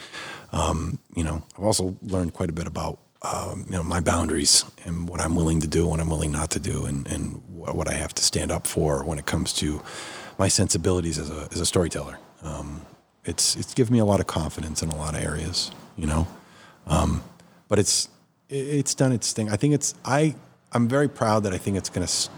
[0.51, 4.65] um, you know, I've also learned quite a bit about, um, you know, my boundaries
[4.85, 7.87] and what I'm willing to do, what I'm willing not to do, and, and what
[7.87, 9.81] I have to stand up for when it comes to
[10.37, 12.17] my sensibilities as a, as a storyteller.
[12.41, 12.81] Um,
[13.25, 16.27] it's, it's given me a lot of confidence in a lot of areas, you know,
[16.87, 17.23] um,
[17.69, 18.09] but it's,
[18.49, 19.49] it's done its thing.
[19.49, 20.35] I think it's, I,
[20.73, 22.29] I'm very proud that I think it's going to,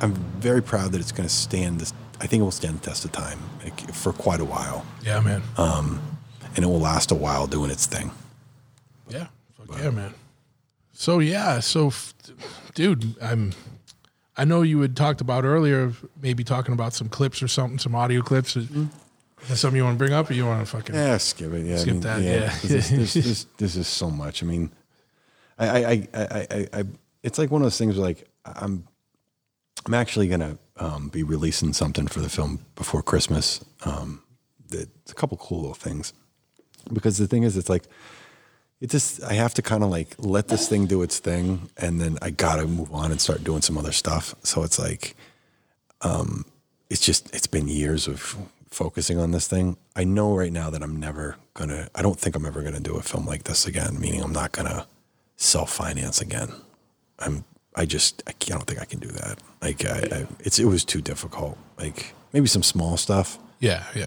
[0.00, 1.92] I'm very proud that it's going to stand this.
[2.20, 5.20] I think it will stand the test of time like, for quite a while, Yeah,
[5.20, 5.42] man.
[5.56, 6.00] Um,
[6.56, 8.10] and it will last a while doing its thing.
[9.08, 10.14] Yeah, fuck yeah, man.
[10.92, 12.14] So yeah, so f-
[12.74, 13.52] dude, I'm.
[14.38, 15.92] I know you had talked about earlier,
[16.22, 18.56] maybe talking about some clips or something, some audio clips.
[18.56, 18.68] Is
[19.48, 20.94] that something you want to bring up, or you want to fucking?
[20.94, 21.66] Yeah, skip it.
[21.66, 22.58] Yeah, Skip I mean, that, yeah.
[22.62, 24.42] This, this, this, this is so much.
[24.44, 24.72] I mean,
[25.58, 26.84] I, I, I, I, I, I
[27.24, 28.86] it's like one of those things where like I'm,
[29.86, 33.64] I'm actually gonna um, be releasing something for the film before Christmas.
[33.84, 34.22] Um,
[34.70, 36.12] it's a couple cool little things,
[36.92, 37.84] because the thing is, it's like,
[38.80, 42.00] it just I have to kind of like let this thing do its thing, and
[42.00, 44.34] then I gotta move on and start doing some other stuff.
[44.44, 45.16] So it's like,
[46.02, 46.44] um,
[46.90, 48.36] it's just it's been years of
[48.70, 49.76] focusing on this thing.
[49.96, 51.88] I know right now that I'm never gonna.
[51.94, 53.98] I don't think I'm ever gonna do a film like this again.
[53.98, 54.86] Meaning I'm not gonna
[55.36, 56.52] self finance again.
[57.18, 57.44] I'm.
[57.74, 58.22] I just.
[58.26, 59.38] I, I don't think I can do that.
[59.60, 60.58] Like I, I, it's.
[60.58, 61.58] It was too difficult.
[61.78, 64.06] Like maybe some small stuff, Yeah, yeah.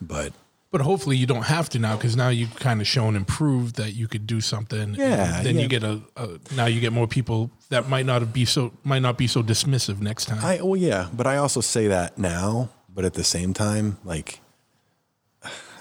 [0.00, 0.32] but
[0.70, 3.76] but hopefully you don't have to now because now you've kind of shown and proved
[3.76, 4.94] that you could do something.
[4.94, 5.62] Yeah, and then yeah.
[5.62, 9.02] you get a, a now you get more people that might not be so might
[9.02, 10.44] not be so dismissive next time.
[10.44, 10.60] I.
[10.62, 12.70] Well, yeah, but I also say that now.
[12.94, 14.40] But at the same time, like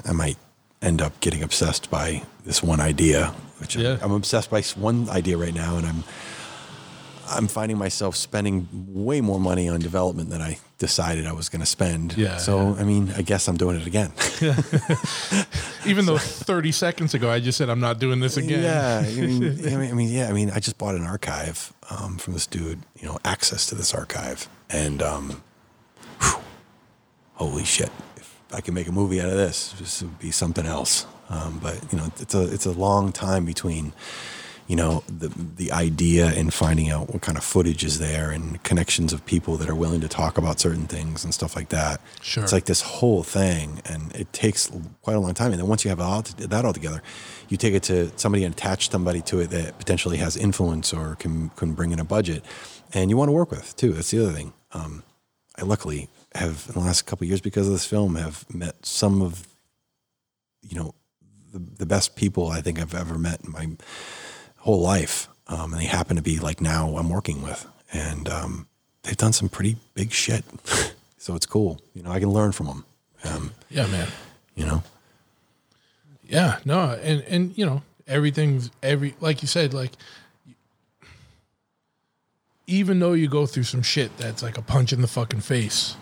[0.05, 0.37] I might.
[0.79, 5.35] end up getting obsessed by this one idea, which I'm- I'm, obsessed by one idea
[5.35, 6.03] right now, and I'm
[7.29, 11.59] I'm finding myself spending way more money on development than I decided I was going
[11.61, 12.15] to spend.
[12.17, 12.81] Yeah, So yeah.
[12.81, 14.11] I mean, I guess I'm doing it again.
[15.85, 18.63] Even though 30 seconds ago I just said I'm not doing this again.
[18.63, 21.73] Yeah, I mean, I mean, I mean, yeah, I mean, I just bought an archive
[21.89, 25.41] um, from this dude, you know, access to this archive, and um,
[26.21, 26.39] whew,
[27.35, 27.89] holy shit!
[28.17, 31.05] If I can make a movie out of this, this would be something else.
[31.29, 33.93] Um, but you know, it's a it's a long time between,
[34.67, 38.61] you know, the the idea and finding out what kind of footage is there and
[38.63, 42.01] connections of people that are willing to talk about certain things and stuff like that.
[42.21, 42.43] Sure.
[42.43, 44.69] it's like this whole thing, and it takes
[45.01, 45.51] quite a long time.
[45.51, 47.01] And then once you have all, that all together,
[47.47, 51.15] you take it to somebody and attach somebody to it that potentially has influence or
[51.15, 52.43] can can bring in a budget,
[52.93, 53.93] and you want to work with too.
[53.93, 54.53] That's the other thing.
[54.73, 55.03] Um,
[55.57, 58.85] I luckily have in the last couple of years because of this film have met
[58.85, 59.47] some of,
[60.61, 60.93] you know,
[61.51, 63.69] the, the best people I think I've ever met in my
[64.67, 68.67] whole life, um, and they happen to be like now I'm working with, and um,
[69.03, 70.43] they've done some pretty big shit.
[71.17, 71.79] so it's cool.
[71.93, 72.85] You know, I can learn from them.
[73.23, 74.09] Um, Yeah, man.
[74.55, 74.83] you know,
[76.21, 79.93] Yeah, no, and and you know everything's every like you said like
[82.67, 85.95] even though you go through some shit that's like a punch in the fucking face,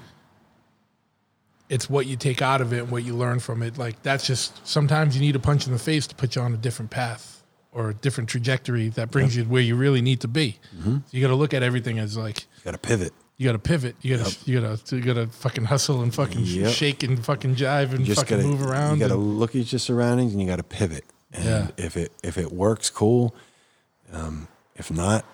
[1.70, 3.78] it's what you take out of it and what you learn from it.
[3.78, 6.52] Like that's just sometimes you need a punch in the face to put you on
[6.52, 7.35] a different path
[7.76, 10.58] or a different trajectory that brings you where you really need to be.
[10.76, 10.96] Mm-hmm.
[10.96, 13.14] So you got to look at everything as like you got to pivot.
[13.38, 13.96] you got to pivot.
[14.02, 16.74] You got to you got to you got to fucking hustle and fucking Yep.
[16.74, 18.96] shake and fucking jive and fucking gotta move around.
[18.96, 21.04] You got to look at your surroundings and you got to pivot.
[21.34, 21.68] And Yeah.
[21.78, 23.36] if it if it works, cool.
[24.12, 25.26] Um, if not,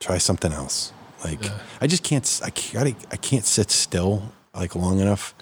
[0.00, 0.92] try something else.
[1.24, 1.58] Like Yeah.
[1.80, 2.40] I just can't.
[2.44, 2.96] I can't.
[3.10, 5.34] I can't sit still like long enough.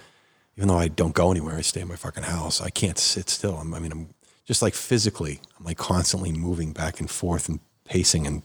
[0.57, 2.63] Even though I don't go anywhere, I stay in my fucking house.
[2.63, 3.59] I can't sit still.
[3.59, 4.09] I'm, I mean, I'm
[4.47, 5.41] just like physically.
[5.59, 8.43] I'm like constantly moving back and forth and pacing and.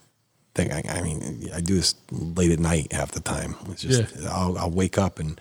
[0.53, 0.69] Thing.
[0.69, 3.56] I, I mean, I do this late at night half the time.
[3.69, 5.40] It's just I'll, I'll wake up and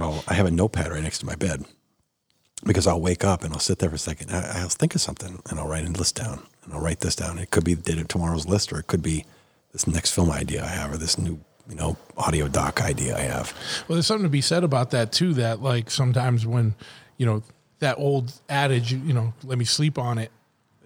[0.00, 1.64] I'll, I have a notepad right next to my bed
[2.64, 4.32] because I'll wake up and I'll sit there for a second.
[4.32, 7.14] I, I'll think of something and I'll write a list down and I'll write this
[7.14, 7.38] down.
[7.38, 9.24] It could be the date of tomorrow's list or it could be
[9.70, 11.38] this next film idea I have or this new,
[11.68, 13.54] you know, audio doc idea I have.
[13.86, 15.34] Well, there's something to be said about that too.
[15.34, 16.74] That like sometimes when
[17.16, 17.44] you know
[17.80, 20.30] that old adage, you know, let me sleep on it.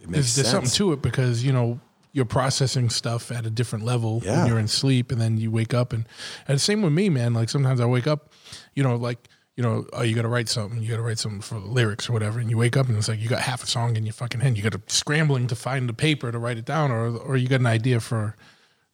[0.03, 1.79] It There's, there's something to it because you know
[2.12, 4.39] you're processing stuff at a different level Yeah.
[4.39, 6.07] when you're in sleep, and then you wake up and
[6.49, 7.35] and the same with me, man.
[7.35, 8.33] Like sometimes I wake up,
[8.75, 11.19] you know, like you know, oh, you got to write something, you got to write
[11.19, 13.62] something for lyrics or whatever, and you wake up and it's like you got half
[13.62, 14.57] a song in your fucking head.
[14.57, 17.47] You got to scrambling to find the paper to write it down, or or you
[17.49, 18.37] got an idea for.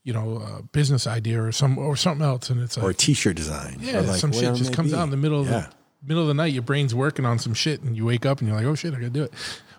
[0.02, 2.94] You know, a business idea or some or something else, and it's like Or a
[2.94, 3.78] t-shirt design.
[3.81, 4.97] yeah, like some shit just comes be.
[4.97, 5.62] out in the middle of Yeah.
[5.62, 5.68] the
[6.06, 6.52] middle of the night.
[6.52, 8.92] Your brain's working on some shit, and you wake up and you're like, "Oh shit,
[8.94, 9.32] I gotta do it."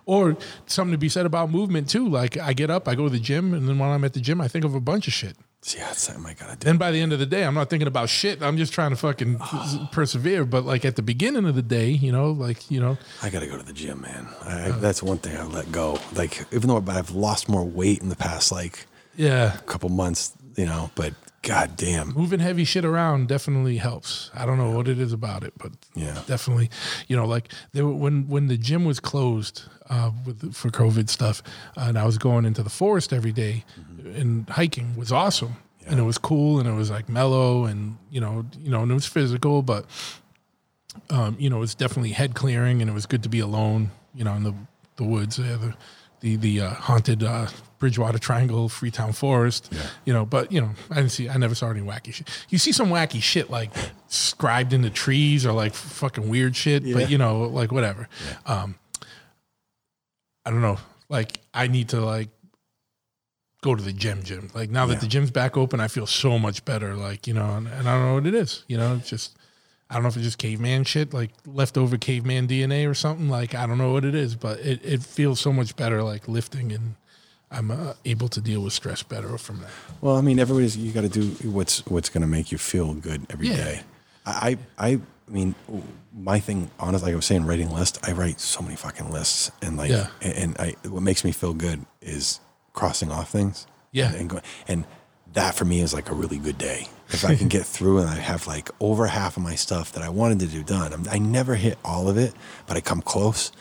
[0.05, 0.37] Or
[0.67, 2.07] something to be said about movement too.
[2.07, 4.21] Like I get up, I go to the gym, and then while I'm at the
[4.21, 5.35] gym, I think of a bunch of shit.
[5.75, 6.65] Yeah, that's something I gotta do.
[6.65, 8.41] Then by the end of the day, I'm not thinking about shit.
[8.41, 9.89] I'm just trying to fucking ah.
[9.91, 10.45] persevere.
[10.45, 13.47] But like at the beginning of the day, you know, like you know, I gotta
[13.47, 14.27] go to the gym, man.
[14.43, 14.79] I, uh.
[14.79, 15.99] that's one thing I let go.
[16.13, 18.85] Like, even though I've lost more weight in the past like
[19.17, 21.13] yeah, couple months, you know, but
[21.43, 22.09] god damn.
[22.14, 24.31] moving heavy shit around definitely helps.
[24.34, 26.22] I don't know what it is about it, but Yeah.
[26.27, 26.69] definitely,
[27.07, 31.09] you know, like there were, when when the gym was closed uh, with for COVID
[31.09, 31.41] stuff,
[31.77, 33.64] uh, and I was going into the forest every day,
[34.15, 35.55] and hiking was awesome,
[35.85, 38.91] and it was cool, and it was like mellow, and you know, you know, and
[38.91, 39.85] it was physical, but
[41.09, 43.91] um, you know, it was definitely head clearing, and it was good to be alone,
[44.14, 44.53] you know, in the
[44.97, 45.73] the woods, yeah, the
[46.19, 47.47] the the uh, haunted uh,
[47.79, 49.71] Bridgewater Triangle, Freetown Forest,
[50.05, 50.25] you know.
[50.25, 52.27] But you know, I didn't see, I never saw any wacky shit.
[52.49, 53.71] You see some wacky shit like
[54.07, 56.95] scribed in the trees or like fucking weird shit, Yeah.
[56.95, 58.07] but you know, like whatever.
[58.45, 58.75] Um,
[60.45, 60.77] I don't know.
[61.09, 62.29] Like I need to like
[63.61, 64.49] go to the gym, gym.
[64.53, 64.99] Like now that Yeah.
[64.99, 66.95] the gym's back open, I feel so much better.
[66.95, 68.63] Like you know, and, and I don't know what it is.
[68.67, 69.37] You know, it's just
[69.89, 73.29] I don't know if it's just caveman shit, like leftover caveman DNA or something.
[73.29, 76.27] Like I don't know what it is, but it, it feels so much better, like
[76.27, 76.95] lifting, and
[77.49, 79.69] I'm uh, able to deal with stress better from that.
[80.01, 82.93] Well, I mean, everybody's you got to do what's what's going to make you feel
[82.93, 83.55] good every Yeah.
[83.55, 83.81] day.
[84.25, 84.99] I, I
[85.29, 85.55] I mean,
[86.13, 87.99] my thing, honestly, like I was saying, writing lists.
[88.07, 90.07] I write so many fucking lists, and like, Yeah.
[90.21, 92.39] and, I what makes me feel good is
[92.73, 93.67] crossing off things.
[93.91, 94.07] Yeah.
[94.09, 94.85] and, and, go, and
[95.33, 96.87] that for me is like a really good day.
[97.09, 100.03] If I can get through and I have like over half of my stuff that
[100.03, 102.33] I wanted to do done, I'm, I never hit all of it,
[102.67, 103.51] but I come close,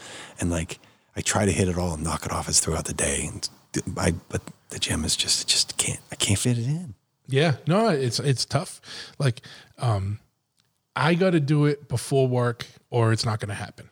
[0.41, 0.79] and like
[1.17, 3.27] I try to hit it all and knock it off as throughout the day.
[3.33, 3.49] And
[3.97, 6.95] I, but the gym is just, it just can't, I can't fit it in.
[7.29, 8.81] Yeah, no, it's it's tough.
[9.19, 9.41] Like,
[9.79, 10.21] um,
[10.95, 13.91] I got to do it before work, or it's not going to happen.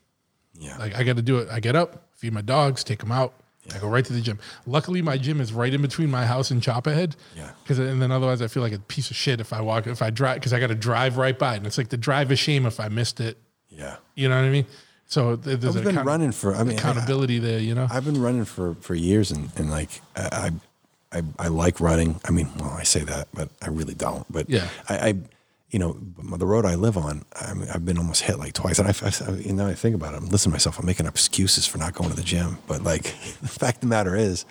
[0.55, 0.77] Yeah.
[0.79, 1.49] Like I got to do it.
[1.51, 3.35] I get up, feed my dogs, take them out.
[3.75, 4.39] I go right to the gym.
[4.67, 7.15] Luckily, my gym is right in between my house and Choppahead.
[7.35, 7.51] Yeah.
[7.63, 10.03] Because and then otherwise, I feel like a piece of shit if I walk if
[10.03, 12.39] I drive because I got to drive right by and it's like the drive of
[12.39, 13.39] shame if I missed it.
[13.71, 13.97] Yeah.
[14.15, 14.67] You know what I mean?
[15.07, 16.55] So th- there's I've been account- running for.
[16.55, 17.59] I mean, I- accountability there.
[17.59, 17.87] You know.
[17.91, 20.51] I've been running for for years, and and like I,
[21.13, 22.21] I, I, I like running.
[22.25, 24.25] I mean, well, I say that, but I really don't.
[24.33, 24.69] But Yeah.
[24.89, 25.15] I, I
[25.71, 25.97] you know,
[26.37, 28.93] the road I live on, I mean, I've been almost hit like twice, and I,
[28.93, 30.19] I, you know, I think about it.
[30.19, 30.79] I'm listening to myself.
[30.79, 33.03] I'm making up excuses for not going to the gym, but like
[33.43, 34.45] the fact of the matter is,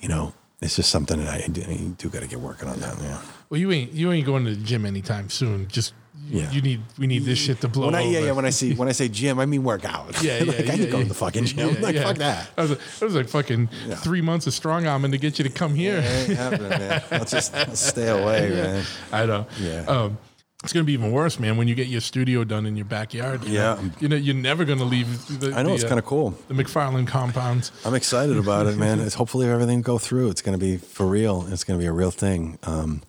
[0.00, 0.32] you know,
[0.62, 2.96] it's just something that I do, I do got to get working on that.
[2.98, 3.20] Yeah.
[3.50, 5.68] well, you ain't you ain't going to the gym anytime soon.
[5.68, 5.92] Just
[6.30, 6.50] Yeah.
[6.50, 8.26] you need we need this shit to blow When I, yeah, over.
[8.26, 8.32] yeah.
[8.32, 10.22] When I see when I say gym, I mean work out.
[10.22, 11.02] Yeah, yeah, like, I yeah, could go yeah.
[11.04, 11.74] to the fucking gym.
[11.74, 12.02] Yeah, like yeah.
[12.02, 12.50] fuck that.
[12.56, 15.50] I was, like- was like fucking three months of strong arming to get you to
[15.50, 16.02] come here.
[16.04, 17.02] Ain't happening, man.
[17.12, 18.84] I'll just stay away, man.
[19.12, 19.46] I know.
[19.58, 19.84] Yeah.
[19.86, 20.18] Um,
[20.64, 23.44] it's gonna be even worse, man, when you get your studio done in your backyard.
[23.44, 23.74] you Yeah.
[23.80, 23.90] know?
[24.00, 25.40] you know you're never gonna leave.
[25.40, 26.34] The, I know the, it's uh, kind of cool.
[26.48, 27.70] The McFarland compounds.
[27.84, 28.98] I'm excited about it, man.
[29.00, 30.30] It's hopefully everything go through.
[30.30, 31.46] It's going to be for real.
[31.50, 32.58] It's going to be a real thing.
[32.64, 33.02] Um,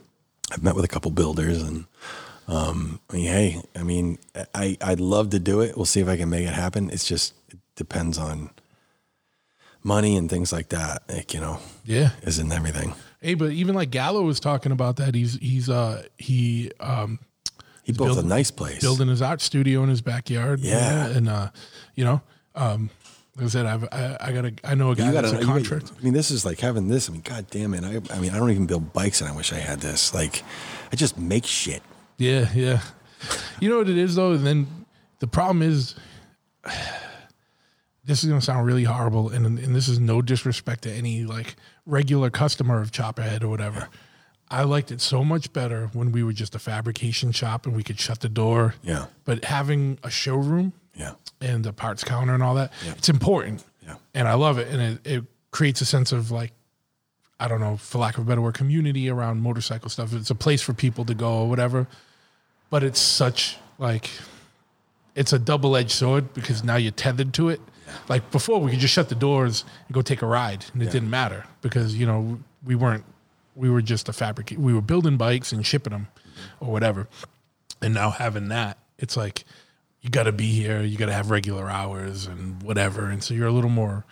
[0.52, 1.86] I've met with a couple builders, and
[2.50, 4.18] um, I mean, hey, I mean,
[4.54, 5.76] I I'd love to do it.
[5.78, 6.90] We'll see if I can make it happen.
[6.90, 8.50] It's just it depends on
[9.84, 11.04] money and things like that.
[11.10, 12.12] Like you know, Yeah.
[12.24, 12.94] isn't everything.
[13.22, 15.16] Hey, but even like Gallo was talking about that.
[15.16, 17.20] He's he's uh he um
[17.84, 18.82] He built building- a nice place.
[18.82, 20.60] building his art studio in his backyard.
[20.62, 21.08] Yeah.
[21.08, 21.50] and uh,
[21.96, 22.22] you know,
[22.56, 22.90] um,
[23.36, 25.92] like I said, I've, I I got a I know a guy got a contract.
[26.00, 27.10] I mean, this is like having this.
[27.10, 27.84] I mean, god damn it.
[27.84, 30.14] I, I mean, I don't even build bikes, and I wish I had this.
[30.14, 30.44] Like,
[30.92, 31.82] I just make shit.
[32.20, 32.82] Yeah, yeah.
[33.60, 34.68] You know what it is though, and then
[35.20, 35.96] the problem is,
[38.06, 41.56] this is gonna sound really horrible, and and this is no disrespect to any like
[41.86, 43.90] regular customer of Choppahead or whatever.
[44.52, 47.84] I liked it so much better when we were just a fabrication shop and we
[47.84, 48.74] could shut the door.
[48.82, 49.06] Yeah.
[49.24, 51.14] But having a showroom Yeah.
[51.40, 53.64] and a parts counter and all that, it's important.
[53.86, 53.98] Yeah.
[54.16, 56.54] And I love it, and it, it creates a sense of like
[57.42, 60.14] I don't know, for lack of a better word, community around motorcycle stuff.
[60.14, 61.88] It's a place for people to go or whatever.
[62.70, 64.10] But it's such like
[65.16, 67.62] it's a double edged sword because now you're tethered to it.
[68.08, 70.92] Like before, we could just shut the doors and go take a ride, and it
[70.92, 73.04] didn't matter because you know we weren't
[73.56, 74.54] we were just a fabric.
[74.58, 76.08] We were building bikes and shipping them
[76.60, 77.08] or whatever.
[77.82, 79.44] And now having that, it's like
[80.02, 80.82] you got to be here.
[80.82, 83.10] You got to have regular hours and whatever.
[83.10, 84.06] And so you're a little more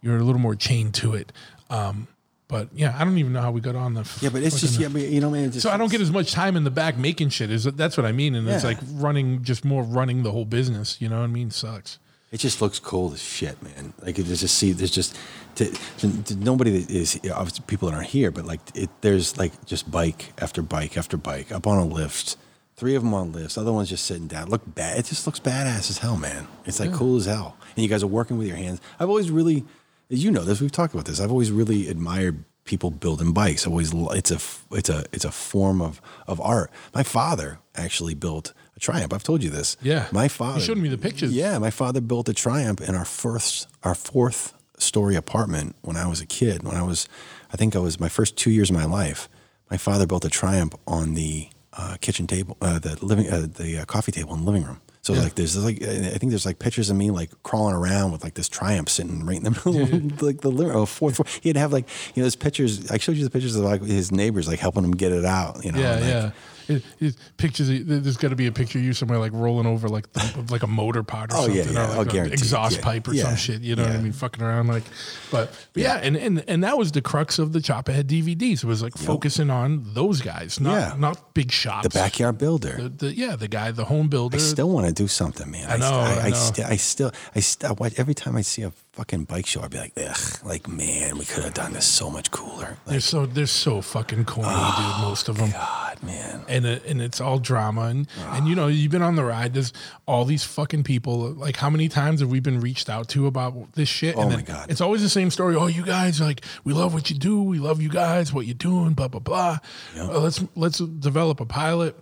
[0.00, 1.32] you're a little more chained to it.
[1.70, 2.08] Um,
[2.54, 4.08] but yeah, I don't even know how we got on the.
[4.20, 5.50] Yeah, but it's just yeah, but you know, man.
[5.50, 7.50] Just, So I don't get as much time in the back making shit.
[7.50, 8.36] Is that's what I mean?
[8.36, 8.68] And it's Yeah.
[8.68, 10.96] like running, just more running the whole business.
[11.00, 11.50] You know what I mean?
[11.50, 11.98] Sucks.
[12.30, 13.92] It just looks cool as shit, man.
[14.00, 15.16] Like it just see, there's just
[15.56, 15.68] to,
[15.98, 19.52] to, to nobody that is obviously people that aren't here, but like it, there's like
[19.66, 22.36] just bike after bike after bike up on a lift.
[22.76, 24.48] Three of them on lifts, other ones just sitting down.
[24.48, 24.96] Look bad.
[24.96, 26.46] It just looks badass as hell, man.
[26.66, 27.56] It's like cool as hell.
[27.74, 28.80] And you guys are working with your hands.
[29.00, 29.64] I've always really,
[30.08, 30.60] you know this.
[30.60, 31.20] We've talked about this.
[31.20, 33.66] I've always really admired people building bikes.
[33.66, 34.38] I've always, it's a
[34.74, 36.70] it's a, it's a form of of art.
[36.94, 39.12] My father actually built a Triumph.
[39.12, 39.76] I've told you this.
[39.82, 40.08] Yeah.
[40.12, 40.58] my father.
[40.58, 41.32] You showed me the pictures.
[41.32, 46.06] Yeah, my father built a Triumph in our first, our fourth story apartment when I
[46.06, 46.62] was a kid.
[46.62, 47.08] When I was,
[47.52, 49.28] I think I was my first two years of my life.
[49.70, 53.78] My father built a Triumph on the uh, kitchen table, uh, the living, uh, the
[53.78, 54.80] uh, coffee table in the living room.
[55.04, 58.24] So like there's like I think there's like pictures of me like crawling around with
[58.24, 61.26] like this Triumph sitting right in the middle, of like the oh, fourth floor.
[61.42, 62.90] He'd have like you know his pictures.
[62.90, 65.62] I showed you the pictures of like his neighbors like helping him get it out.
[65.62, 66.30] You know, Yeah, like, yeah.
[66.68, 67.68] It, it, pictures.
[67.68, 70.62] There's got to be a picture of you somewhere like rolling over like the, like
[70.62, 71.86] a motor pod or Oh, something, yeah, yeah.
[71.86, 72.82] or I'll like oh, an exhaust Yeah.
[72.84, 73.60] pipe or some shit.
[73.62, 74.12] You know what I mean?
[74.12, 74.84] Fucking around like,
[75.30, 78.62] but, but yeah, and, and and that was the crux of the Choppahead DVDs.
[78.62, 81.84] It was like focusing on those guys, not not big shots.
[81.88, 82.76] The backyard builder.
[82.82, 84.36] The, the- yeah, the guy, the home builder.
[84.36, 85.70] I still want to do something, man.
[85.70, 86.34] I know, I, I I, know.
[86.36, 89.60] sti- I still, I still, I watch, every time I see a fucking bike show,
[89.62, 92.76] I'd be like, ugh, like, man, we could have done this so much cooler.
[92.86, 95.08] they're so they're so fucking corny, Oh, dude.
[95.08, 95.50] Most of them.
[95.50, 96.44] God, man.
[96.54, 99.54] And it, and it's all drama and and you know you've been on the ride.
[99.54, 99.72] There's
[100.06, 101.32] all these fucking people.
[101.32, 104.16] Like how many times have we been reached out to about this shit?
[104.16, 104.70] Oh and my God.
[104.70, 105.56] It's always the same story.
[105.56, 107.42] Oh, you guys like we love what you do.
[107.42, 108.32] We love you guys.
[108.32, 108.92] What you're doing.
[108.94, 109.58] Blah blah blah.
[109.98, 111.98] Uh, let's let's develop a pilot.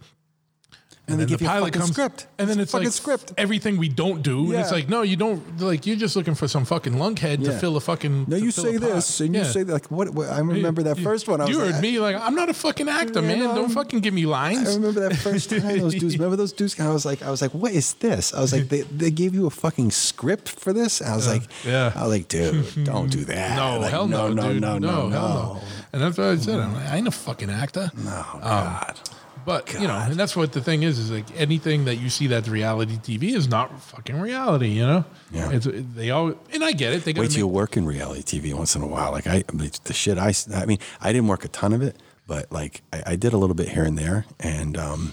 [1.13, 2.27] And they then give the you a pilot fucking comes, script.
[2.39, 3.33] and then It's a it's like script.
[3.39, 5.61] everything we don't do, and it's like no, you don't.
[5.61, 8.25] Like you're just looking for some fucking lunkhead to fill a fucking.
[8.29, 8.81] No, you say pot.
[8.81, 9.73] this, and you say that.
[9.73, 10.29] Like, what, what?
[10.29, 11.41] I remember that You- first one.
[11.41, 13.39] I was you like, heard me like I'm not a fucking actor, man.
[13.41, 13.55] know?
[13.55, 14.69] Don't fucking give me lines.
[14.71, 16.17] I remember that first time those dudes.
[16.19, 16.79] Remember those dudes?
[16.81, 18.33] I was like, I was like, what is this?
[18.35, 21.01] I was like, they, they gave you a fucking script for this.
[21.03, 21.93] I was like, yeah.
[21.95, 23.57] I was like, dude, don't do that.
[23.63, 24.63] No, Like, hell no, no, dude.
[24.63, 25.61] no, no, no, hell no.
[25.93, 26.59] And that's what I said.
[26.61, 27.91] I'm like, I ain't a fucking actor.
[27.97, 29.01] No, um, God.
[29.45, 32.27] But you know, and that's what the thing is: is like anything that you see
[32.29, 34.69] that's reality TV is not fucking reality.
[34.69, 35.51] You know, Yeah.
[35.53, 37.05] It's, they all, and I get it.
[37.05, 39.11] They Wait till you work in reality TV once in a while.
[39.13, 39.43] Like I,
[39.85, 41.97] the shit I, I mean, I didn't work a ton of it,
[42.27, 45.13] but like I, I did a little bit here and there, and um,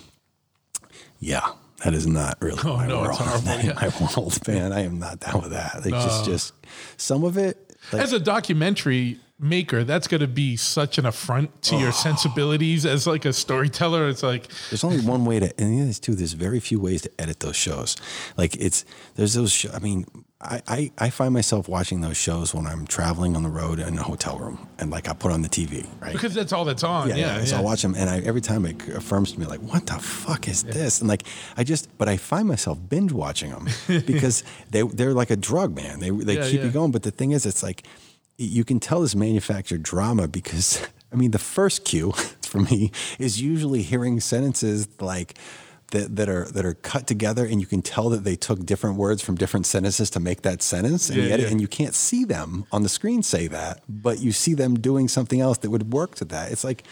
[1.20, 1.48] yeah,
[1.84, 3.10] that is not really Oh, my no, world.
[3.10, 3.74] it's horrible, yeah.
[3.74, 4.74] My world, man.
[4.74, 5.76] I am not down with that.
[5.86, 6.54] Like just, just
[6.98, 7.58] some of it.
[7.92, 11.80] Like, as a documentary maker, that's going to be such an affront to Oh.
[11.80, 14.10] your sensibilities as like a storyteller.
[14.10, 16.16] It's like, There's only one way to, and the other is too.
[16.16, 17.96] There's very few ways to edit those shows.
[18.38, 18.86] Like it's
[19.16, 19.52] there's those.
[19.52, 20.06] Show, I mean,
[20.42, 23.98] I, I I find myself watching those shows when I'm traveling on the road in
[23.98, 26.14] a hotel room, and like I put on the TV, right?
[26.14, 27.10] because that's all that's on.
[27.10, 27.38] yeah, Yeah.
[27.40, 27.46] yeah.
[27.46, 27.62] So yeah.
[27.62, 30.48] I watch them, and I, every time it affirms to me, like, what the fuck
[30.48, 31.00] is this?
[31.02, 31.24] And like,
[31.58, 33.68] I just, but I find myself binge watching them
[34.06, 36.00] because they they're like a drug, man.
[36.00, 36.92] They they keep you going.
[36.92, 37.84] But the thing is, it's like
[38.42, 42.12] you can tell this manufactured drama because I mean, the first cue
[42.42, 45.38] for me is usually hearing sentences like.
[45.92, 48.98] That, that are that are cut together and you can tell that they took different
[48.98, 51.52] words from different sentences to make that sentence and, Yeah, edit- yeah.
[51.52, 55.08] and you can't see them on the screen say that but you see them doing
[55.08, 56.84] something else that would work to that it's like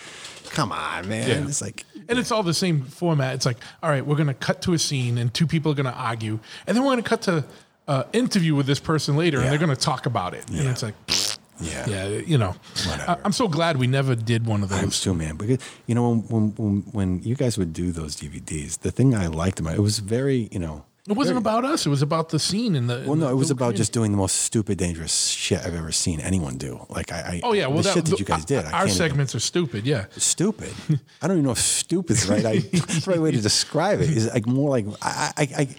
[0.49, 1.47] come on man Yeah.
[1.47, 3.35] it's like And it's all the same format.
[3.35, 5.75] It's like, all right, we're going to cut to a scene and two people are
[5.75, 6.39] going to argue.
[6.65, 7.45] And then we're going to cut to
[7.87, 10.49] uh, interview with this person later and they're going to talk about it.
[10.49, 10.95] And it's like,
[11.61, 12.55] yeah yeah, you know,
[12.85, 13.11] Whatever.
[13.11, 14.81] I, I'm so glad we never did one of those.
[14.83, 18.79] I'm too man because you know when, when when you guys would do those DVDs
[18.79, 21.85] the thing I liked about it, was very you know It wasn't about us.
[21.85, 23.03] It was about the scene in the.
[23.07, 26.19] well no it was about just doing the most stupid dangerous shit I've ever seen
[26.19, 28.65] anyone do like I, I Oh yeah, well the that, shit that you guys did
[28.65, 29.85] I Our can't even- segments are stupid.
[29.87, 30.05] Yeah.
[30.17, 30.73] stupid.
[31.21, 32.45] I don't even know if stupid's right.
[32.45, 34.09] I, that's the right way to describe it.
[34.09, 35.75] Is like more like I, I, I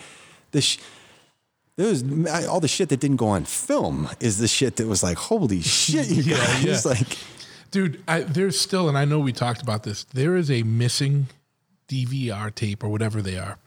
[0.53, 0.79] the sh-
[1.79, 4.87] there was I, all the shit that didn't go on film is the shit that
[4.87, 6.65] was like holy shit, you Yeah, guys.
[6.65, 6.81] yeah.
[6.93, 7.17] Like
[7.71, 10.05] Dude, I, there's still, and I know we talked about this.
[10.05, 11.27] There is a missing
[11.89, 13.59] DVR tape or whatever they are.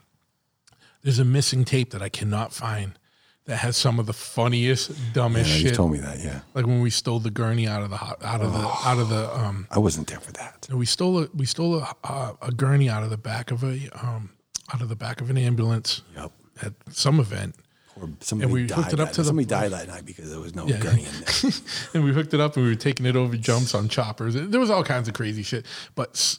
[1.03, 2.97] There's a missing tape that I cannot find
[3.45, 5.75] that has some of the funniest, dumbest yeah, you shit.
[5.75, 6.19] told me that.
[6.19, 9.09] Yeah, Like when we stole the gurney out of the out of the out of
[9.09, 9.67] the um.
[9.71, 10.67] I wasn't there for that.
[10.71, 13.87] We stole a we stole a, a, a gurney out of the back of a
[14.03, 14.31] um
[14.73, 16.31] out of the back of an ambulance Yep.
[16.63, 17.55] at some event.
[18.01, 18.75] Or somebody we died.
[18.77, 20.77] hooked it up to the- somebody died that night because there was no Yeah.
[20.79, 21.11] gurney in
[21.41, 21.51] there.
[21.93, 24.33] and we hooked it up and we were taking it over jumps on choppers.
[24.35, 25.65] There was all kinds of crazy shit,
[25.95, 26.37] but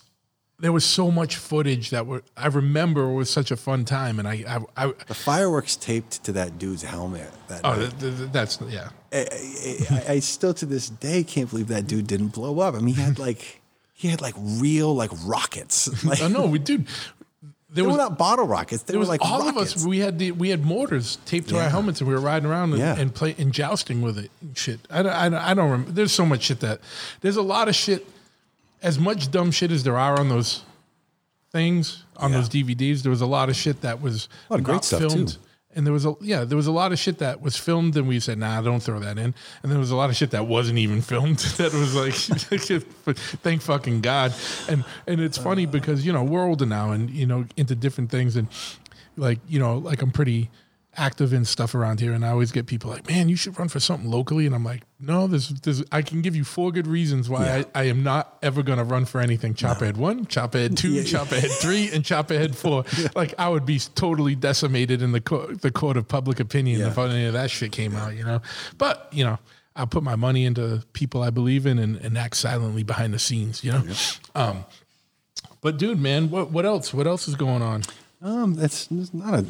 [0.58, 4.28] there was so much footage that were I remember was such a fun time, and
[4.28, 4.44] I
[4.76, 7.30] I, I the fireworks taped to that dude's helmet.
[7.48, 8.90] That oh that, that- that's yeah.
[9.12, 9.26] I,
[9.90, 12.74] I, I still to this day can't believe that dude didn't blow up.
[12.74, 13.60] I mean, he had like
[13.92, 15.88] he had like real like rockets.
[16.04, 16.86] Like Oh no, we dude.
[17.74, 18.82] There they was were not bottle rockets.
[18.82, 19.72] They there were was like all rockets.
[19.74, 19.86] of us.
[19.86, 22.70] We had the we had mortars taped to our helmets, and we were riding around
[22.72, 22.96] and, Yeah.
[22.98, 24.30] and play and jousting with it.
[24.42, 25.92] And shit, I don't, I don't, I don't remember.
[25.92, 26.80] There's so much shit that
[27.22, 28.06] there's a lot of shit.
[28.82, 30.62] As much dumb shit as there are on those
[31.50, 32.38] things on Yeah.
[32.38, 34.84] those DVDs, there was a lot of shit that was A lot of great not
[34.84, 35.28] stuff, filmed.
[35.28, 35.38] too.
[35.74, 38.06] And there was a yeah, there was a lot of shit that was filmed, and
[38.06, 40.46] we said, "Nah, don't throw that in." And there was a lot of shit that
[40.46, 41.38] wasn't even filmed.
[41.56, 42.14] That was like,
[43.42, 44.34] thank fucking god.
[44.68, 45.70] And and it's funny uh.
[45.70, 48.48] because you know we're older now, and you know into different things, and
[49.16, 50.50] like you know like I'm pretty
[50.96, 53.68] active in stuff around here, and I always get people like, "Man, you should run
[53.68, 56.86] for something locally," and I'm like, "No, there's, there's I can give you four good
[56.86, 57.62] reasons why Yeah.
[57.74, 59.54] I, I am not ever gonna run for anything.
[59.54, 61.02] Choppahead one, Choppahead two, Yeah.
[61.02, 62.84] Choppahead three, and Choppahead four.
[63.16, 66.88] Like I would be totally decimated in the co- the court of public opinion Yeah.
[66.88, 68.40] if any of that shit came out, you know.
[68.78, 69.38] But you know.
[69.74, 73.18] I'll put my money into people I believe in and, and act silently behind the
[73.18, 73.82] scenes, you know.
[74.34, 74.66] Um,
[75.62, 76.92] but dude, man, what what else?
[76.92, 77.82] What else is going on?
[78.20, 79.46] Um, that's not a,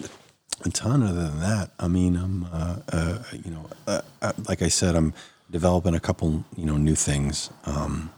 [0.64, 1.70] a ton other than that.
[1.78, 5.12] I mean, I'm, uh, uh, you know, uh, uh, like I said, I'm
[5.50, 8.10] developing a couple, you know, new things um,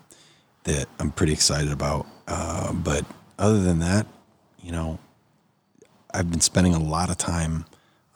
[0.64, 2.06] that I'm pretty excited about.
[2.28, 3.04] Uh, but
[3.38, 4.06] other than that,
[4.62, 4.98] you know,
[6.12, 7.66] I've been spending a lot of time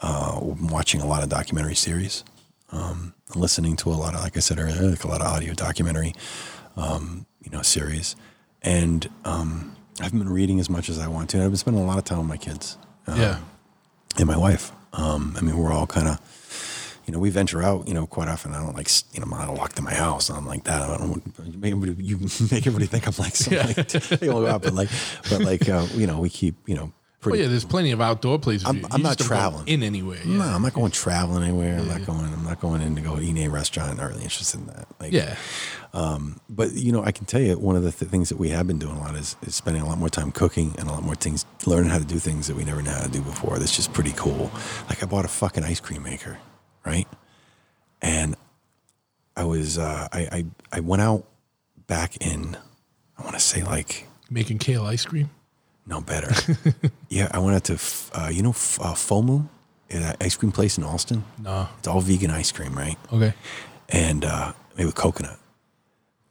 [0.01, 2.25] uh, watching a lot of documentary series,
[2.71, 5.53] um, listening to a lot of, like I said earlier, like a lot of audio
[5.55, 6.15] documentary,
[6.77, 8.15] um, you know, series,
[8.63, 11.43] and um, I haven't been reading as much as I want to.
[11.43, 12.79] I've been spending a lot of time with my kids
[13.17, 13.39] yeah.
[14.17, 14.73] And my wife.
[14.93, 18.29] Um, I mean, we're all kind of, you know, we venture out, you know, quite
[18.29, 18.55] often.
[18.55, 20.31] I don't like, you know, I'm not locked in my house.
[20.31, 20.83] I'm like that.
[20.83, 22.19] I don't you make everybody, you
[22.51, 23.77] make everybody think I'm like something.
[23.77, 24.89] Like, you know, but like,
[25.31, 27.43] but like, uh, you know, we keep, you know, Oh pretty.
[27.43, 28.65] yeah, there's plenty of outdoor places.
[28.65, 29.69] I'm- I'm not just don't go traveling.
[29.69, 30.21] in anywhere.
[30.25, 31.77] No, I'm not going traveling anywhere.
[31.79, 32.33] I'm not going.
[32.33, 33.91] I'm not going in to go eat in a restaurant.
[33.91, 34.87] I'm not really interested in that.
[35.01, 35.35] Like, yeah.
[36.49, 38.69] but you know, I can tell you one of the th- things that we have
[38.69, 41.03] been doing a lot is, is spending a lot more time cooking and a lot
[41.03, 43.59] more things, learning how to do things that we never knew how to do before.
[43.59, 44.53] That's just pretty cool.
[44.89, 46.39] Like I bought a fucking ice cream maker,
[46.87, 47.09] right?
[48.01, 48.37] And
[49.37, 51.25] I was, uh, I, I, I went out
[51.89, 52.57] back in,
[53.19, 55.31] I want to say like, Making kale ice cream.
[55.89, 56.31] No, better.
[57.09, 57.79] yeah, I went out to,
[58.13, 59.49] uh, you know, uh, FOMU,
[59.91, 61.25] an ice cream place in Allston.
[61.43, 61.67] No.
[61.79, 62.97] It's all vegan ice cream, right?
[63.13, 63.33] Okay.
[63.89, 65.39] And uh, made with coconut.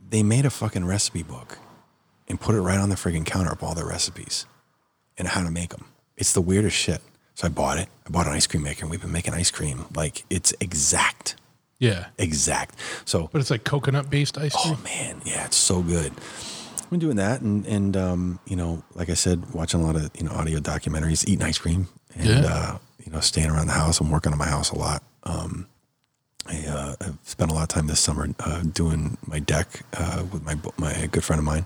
[0.09, 1.57] They made a fucking recipe book
[2.27, 4.45] and put it right on the friggin' counter of all their recipes
[5.17, 5.85] and how to make them.
[6.17, 7.01] It's the weirdest shit.
[7.33, 7.89] So I bought it.
[8.05, 11.35] I bought an ice cream maker, and we've been making ice cream like it's exact,
[11.79, 12.07] Yeah.
[12.17, 12.75] exact.
[13.05, 14.75] So But it's like coconut based ice cream.
[14.79, 16.13] Oh man, yeah, it's so good.
[16.87, 19.97] I've been doing that, and and um, you know, like I said, watching a lot
[19.97, 22.45] of you know audio documentaries, eating ice cream, and Yeah.
[22.45, 23.99] uh, you know, staying around the house.
[23.99, 25.03] I'm working on my house a lot.
[25.23, 25.67] Um,
[26.45, 30.23] I, uh, I've spent a lot of time this summer uh, doing my deck uh,
[30.31, 31.65] with my my good friend of mine,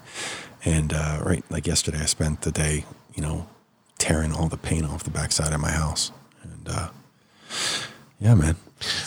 [0.65, 3.48] and uh, right like yesterday, I spent the day, you know,
[3.99, 6.11] tearing all the paint off the backside of my house,
[6.41, 6.89] and uh,
[8.19, 8.56] yeah, man.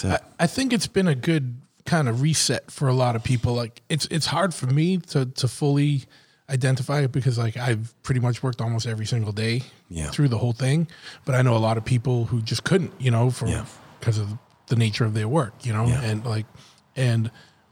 [0.04, 3.54] I, I think it's been a good kind of reset for a lot of people.
[3.54, 6.04] Like it's it's hard for me to to fully
[6.50, 10.10] identify it because like I've pretty much worked almost every single day Yeah.
[10.10, 10.88] through the whole thing.
[11.24, 13.64] But I know a lot of people who just couldn't, you know, for Yeah.
[14.00, 14.28] because of
[14.66, 16.02] the nature of their work, you know, Yeah.
[16.02, 16.46] and like
[16.96, 17.30] and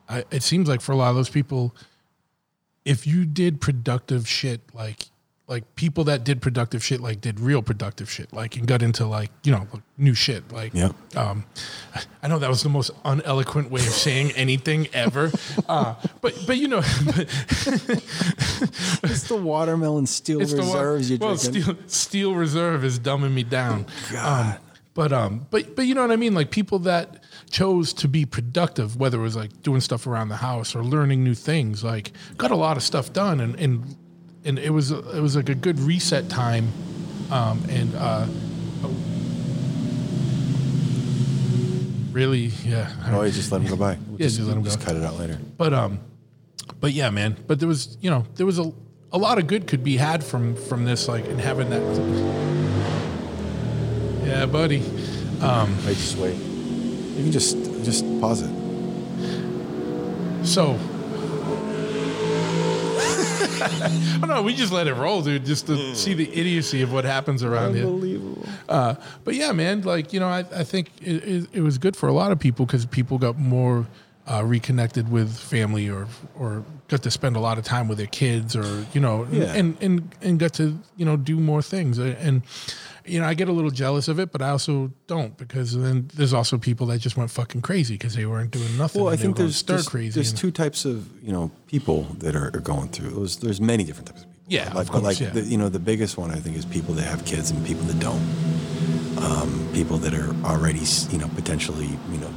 [0.08, 1.74] I, it seems like for a lot of those people,
[2.84, 5.06] if you did productive shit like
[5.52, 9.06] like people that did productive shit like did real productive shit like and got into
[9.06, 9.66] like you know
[9.98, 10.94] new shit like Yep.
[11.16, 11.44] um
[12.22, 15.30] i know that was the most uneloquent way of saying anything ever
[15.68, 17.28] uh but but you know but
[19.04, 21.62] it's the watermelon steel it's the one reserves you're well drinking.
[21.62, 24.54] steel steel reserve is dumbing me down God.
[24.56, 24.60] Um,
[24.94, 28.24] but um but but you know what i mean like people that chose to be
[28.24, 32.12] productive whether it was like doing stuff around the house or learning new things like
[32.38, 33.96] got a lot of stuff done and and
[34.44, 36.68] and it was it was like a good reset time
[37.30, 38.26] um and uh
[42.12, 43.96] really yeah Oh, you just let him go by.
[44.08, 44.76] We'll Yeah, just let him go.
[44.76, 45.38] cut it out later.
[45.56, 46.00] but um
[46.80, 48.72] but yeah man but there was you know there was a
[49.12, 51.82] a lot of good could be had from from this like and having that
[54.26, 56.36] yeah buddy Wait, just wait.
[56.36, 58.50] You can just just pause it.
[60.46, 60.78] so
[64.22, 67.04] oh no we just let it roll dude just to see the idiocy of what
[67.04, 68.46] happens around here Unbelievable.
[68.68, 68.94] Uh,
[69.24, 72.08] but yeah, man, like you know, I, I think it, it, it was good for
[72.08, 73.86] a lot of people because people got more
[74.26, 76.06] uh, reconnected with family or
[76.38, 79.52] or got to spend a lot of time with their kids or you know Yeah.
[79.54, 82.42] and and and got to you know do more things and
[83.06, 86.10] you know I get a little jealous of it, but I also don't because then
[86.14, 89.02] there's also people that just went fucking crazy because they weren't doing nothing.
[89.02, 90.14] Well, I think there's stir there's, crazy.
[90.14, 93.10] there's and- two types of you know people that are, are going through.
[93.10, 94.42] There's there's many different types of people.
[94.48, 95.30] Yeah, like, course, like yeah.
[95.30, 97.84] the, you know the biggest one I think is people that have kids and people
[97.84, 98.22] that don't.
[99.18, 102.30] Um, people that are already you know potentially you know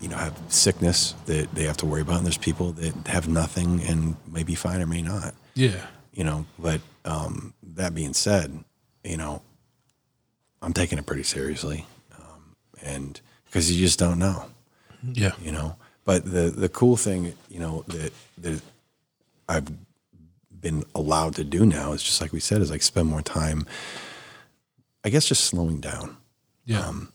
[0.00, 3.28] you know have sickness that they have to worry about, and there's people that have
[3.28, 5.34] nothing and may be fine or may not.
[5.54, 8.64] yeah, you know but um, that being said
[9.04, 9.42] you know
[10.62, 11.86] i'm taking it pretty seriously
[12.16, 14.44] um, and because you just don't know
[15.12, 18.60] yeah, you know but the the cool thing you know that that
[19.48, 19.68] i've
[20.60, 23.64] been allowed to do now is just like we said is like spend more time
[25.04, 26.16] i guess just slowing down
[26.68, 27.12] yeah, um,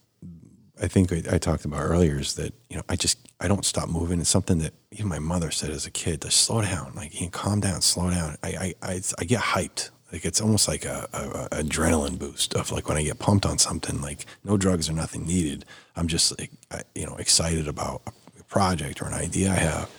[0.82, 3.64] I think I, I talked about earlier is that you know I just I don't
[3.64, 4.20] stop moving.
[4.20, 7.28] It's something that even my mother said as a kid to slow down, like you
[7.28, 8.36] know, calm down, slow down.
[8.41, 9.91] I I, I, I get hyped.
[10.14, 13.45] Like it's almost like a, a, a adrenaline boost of like when I get pumped
[13.45, 13.99] on something.
[13.99, 15.65] Like no drugs or nothing needed.
[15.95, 18.03] I'm just like I, you know excited about
[18.40, 19.90] a project or an idea I have,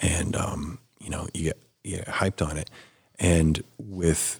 [0.00, 2.70] and um, you know you get you get hyped on it.
[3.18, 4.38] And with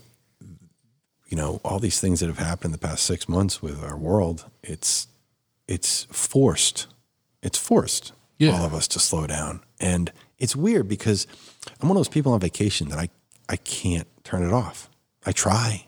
[1.26, 3.96] you know all these things that have happened in the past six months with our
[3.96, 5.08] world, it's
[5.66, 6.86] it's forced.
[7.42, 8.52] It's forced Yeah.
[8.52, 9.60] all of us to slow down.
[9.80, 11.26] And it's weird because
[11.80, 13.08] I'm one of those people on vacation that I,
[13.48, 14.89] I can't turn it off.
[15.26, 15.86] I try.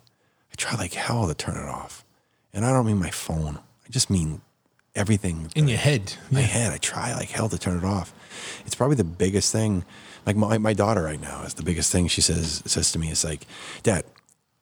[0.51, 2.05] I try like hell to turn it off.
[2.53, 3.59] And I don't mean my phone.
[3.87, 4.43] I just mean
[4.95, 6.15] everything in your head.
[6.31, 6.73] my head.
[6.73, 8.13] I try like hell to turn it off.
[8.67, 9.85] It's probably the biggest thing.
[10.27, 13.11] Like my, my daughter right now is the biggest thing she says says to me
[13.11, 13.47] is like,
[13.83, 14.05] Dad,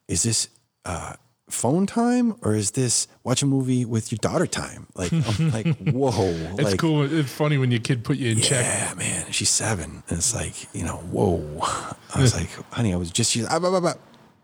[0.09, 0.49] is this
[0.85, 1.15] uh,
[1.49, 4.87] phone time or is this watch a movie with your daughter time?
[4.95, 6.13] Like I'm like, whoa.
[6.55, 7.03] It's like, cool.
[7.03, 8.65] It's funny when your kid put you in check.
[8.65, 9.33] Yeah, man.
[9.33, 10.05] She's seven.
[10.09, 11.41] And it's like, you know, whoa.
[12.15, 13.95] I was like, honey, I was just using, ah, bah, bah, bah.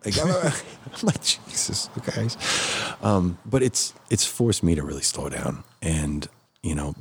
[0.04, 0.52] Like, bah.
[0.86, 2.36] I'm like, Jesus, guys.
[3.02, 6.28] Um, but it's it's forced me to really slow down and,
[6.62, 6.94] you know,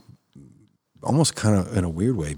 [1.04, 2.38] almost kind of in a weird way,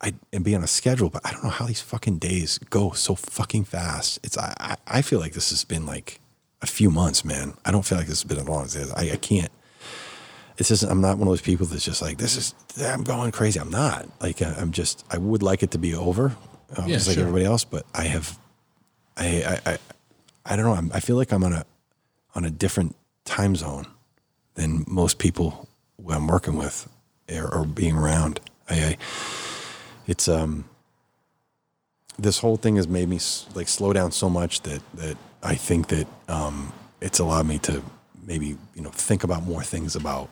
[0.00, 2.92] I and be on a schedule, but I don't know how these fucking days go
[2.92, 4.18] so fucking fast.
[4.22, 6.20] It's I I, I feel like this has been like
[6.62, 7.54] a few months, man.
[7.64, 8.92] I don't feel like this has been as long as it is.
[8.92, 9.50] I, I can't.
[10.56, 13.30] It's just I'm not one of those people that's just like this is I'm going
[13.32, 13.60] crazy.
[13.60, 16.34] I'm not like uh, I'm just I would like it to be over,
[16.76, 17.24] uh, Yeah, just like sure.
[17.24, 17.64] everybody else.
[17.64, 18.36] But I have,
[19.18, 19.78] I I I,
[20.46, 20.74] I don't know.
[20.74, 21.64] I'm, I feel like I'm on a
[22.34, 23.86] on a different time zone
[24.54, 25.68] than most people
[26.02, 26.88] who I'm working with
[27.30, 28.40] or, or being around.
[28.68, 28.96] I, I
[30.06, 30.64] it's um
[32.18, 33.20] this whole thing has made me
[33.54, 37.82] like slow down so much that that I think that um it's allowed me to
[38.26, 40.28] maybe you know think about more things about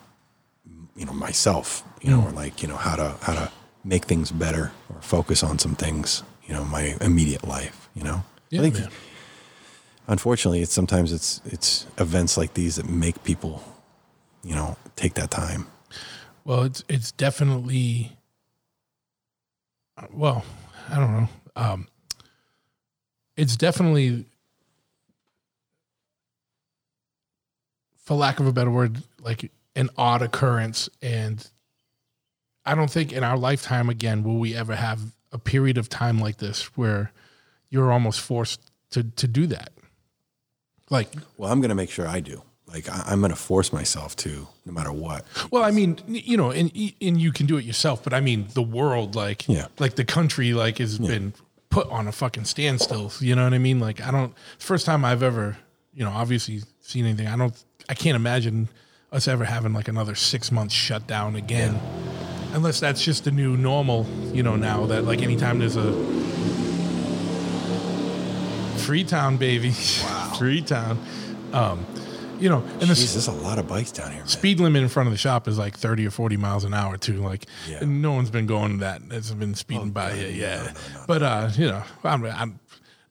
[0.96, 3.50] you know myself you know or like you know how to how to
[3.84, 8.22] make things better or focus on some things you know my immediate life you know
[8.50, 8.90] Yeah, I think man.
[10.08, 13.62] unfortunately it's sometimes it's it's events like these that make people
[14.44, 15.66] you know take that time
[16.44, 18.12] Well, it's it's definitely.
[20.12, 20.44] Well,
[20.90, 21.28] I don't know.
[21.56, 21.88] Um,
[23.36, 24.26] it's definitely,
[28.04, 31.44] for lack of a better word, like an odd occurrence, and
[32.64, 35.00] I don't think in our lifetime again will we ever have
[35.32, 37.10] a period of time like this where
[37.70, 38.60] you're almost forced
[38.90, 39.70] to to do that.
[40.90, 43.72] Like well i'm going to make sure i do like I, i'm going to force
[43.72, 46.70] myself to no matter what Well, I mean, you know, and
[47.00, 49.66] and you can do it yourself, but I mean, the world, like, Yeah.
[49.78, 51.32] like the country, like, has been
[51.70, 53.12] put on a fucking standstill.
[53.20, 53.78] You know what I mean?
[53.80, 54.32] Like, I don't.
[54.58, 55.56] First time I've ever,
[55.94, 57.26] you know, obviously seen anything.
[57.28, 57.54] I don't.
[57.88, 58.68] I can't imagine
[59.12, 61.78] us ever having like another six months shutdown again,
[62.52, 64.06] unless that's just the new normal.
[64.32, 65.92] You know, now that like anytime there's a
[68.86, 69.70] Freetown, baby,
[70.02, 70.98] wow, Freetown.
[71.52, 71.84] Um,
[72.38, 74.28] you know, and the Jeez, there's a lot of bikes down here man.
[74.28, 76.98] speed limit in front of the shop is like 30 or 40 miles an hour
[76.98, 77.78] too like Yeah.
[77.86, 80.72] no one's been going that has been speeding by yet yeah
[81.06, 82.60] but uh you know i'm i'm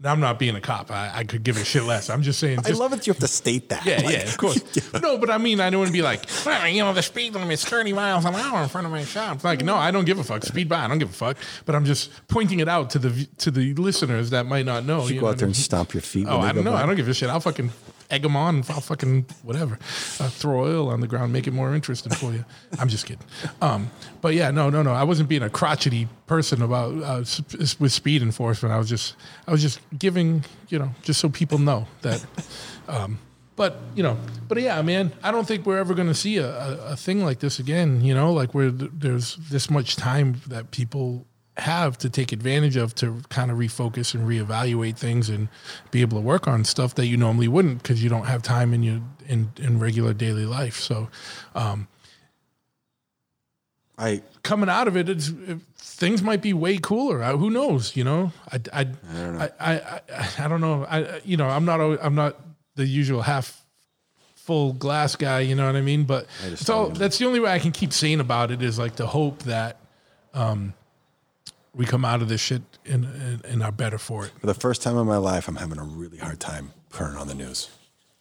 [0.03, 0.91] I'm not being a cop.
[0.91, 2.09] I, I could give a shit less.
[2.09, 2.59] I'm just saying.
[2.65, 4.61] i love it you have to state that yeah, Like, yeah, of course.
[5.01, 7.33] No, but I mean, I don't want to be like, well, you know, the speed
[7.33, 9.43] limit's 30 miles an hour in front of my shop.
[9.43, 10.43] Like, no, I don't give a fuck.
[10.43, 11.37] Speed by, I don't give a fuck.
[11.65, 15.07] But I'm just pointing it out to the to the listeners that might not know.
[15.07, 16.71] you you go know out there and stomp your feet Oh, I don't know.
[16.73, 16.83] by.
[16.83, 17.29] I don't give a shit.
[17.29, 17.71] I'll fucking
[18.09, 18.57] egg them on.
[18.69, 19.75] I'll fucking whatever.
[20.19, 22.45] Uh, throw oil on the ground, make it more interesting for you.
[22.79, 23.25] I'm just kidding.
[23.61, 23.89] Um,
[24.21, 24.93] but yeah, no, no, no.
[24.93, 28.73] I wasn't being a crotchety person about uh, s- with speed enforcement.
[28.73, 29.15] I was just,
[29.47, 32.25] I was just giving, you know, just so people know that.
[32.87, 33.19] Um,
[33.55, 34.17] but you know,
[34.47, 37.23] but yeah, man, I don't think we're ever going to see a, a, a thing
[37.23, 38.01] like this again.
[38.01, 41.25] You know, like where th- there's this much time that people
[41.57, 45.47] have to take advantage of to kind of refocus and reevaluate things and
[45.91, 48.73] be able to work on stuff that you normally wouldn't because you don't have time
[48.73, 50.79] in your in, in regular daily life.
[50.79, 51.09] So
[51.55, 51.87] um,
[53.97, 57.23] I coming out of it, it's, it, things might be way cooler.
[57.23, 57.95] I, who knows?
[57.95, 59.49] You know, I, I, I don't know.
[59.59, 60.85] I, I, I, I don't know.
[60.89, 62.35] I, you know, I'm not, I'm not
[62.75, 63.65] the usual half
[64.35, 65.39] full glass guy.
[65.39, 66.03] You know what I mean?
[66.03, 66.85] But just it's all.
[66.85, 66.99] don't know.
[66.99, 69.77] That's the only way I can keep saying about it is like the hope that
[70.33, 70.73] um,
[71.75, 74.31] we come out of this shit and, and, and are better for it.
[74.39, 77.27] for the first time in my life i'm having a really hard time turning on
[77.27, 77.69] the news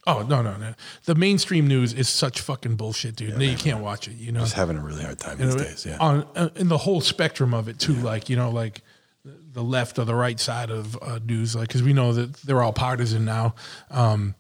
[0.07, 0.75] Oh no, no, no!
[1.07, 3.39] The mainstream news is such fucking bullshit, dude.
[3.39, 4.17] no, you can't watch it.
[4.17, 6.51] You know, just having a really hard time you these know, days yeah on uh,
[6.57, 7.95] in the whole spectrum of it too.
[7.95, 8.83] Like you know, like
[9.25, 12.63] the left or the right side of uh, news, like because we know that they're
[12.63, 13.55] all partisan now.
[13.91, 14.35] Um,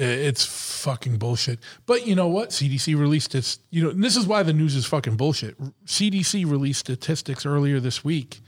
[0.00, 0.44] it's
[0.82, 1.58] fucking bullshit.
[1.86, 2.50] But you know what?
[2.50, 3.58] CDC released its.
[3.70, 5.56] You know, and this is why the news is fucking bullshit.
[5.86, 8.40] CDC released statistics earlier this week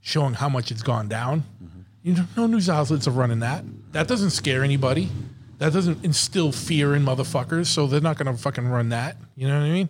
[0.00, 1.44] showing how much it's gone down.
[2.02, 3.64] You know, no news outlets are running that.
[3.92, 5.08] That doesn't scare anybody.
[5.58, 7.66] That doesn't instill fear in motherfuckers.
[7.66, 9.16] So they're not going to fucking run that.
[9.36, 9.88] You know what I mean?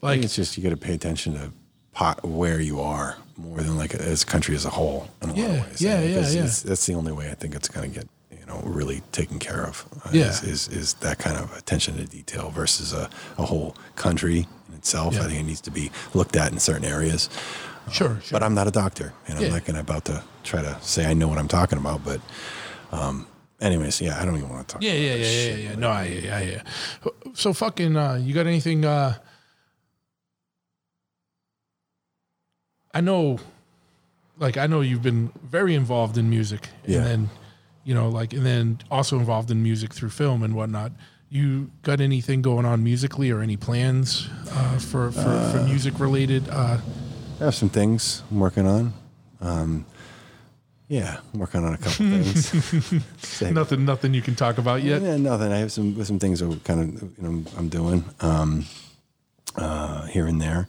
[0.00, 1.52] Like, think it's just you got to pay attention to
[1.92, 5.32] pot, where you are more than like as a country as a whole in a
[5.32, 5.82] lot Yeah, of ways.
[5.82, 6.18] yeah, yeah, yeah.
[6.20, 8.08] it's- That's the only way I think it's going to get
[8.48, 9.84] know really taken care of.
[10.04, 10.28] uh, Yeah.
[10.30, 14.74] is, is is that kind of attention to detail versus a, a whole country in
[14.74, 15.14] itself.
[15.14, 15.22] Yeah.
[15.22, 17.28] I think it needs to be looked at in certain areas.
[17.90, 18.32] sure, sure.
[18.32, 19.50] But I'm not a doctor, and I'm Yeah.
[19.56, 22.04] not going to about to try to say I know what I'm talking about.
[22.04, 22.20] But
[22.92, 23.26] um,
[23.60, 24.82] anyways, yeah, I don't even want to talk.
[24.82, 25.74] Yeah, about yeah, that yeah, yeah, yeah.
[25.76, 26.62] No, I, yeah, yeah.
[27.34, 28.84] So fucking, uh, you got anything?
[28.84, 29.14] Uh,
[32.94, 33.38] I know,
[34.38, 36.98] like, I know you've been very involved in music, Yeah.
[36.98, 37.30] and then,
[37.88, 40.92] you know, like, and then also involved in music through film and whatnot.
[41.30, 46.46] You got anything going on musically, or any plans uh, for for, for music related?
[46.50, 46.76] Uh,
[47.40, 48.92] I have some things I'm working on.
[49.40, 49.86] Um,
[50.88, 53.40] yeah, I'm working on a couple things.
[53.40, 55.00] Nothing, nothing you can talk about yet.
[55.00, 55.50] Yeah, nothing.
[55.50, 58.66] I have some some things that kind of you know I'm doing um,
[59.56, 60.68] uh, here and there,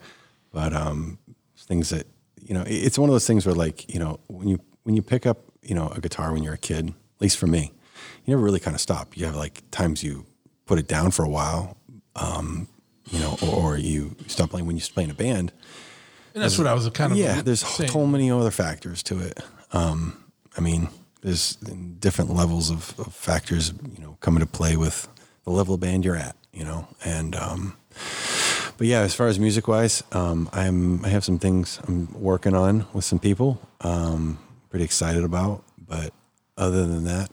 [0.53, 1.17] but um,
[1.57, 2.07] things that
[2.41, 5.01] you know it's one of those things where like you know when you when you
[5.01, 7.73] pick up you know a guitar when you're a kid, at least for me,
[8.25, 9.17] you never really kind of stop.
[9.17, 10.25] You have like times you
[10.65, 11.75] put it down for a while,
[12.15, 12.67] um,
[13.11, 15.51] you know, or, or you stop playing when you play in a band.
[16.33, 17.89] And that's what I was kind of Yeah, there's saying.
[17.89, 19.39] so many other factors to it.
[19.73, 20.23] Um,
[20.57, 20.87] I mean,
[21.21, 25.07] there's different levels of, of factors, you know, come into play with
[25.43, 27.75] the level of band you're at, you know, and um,
[28.77, 32.53] but yeah, as far as music wise, um, I'm I have some things I'm working
[32.55, 33.59] on with some people.
[33.81, 34.39] Um,
[34.69, 36.13] pretty excited about, but
[36.59, 37.31] other than that,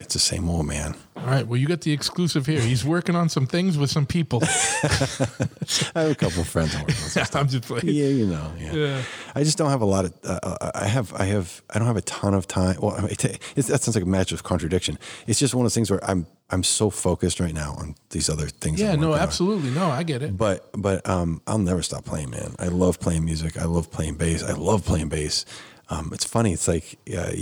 [0.00, 0.94] it's the same old man.
[1.16, 1.46] All right.
[1.46, 2.60] Well, you got the exclusive here.
[2.60, 4.42] He's working on some things with some people.
[4.42, 7.86] I have a couple of friends working on some I'm just playing.
[7.86, 8.72] yeah, you know, yeah.
[8.72, 9.02] Yeah.
[9.34, 10.14] I just don't have a lot of.
[10.24, 12.76] Uh, uh, I have, I have, I don't have a ton of time.
[12.82, 14.98] Well, I mean, it's, that sounds like a match of contradiction.
[15.26, 18.28] It's just one of those things where I'm, I'm so focused right now on these
[18.28, 18.80] other things.
[18.80, 18.96] Yeah.
[18.96, 19.08] No.
[19.08, 19.18] working on.
[19.20, 19.70] Absolutely.
[19.70, 19.86] No.
[19.86, 20.36] I get it.
[20.36, 22.56] But, but, um, I'll never stop playing, man.
[22.58, 23.56] I love playing music.
[23.56, 24.42] I love playing bass.
[24.42, 25.46] I love playing bass.
[25.90, 26.52] Um, it's funny.
[26.52, 27.32] It's like uh,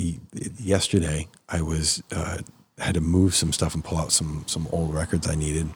[0.59, 2.39] yesterday I was uh,
[2.79, 5.69] had to move some stuff and pull out some some old records I needed,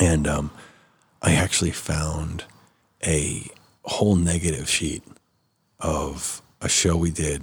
[0.00, 0.50] and um,
[1.22, 2.44] I actually found
[3.04, 3.50] a
[3.84, 5.02] whole negative sheet
[5.80, 7.42] of a show we did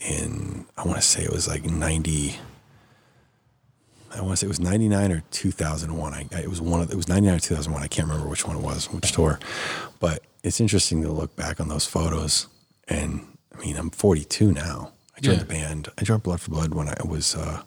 [0.00, 2.36] in I want to say it was like ninety.
[4.12, 6.12] I want to say it was ninety nine or two thousand one.
[6.12, 7.82] I, I it was one of it was ninety nine or two thousand one.
[7.82, 9.38] I can't remember which one it was, which tour,
[10.00, 12.46] but it's interesting to look back on those photos.
[12.88, 13.24] And
[13.60, 14.92] I mean, I'm forty two now.
[15.16, 15.44] I joined Yeah.
[15.44, 15.88] the band.
[15.98, 17.62] I joined Blood for Blood when I was uh,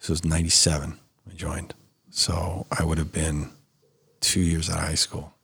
[0.00, 0.98] this was ninety seven.
[1.30, 1.74] I joined,
[2.10, 3.50] so I would have been
[4.20, 5.34] two years out of high school.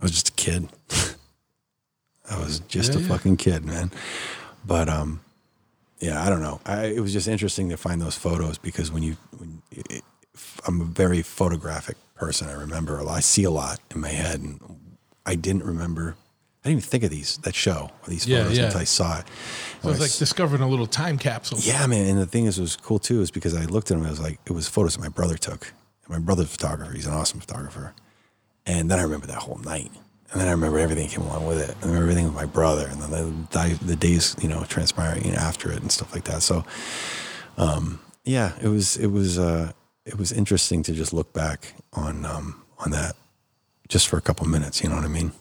[0.00, 0.68] I was just a kid.
[2.30, 3.08] I was just Yeah, a yeah.
[3.08, 3.90] fucking kid, man.
[4.66, 5.20] But um,
[6.00, 6.60] yeah, I don't know.
[6.66, 10.02] I, it was just interesting to find those photos because when you, when it,
[10.66, 12.48] I'm a very photographic person.
[12.48, 13.16] I remember a lot.
[13.16, 14.60] I see a lot in my head, and
[15.24, 16.16] I didn't remember.
[16.64, 18.64] I didn't even think of these that show or these Yeah, photos yeah.
[18.66, 19.26] until I saw it.
[19.26, 19.32] So
[19.88, 21.58] When it's I like s- discovering a little time capsule.
[21.60, 22.06] yeah, man.
[22.08, 24.06] And the thing is, was cool too, is because I looked at them.
[24.06, 25.72] It was like it was photos that my brother took.
[26.08, 26.92] My brother's a photographer.
[26.92, 27.94] He's an awesome photographer.
[28.66, 29.90] And then I remember that whole night.
[30.32, 31.74] And then I remember everything that came along with it.
[31.80, 35.70] I remember everything with my brother, and then the, the days, you know, transpiring after
[35.72, 36.42] it and stuff like that.
[36.42, 36.64] So,
[37.56, 39.72] um, yeah, it was it was uh,
[40.04, 43.16] it was interesting to just look back on um, on that
[43.88, 44.82] just for a couple minutes.
[44.82, 45.32] You know what I mean?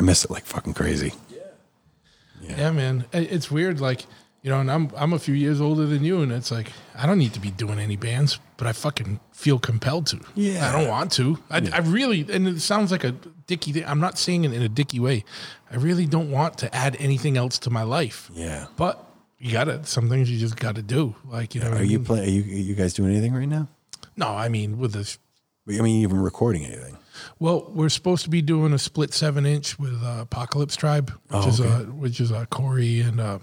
[0.00, 1.12] I miss it like fucking crazy.
[1.30, 3.04] Yeah, yeah, man.
[3.12, 3.80] I- It's weird.
[3.80, 4.06] Like,
[4.42, 7.04] you know, and I'm I'm a few years older than you, and it's like I
[7.06, 10.20] don't need to be doing any bands, but I fucking feel compelled to.
[10.34, 10.66] Yeah.
[10.66, 11.38] I don't want to.
[11.50, 13.12] I, I really, and it sounds like a
[13.46, 13.84] dicky thing.
[13.86, 15.24] I'm not saying it in a dicky way.
[15.70, 18.30] I really don't want to add anything else to my life.
[18.32, 18.66] Yeah.
[18.78, 19.04] But
[19.38, 19.84] you gotta.
[19.84, 21.14] Some things you just gotta do.
[21.26, 22.06] Like, you know, Are I you mean?
[22.06, 22.20] play?
[22.22, 23.68] Are you are you guys doing anything right now?
[24.16, 25.18] No, I mean with this.
[25.68, 26.79] I mean, even recording anything?
[27.40, 31.44] Well, we're supposed to be doing a split seven inch with uh, Apocalypse Tribe, which
[31.44, 31.70] Oh, is okay.
[31.70, 33.38] uh, which is uh, Corey and uh,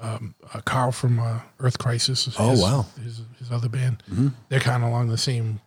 [0.00, 2.26] um, uh, Karl from uh, Earth Crisis.
[2.26, 2.86] is Oh, his, wow.
[2.90, 3.04] Mm-hmm.
[3.04, 4.02] His, his other band.
[4.48, 5.60] They're kind of along the same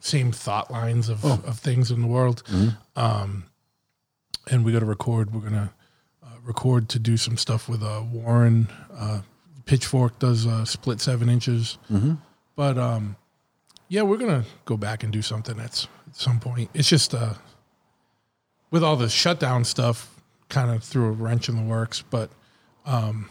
[0.00, 1.40] same thought lines of, Oh.
[1.46, 2.42] of things in the world.
[2.46, 3.00] Mm-hmm.
[3.00, 3.44] Um,
[4.50, 5.32] and we got to record.
[5.32, 5.72] We're gonna
[6.22, 8.68] uh, record to do some stuff with uh, Warren.
[8.92, 9.20] Uh,
[9.66, 12.14] Pitchfork does uh, split seven inches, Mm-hmm.
[12.56, 13.16] but um,
[13.88, 16.70] yeah, we're gonna go back and do something at, s- at some point.
[16.74, 17.34] It's just uh,
[18.70, 22.02] with all the shutdown stuff, kind of threw a wrench in the works.
[22.08, 22.30] But
[22.86, 23.28] um,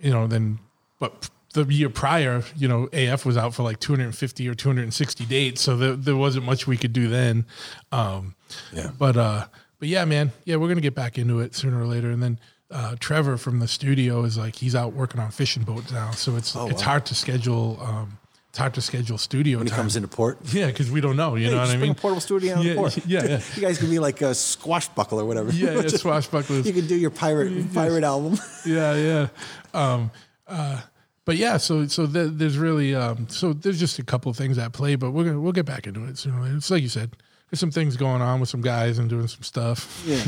[0.00, 0.58] you know, then
[0.98, 5.60] but the year prior, you know, AF was out for like 250 or 260 dates,
[5.60, 7.46] so there, there wasn't much we could do then.
[7.92, 8.34] Um,
[8.72, 8.90] Yeah.
[8.98, 9.46] but uh,
[9.78, 12.38] but yeah, man, yeah, we're gonna get back into it sooner or later, and then.
[12.70, 16.34] Uh, Trevor from the studio is like he's out working on fishing boats now, so
[16.34, 16.88] it's it's wow.
[16.88, 17.78] hard to schedule.
[17.80, 18.18] Um,
[18.54, 19.78] it's hard to schedule studio When he time.
[19.80, 21.34] comes into port, Yeah, because we don't know.
[21.34, 21.94] You know what I Bring a mean?
[21.96, 22.96] portable studio on Yeah, port.
[23.04, 23.40] yeah, yeah.
[23.56, 25.50] You guys can be like a squashbuckle or whatever.
[25.50, 26.64] Yeah, yeah, swashbucklers.
[26.64, 28.38] you can do your pirate pirate album.
[28.64, 29.26] yeah, yeah.
[29.74, 30.12] Um,
[30.46, 30.82] uh,
[31.24, 34.56] but yeah, so so there, there's really um, so there's just a couple of things
[34.56, 36.56] at play, but we're gonna we'll get back into it sooner later.
[36.56, 37.16] It's like you said,
[37.50, 40.22] there's some things going on with some guys and doing some stuff, Yeah.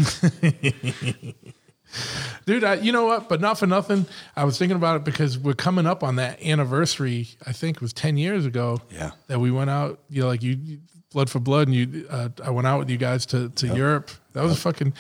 [2.46, 2.64] Dude.
[2.64, 3.28] I, you know what?
[3.28, 4.06] But not for nothing.
[4.36, 7.28] I was thinking about it because we're coming up on that anniversary.
[7.46, 8.80] I think it was ten years ago.
[8.90, 9.12] Yeah.
[9.28, 10.00] that we went out.
[10.08, 10.78] You know, like you, you-
[11.12, 12.06] blood for blood, and you.
[12.10, 14.10] Uh, I went out with you guys to to Europe.
[14.32, 14.92] That was fucking.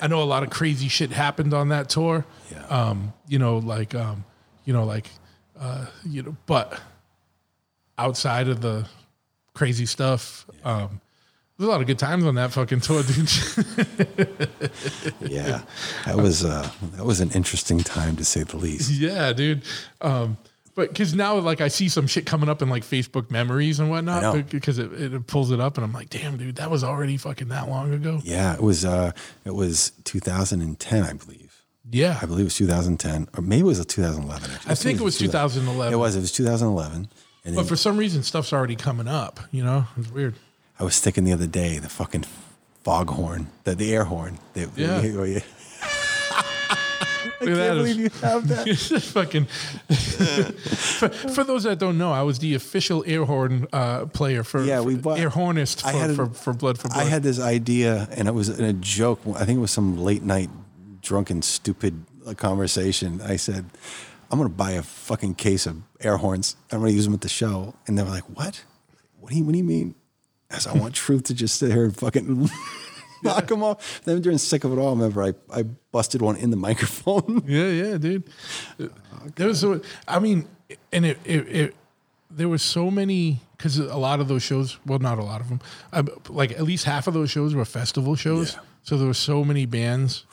[0.00, 2.24] I know a lot of crazy shit happened on that tour.
[2.52, 2.64] Yeah.
[2.66, 4.24] Um, you know, like, um,
[4.64, 5.10] you know, like,
[5.58, 6.78] uh, you know, but
[7.96, 8.86] outside of the
[9.54, 11.00] crazy stuff, um,
[11.58, 13.28] there's a lot of good times on that fucking tour, dude.
[15.20, 15.62] Yeah.
[16.06, 18.90] That was uh that was an interesting time to say the least.
[18.90, 19.62] yeah, dude.
[20.00, 20.38] Um,
[20.74, 23.90] but because now, like, I see some shit coming up in like Facebook memories and
[23.90, 27.16] whatnot because it, it pulls it up, and I'm like, damn, dude, that was already
[27.16, 28.20] fucking that long ago.
[28.22, 29.10] Yeah, it was uh
[29.44, 31.64] it was 2010, I believe.
[31.90, 34.70] Yeah, I believe it was 2010 or maybe it was 2011 actually.
[34.70, 35.92] I think it was 2011.
[35.92, 37.08] It was it was 2011
[37.44, 39.40] and But then for some reason, stuff's already coming up.
[39.50, 40.34] You know, it's weird.
[40.78, 42.24] I was sticking the other day the fucking
[42.84, 44.38] foghorn, the the air horn.
[44.54, 45.40] The, Yeah.
[47.40, 47.74] I can't that.
[47.74, 48.66] believe you have that.
[48.72, 49.44] It's just fucking.
[49.88, 54.62] for, for those that don't know, I was the official air horn uh, player for
[54.64, 57.00] Yeah, we for- bought- air hornist for, a- for, for Blood for Blood.
[57.00, 59.20] I had this idea, and it was in a joke.
[59.36, 60.50] I think it was some late night,
[61.00, 63.20] drunken, stupid uh, conversation.
[63.20, 63.66] I said,
[64.30, 66.56] "I'm going to buy a fucking case of air horns.
[66.72, 68.64] I'm going to use them at the show." And they were like, "What?
[69.20, 69.94] What do you What do you mean?"
[70.50, 72.50] I said, "I want Truth to just sit here and fucking."
[73.22, 74.00] Knock them off.
[74.04, 77.42] Then during sick of it all, I remember I, I busted one in the microphone.
[77.48, 78.22] Yeah, yeah, dude.
[79.34, 80.46] There was, so, I mean,
[80.92, 81.76] and it, it, it
[82.30, 85.48] there were so many because a lot of those shows, well, not a lot of
[85.48, 85.60] them,
[85.92, 88.54] um, like at least half of those shows were festival shows.
[88.54, 88.60] Yeah.
[88.84, 90.24] So there were so many bands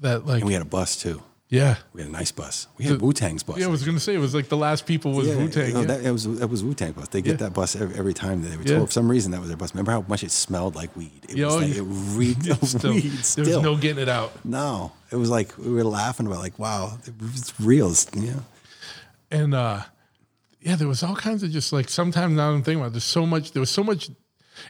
[0.00, 1.20] that, like, And we had a bus too.
[1.50, 2.66] Yeah, We had a nice bus.
[2.76, 3.56] We had Wu Tang's bus.
[3.58, 3.64] yeah.
[3.66, 5.72] I was gonna say it was like the last people was Yeah, Wu Tang.
[5.72, 5.86] no, yeah.
[5.86, 7.08] that, it was that was Wu Tang bus.
[7.08, 7.36] They get Yeah.
[7.48, 8.84] that bus every, every time they would Yeah.
[8.84, 9.72] For some reason, that was their bus.
[9.74, 11.10] Remember how much it smelled like weed?
[11.28, 13.10] It oh, like, it reeked of Still, weed.
[13.36, 14.32] there was no getting it out.
[14.44, 14.92] no.
[15.10, 16.98] It was like we were laughing about like, wow,
[17.34, 17.94] it's real.
[18.14, 18.40] Yeah,
[19.30, 19.82] and uh
[20.60, 23.04] yeah there was all kinds of just like sometimes now i'm thinking about it, there's
[23.04, 24.10] so much there was so much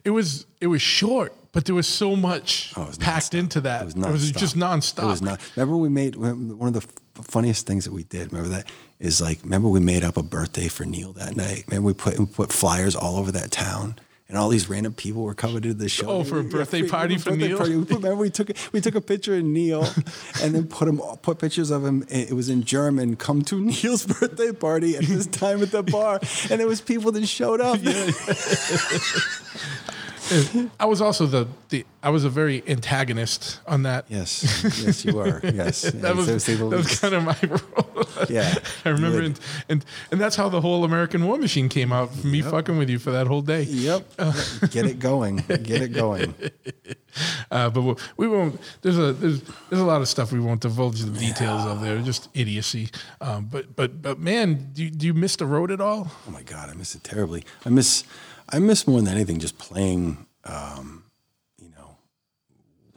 [0.05, 3.39] it was it was short but there was so much Oh, was packed nonstop.
[3.41, 5.41] into that It was it was just nonstop It was not.
[5.57, 8.33] Remember we made one of the funniest things that we did.
[8.33, 8.69] Remember that
[9.01, 11.65] is like remember we made up a birthday for Neil that night.
[11.67, 13.97] Remember we put we put flyers all over that town.
[14.29, 16.07] And all these random people were coming to the show.
[16.07, 17.57] Oh, for a Yeah, birthday party for birthday Neil?
[17.59, 17.75] party.
[17.77, 19.83] Remember, we took we took a picture of Neil,
[20.43, 22.05] and then put him put pictures of him.
[22.11, 23.17] It was in German.
[23.17, 26.21] Come to Neil's birthday party at this time at the bar,
[26.51, 27.81] and there was people that showed up.
[30.81, 35.19] i was also the, the i was a very antagonist on that Yes, yes, you
[35.21, 35.41] are.
[35.55, 38.07] Yes, that was, that was kind of my role.
[38.29, 39.39] Yeah, I remember, and,
[39.69, 42.25] and and that's how the whole American War Machine came out.
[42.25, 43.63] Me fucking with you for that whole day.
[43.63, 44.17] Yep.
[44.71, 45.37] Get it going.
[45.49, 46.35] Get it going.
[47.51, 48.61] Uh, but we'll, we won't.
[48.83, 51.81] There's a there's there's a lot of stuff we won't divulge the details of.
[51.81, 52.91] There, just idiocy.
[53.21, 56.11] Um, but but but man, do you, do you miss the road at all?
[56.27, 57.45] Oh my god, I miss it terribly.
[57.65, 58.05] I miss
[58.51, 61.05] I miss more than anything just playing um,
[61.61, 61.97] you know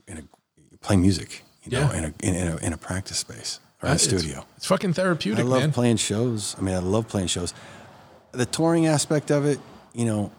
[0.07, 1.97] in a playing music, you know, Yeah.
[1.97, 4.45] in a in, in a in a practice space or in a Uh, it's- studio.
[4.57, 5.43] It's, fucking therapeutic.
[5.45, 5.71] I love man.
[5.71, 6.55] playing shows.
[6.57, 7.53] I mean, I love playing shows.
[8.31, 9.59] The touring aspect of it,
[9.93, 10.31] you know,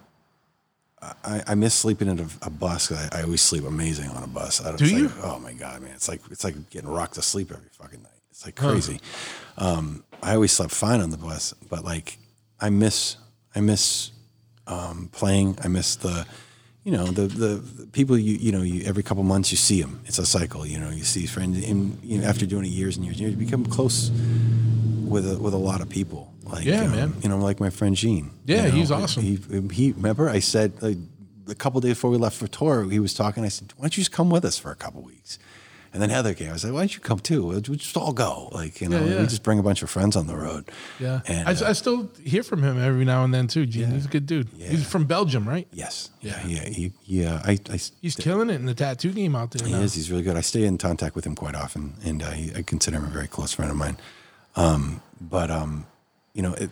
[1.23, 2.89] I, I miss sleeping in a, a bus.
[2.91, 4.61] I, I always sleep amazing on a bus.
[4.65, 5.09] I, Do you?
[5.09, 5.91] Like, oh my god, man!
[5.93, 8.11] It's like it's like getting rocked to sleep every fucking night.
[8.31, 8.99] It's like crazy.
[9.57, 12.17] Um, I always slept fine on the bus, but like
[12.59, 13.17] I miss
[13.53, 14.11] I miss
[14.67, 15.57] um, playing.
[15.63, 16.25] I miss the
[16.83, 19.81] you know the, the the people you you know you every couple months you see
[19.81, 20.01] them.
[20.05, 20.65] It's a cycle.
[20.65, 23.21] You know you see friends, and you know after doing it years and years, and
[23.21, 24.09] years, you become close
[25.07, 26.33] with a, with a lot of people.
[26.43, 27.13] Like Yeah, um, man.
[27.21, 28.31] You know, like my friend Gene.
[28.45, 29.23] Yeah, you know, he's awesome.
[29.23, 29.39] He,
[29.71, 30.97] he remember I said like,
[31.47, 33.43] a couple days before we left for tour, he was talking.
[33.43, 35.39] I said, "Why don't you just come with us for a couple weeks?"
[35.93, 36.51] And then Heather came.
[36.51, 37.45] I said, "Why don't you come too?
[37.45, 38.49] We'll just all go.
[38.51, 39.19] Like you know, Yeah, yeah.
[39.21, 41.73] we just bring a bunch of friends on the road." Yeah, And, I, uh, I
[41.73, 43.67] still hear from him every now and then too.
[43.67, 44.49] Gene, he's a good dude.
[44.57, 45.67] He's from Belgium, right?
[45.71, 46.09] Yes.
[46.21, 46.39] Yeah.
[46.47, 46.63] Yeah.
[46.63, 46.69] Yeah.
[46.69, 47.41] He, yeah.
[47.45, 47.59] I.
[47.69, 49.67] I He's killing it in the tattoo game out there.
[49.67, 49.81] He now.
[49.81, 49.93] is.
[49.93, 50.35] He's really good.
[50.35, 53.09] I stay in contact with him quite often, and uh, he, I consider him a
[53.09, 53.97] very close friend of mine.
[54.55, 55.85] Um, but um,
[56.33, 56.71] you know, it,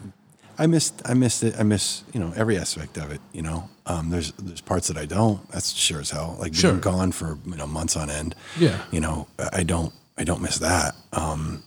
[0.61, 1.01] I missed.
[1.05, 1.55] I missed it.
[1.59, 3.19] I miss you know every aspect of it.
[3.33, 5.39] You know, um, there's there's parts that I don't.
[5.51, 6.35] That's sure as hell.
[6.39, 6.71] Like Sure.
[6.71, 8.35] being gone for you know months on end.
[8.59, 8.77] Yeah.
[8.91, 9.91] You know, I don't.
[10.17, 10.95] I don't miss that.
[11.13, 11.63] Um,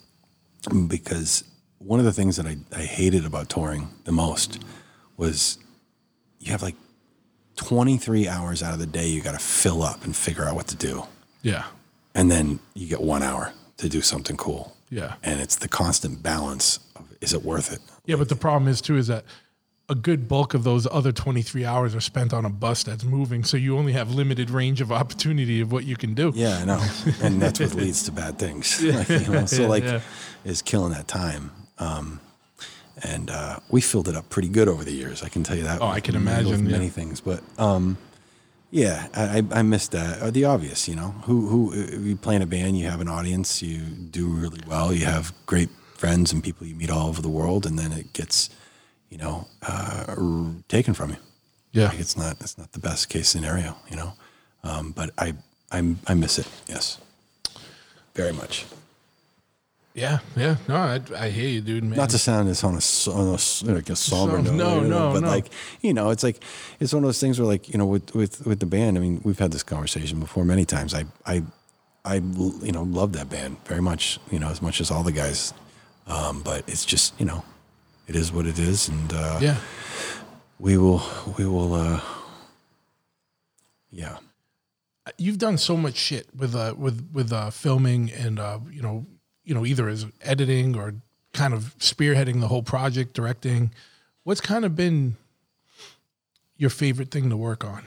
[0.88, 1.44] because
[1.78, 4.62] one of the things that I, I hated about touring the most
[5.16, 5.58] was
[6.40, 6.76] you have like
[7.56, 10.66] 23 hours out of the day you got to fill up and figure out what
[10.68, 11.04] to do
[11.42, 11.64] Yeah,
[12.14, 14.76] and then you get one hour to do something cool.
[14.90, 15.14] Yeah.
[15.22, 16.78] And it's the constant balance
[17.24, 17.80] is it worth it?
[18.06, 18.16] yeah.
[18.16, 19.24] But the problem is too is that
[19.88, 23.04] a good bulk of those other twenty three hours are spent on a bus that's
[23.04, 26.32] moving, so you only have limited range of opportunity of what you can do.
[26.34, 26.86] Yeah, I know.
[27.22, 28.82] and that's what leads to bad things.
[28.82, 30.00] Like, you know, so like yeah.
[30.44, 31.50] is killing that time.
[31.78, 32.20] Um,
[33.02, 35.22] and uh, we filled it up pretty good over the years.
[35.22, 35.82] I can tell you that.
[35.82, 37.98] Oh, I can imagine, many things, but um,
[38.70, 40.22] yeah, I, I missed that.
[40.22, 43.00] Or the obvious, you know, who who if you play in a band, you have
[43.00, 45.68] an audience, you do really well, you have great
[46.04, 48.50] friends and people you meet all over the world, and then it gets,
[49.08, 50.14] you know, uh,
[50.68, 51.16] taken from you.
[51.72, 51.88] Yeah.
[51.88, 54.12] Like it's not it's not the best case scenario, you know.
[54.62, 55.34] Um, but I
[55.72, 56.46] I I miss it.
[56.68, 56.98] Yes,
[58.14, 58.66] very much.
[59.94, 60.56] Yeah, yeah.
[60.68, 61.84] No, I, I hear you, dude.
[61.84, 61.96] Man.
[61.96, 62.82] Not to sound this on a,
[63.18, 63.38] on a
[63.72, 65.28] like a somber note, no, know, no, but no.
[65.28, 65.46] like
[65.80, 66.38] you know, it's like
[66.80, 68.98] it's one of those things where like you know with with with the band.
[68.98, 70.92] I mean, we've had this conversation before many times.
[70.92, 71.44] I I
[72.04, 72.16] I
[72.68, 74.18] you know love that band very much.
[74.30, 75.54] You know, as much as all the guys.
[76.06, 77.44] Um, but it's just you know,
[78.06, 79.56] it is what it is, and uh, yeah.
[80.58, 81.02] we will
[81.38, 81.74] we will.
[81.74, 82.00] Uh,
[83.90, 84.18] yeah.
[85.18, 89.06] You've done so much shit with uh with with uh filming and uh you know
[89.44, 90.94] you know, either as editing or
[91.32, 93.72] kind of spearheading the whole project, directing.
[94.24, 95.16] What's kind of been
[96.56, 97.84] your favorite thing to work on?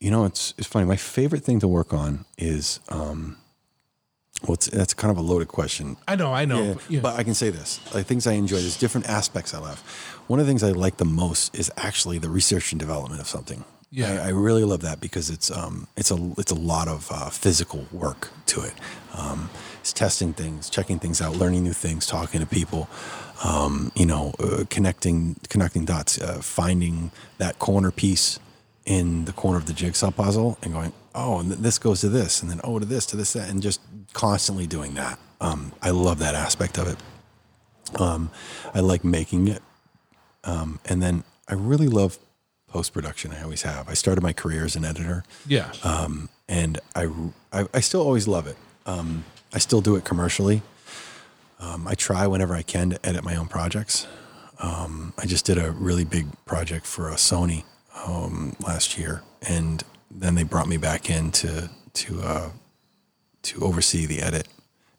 [0.00, 0.84] You know, it's it's funny.
[0.84, 3.38] My favorite thing to work on is um,
[4.42, 5.96] well, it's, that's kind of a loaded question.
[6.06, 6.62] I know, I know.
[6.62, 7.00] Yeah, but, yeah.
[7.00, 8.56] but I can say this: like things I enjoy.
[8.56, 9.80] There's different aspects I love.
[10.26, 13.28] One of the things I like the most is actually the research and development of
[13.28, 13.64] something.
[13.90, 14.20] Yeah.
[14.22, 17.30] I, I really love that because it's um it's a it's a lot of uh,
[17.30, 18.74] physical work to it.
[19.14, 19.48] Um,
[19.80, 22.88] it's testing things, checking things out, learning new things, talking to people.
[23.44, 28.38] Um, you know, uh, connecting connecting dots, uh, finding that corner piece
[28.86, 32.40] in the corner of the jigsaw puzzle, and going, oh, and this goes to this,
[32.40, 33.80] and then oh to this to this, that, and just
[34.12, 35.18] constantly doing that.
[35.40, 38.00] Um, I love that aspect of it.
[38.00, 38.30] Um,
[38.74, 39.62] I like making it,
[40.44, 42.18] um, and then I really love
[42.68, 43.32] post production.
[43.32, 43.88] I always have.
[43.88, 45.72] I started my career as an editor, yeah.
[45.82, 47.08] um, and I,
[47.52, 48.56] I I still always love it.
[48.86, 50.62] Um, I still do it commercially.
[51.58, 54.06] Um, I try whenever I can to edit my own projects.
[54.58, 57.64] Um, I just did a really big project for a Sony
[58.04, 62.50] um, last year, and then they brought me back in to to uh,
[63.42, 64.48] to oversee the edit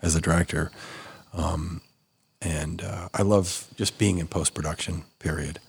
[0.02, 0.72] as a director.
[1.34, 1.82] Um,
[2.42, 5.04] and uh, I love just being in post production.
[5.20, 5.60] Period.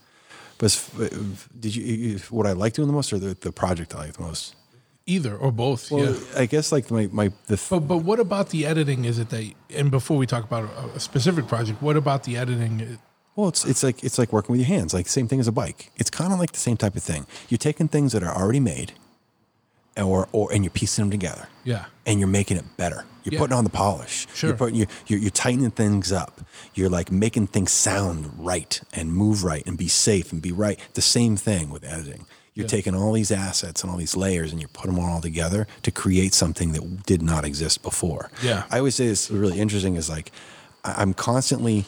[0.59, 0.91] But
[1.59, 4.23] did you, what I like doing the most, or the, the project I like the
[4.23, 4.57] most?
[5.07, 5.91] Either or both.
[5.91, 6.21] Well, yeah.
[6.37, 9.05] I guess like my my the f- But but what about the editing?
[9.05, 9.53] Is it that?
[9.75, 12.99] And before we talk about a, a specific project, what about the editing?
[13.39, 15.53] Well, it's it's like it's like working with your hands, like same thing as a
[15.53, 15.93] bike.
[15.97, 17.25] It's kind of like the same type of thing.
[17.49, 18.93] You're taking things that are already made,
[19.97, 21.49] or or and you're piecing them together.
[21.65, 21.85] Yeah.
[22.07, 23.05] and you're making it better.
[23.25, 23.39] You're Yeah.
[23.41, 24.27] putting on the polish.
[24.35, 24.49] Sure.
[24.51, 26.41] You're putting you're, you're you're tightening things up.
[26.75, 30.79] You're like making things sound right and move right and be safe and be right.
[30.95, 32.25] The same thing with editing.
[32.55, 32.71] You're Yeah.
[32.71, 35.91] taking all these assets and all these layers and you're putting them all together to
[35.93, 38.31] create something that did not exist before.
[38.43, 38.65] Yeah.
[38.71, 40.33] I always say this really interesting is like
[40.85, 41.85] I'm constantly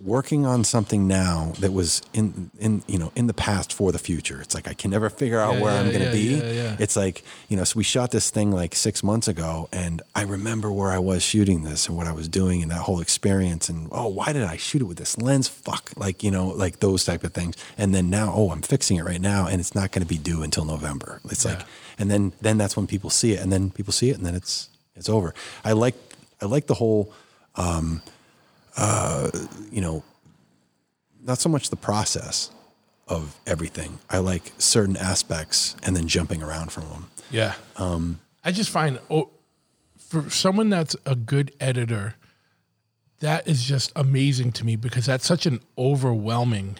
[0.00, 3.98] working on something now that was in in you know in the past for the
[3.98, 4.40] future.
[4.40, 6.82] It's like I can never figure out Yeah, where yeah, I'm going to yeah, be.
[6.82, 10.22] It's like you know, so we shot this thing like six months ago, and I
[10.22, 13.68] remember where I was shooting this and what I was doing and that whole experience.
[13.68, 15.48] And oh, why did I shoot it with this lens?
[15.48, 17.56] Fuck, like you know, like those type of things.
[17.78, 20.18] And then now, oh, I'm fixing it right now, and it's not going to be
[20.18, 21.20] due until November.
[21.26, 21.60] It's like,
[21.98, 24.34] and then then that's when people see it, and then people see it, and then
[24.34, 25.34] it's it's over.
[25.64, 25.94] I like
[26.42, 27.12] I like the whole,
[27.54, 28.02] um,
[28.76, 29.30] uh,
[29.70, 30.02] you know,
[31.22, 32.50] not so much the process
[33.08, 33.98] of everything.
[34.08, 37.10] I like certain aspects and then jumping around from them.
[37.30, 37.54] Yeah.
[37.76, 39.30] Um, I just find oh,
[39.98, 42.14] for someone that's a good editor,
[43.20, 46.76] that is just amazing to me because that's such an overwhelming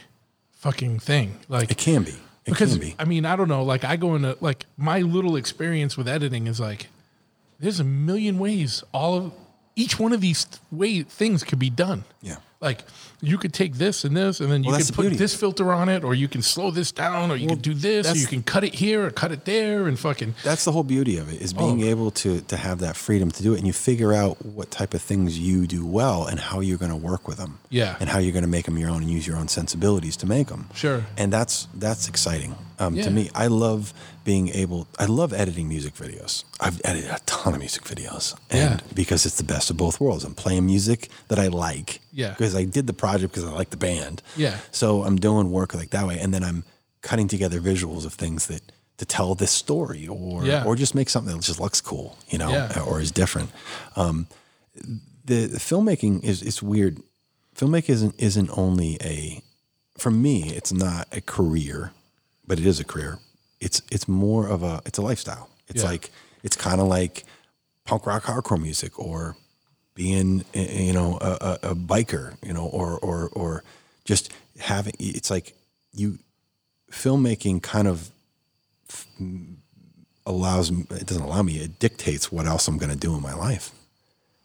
[0.52, 1.38] fucking thing.
[1.48, 2.10] Like It can be.
[2.10, 2.94] It because can be.
[2.98, 3.62] I mean, I don't know.
[3.62, 6.88] Like I go into like my little experience with editing is like
[7.58, 9.32] there's a million ways all of
[9.76, 12.04] each one of these way things could be done.
[12.22, 12.36] Yeah.
[12.60, 12.84] Like
[13.26, 15.16] you could take this and this, and then you Well, can put beauty.
[15.16, 18.10] this filter on it, or you can slow this down, or you can do this,
[18.10, 20.84] or you can cut it here or cut it there, and fucking That's the whole
[20.84, 21.86] beauty of it is being Oh.
[21.94, 24.92] able to to have that freedom to do it and you figure out what type
[24.94, 27.58] of things you do well and how you're going to work with them.
[27.70, 27.96] Yeah.
[28.00, 30.26] And how you're going to make them your own and use your own sensibilities to
[30.26, 30.68] make them.
[30.74, 31.04] Sure.
[31.16, 32.54] And that's that's exciting.
[32.78, 33.04] Um, Yeah.
[33.04, 33.92] to me, I love
[34.24, 36.44] being able I love editing music videos.
[36.60, 38.34] I've edited a ton of music videos.
[38.50, 38.94] And Yeah.
[38.94, 40.24] because it's the best of both worlds.
[40.24, 42.00] I'm playing music that I like.
[42.12, 42.30] Yeah.
[42.30, 44.22] Because I did the project because I like the band.
[44.36, 44.58] Yeah.
[44.70, 46.64] So I'm doing work like that way, and then I'm
[47.02, 48.62] cutting together visuals of things that
[48.98, 50.64] to tell this story, or Yeah.
[50.64, 52.80] or just make something that just looks cool, you know, Yeah.
[52.86, 53.50] or is different.
[53.96, 54.26] Um,
[55.24, 57.00] the, the filmmaking is it's weird.
[57.56, 59.42] Filmmaking isn't isn't only a
[59.98, 60.50] for me.
[60.54, 61.92] It's not a career,
[62.46, 63.18] but it is a career.
[63.60, 65.48] It's it's more of a it's a lifestyle.
[65.68, 65.90] It's Yeah.
[65.90, 66.10] like
[66.42, 67.24] it's kind of like
[67.84, 69.36] punk rock hardcore music or
[69.94, 73.62] being you know a, a, biker you know or or or
[74.04, 75.54] just having it's like
[75.92, 76.18] you
[76.90, 78.10] filmmaking kind of
[80.26, 83.34] allows it doesn't allow me it dictates what else i'm going to do in my
[83.34, 83.70] life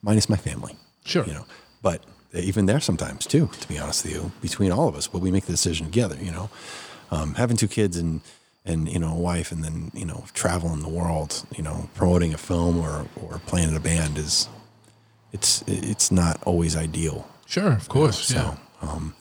[0.02, 1.26] minus my family Sure.
[1.26, 1.46] you know
[1.82, 2.04] but
[2.34, 5.32] even there sometimes too to be honest with you between all of us but we
[5.32, 6.50] make the decision together you know
[7.12, 8.22] um, having two kids and
[8.66, 12.34] and you know a wife and then you know traveling the world you know promoting
[12.34, 14.48] a film or or playing in a band is
[15.32, 17.28] it's it's not always ideal.
[17.46, 18.56] Sure, of course, yeah.
[18.82, 19.14] so um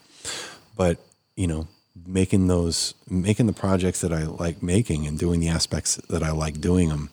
[0.77, 0.99] but
[1.37, 1.67] you know
[2.07, 6.31] making those making the projects that i like making and doing the aspects that i
[6.31, 7.11] like doing them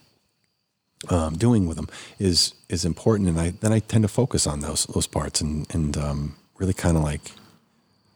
[1.09, 1.87] um, doing with them
[2.19, 3.29] is is important.
[3.29, 6.73] And i then i tend to focus on those those parts and and um, really
[6.73, 7.31] kind of like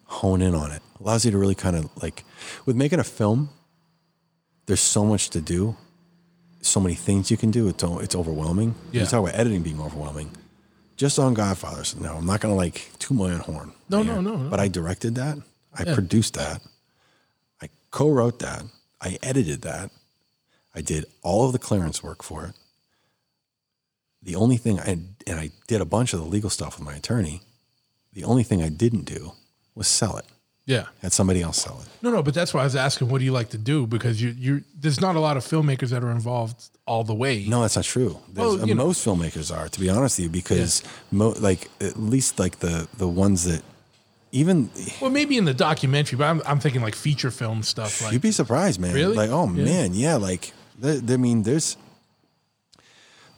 [0.05, 0.81] hone in on it.
[0.99, 2.23] Allows you to really kind of like
[2.65, 3.49] with making a film
[4.65, 5.75] there's so much to do.
[6.61, 8.75] So many things you can do it's it's overwhelming.
[8.91, 9.01] Yeah.
[9.01, 10.31] you talk about editing being overwhelming
[10.99, 11.95] just on Godfathers.
[11.95, 13.71] No, I'm not going to like two million horn.
[13.89, 14.49] No, no, no, no.
[14.49, 15.37] But I directed that.
[15.73, 15.93] I Yeah.
[15.93, 16.61] produced that.
[17.61, 18.63] I co-wrote that.
[19.01, 19.91] I edited that.
[20.75, 22.53] I did all of the clearance work for it.
[24.21, 26.95] The only thing I and I did a bunch of the legal stuff with my
[26.95, 27.41] attorney.
[28.11, 29.31] The only thing I didn't do
[29.75, 30.25] was sell it.
[30.69, 30.85] Yeah.
[31.01, 31.87] Had somebody else sell it.
[32.03, 33.87] No, no, but that's why I was asking, what do you like to do?
[33.87, 37.43] Because you, you, there's not a lot of filmmakers that are involved all the way.
[37.47, 38.19] No, that's not true.
[38.35, 42.37] Well, know- most filmmakers are, to be honest with you, because mo- like at least
[42.37, 43.63] like the the ones that
[44.31, 44.69] even
[45.01, 48.03] Well, maybe in the documentary, but I'm, I'm thinking like feature film stuff.
[48.03, 48.93] Like, you'd be surprised, man.
[48.93, 49.15] Really?
[49.17, 49.65] Like, oh Yeah.
[49.65, 50.17] man, yeah.
[50.17, 51.77] Like, th- I mean, there's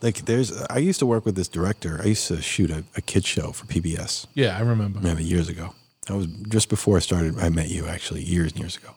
[0.01, 0.51] like there's.
[0.63, 1.99] I used to work with this director.
[2.03, 4.25] I used to shoot a, a kid show for PBS.
[4.33, 4.99] yeah, I remember.
[4.99, 5.73] Maybe years ago.
[6.11, 7.39] That was just before I started.
[7.39, 8.89] I met you actually years and years ago.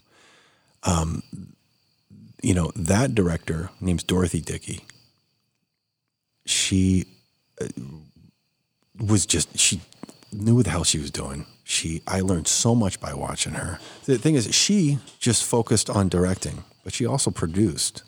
[0.82, 1.22] Um,
[2.42, 4.84] you know that director name's Dorothy Dickey.
[6.44, 7.06] She
[7.60, 7.68] uh,
[8.98, 9.80] was just she
[10.32, 11.46] knew what the hell she was doing.
[11.62, 13.78] She I learned so much by watching her.
[14.06, 18.02] The thing is, she just focused on directing, but she also produced,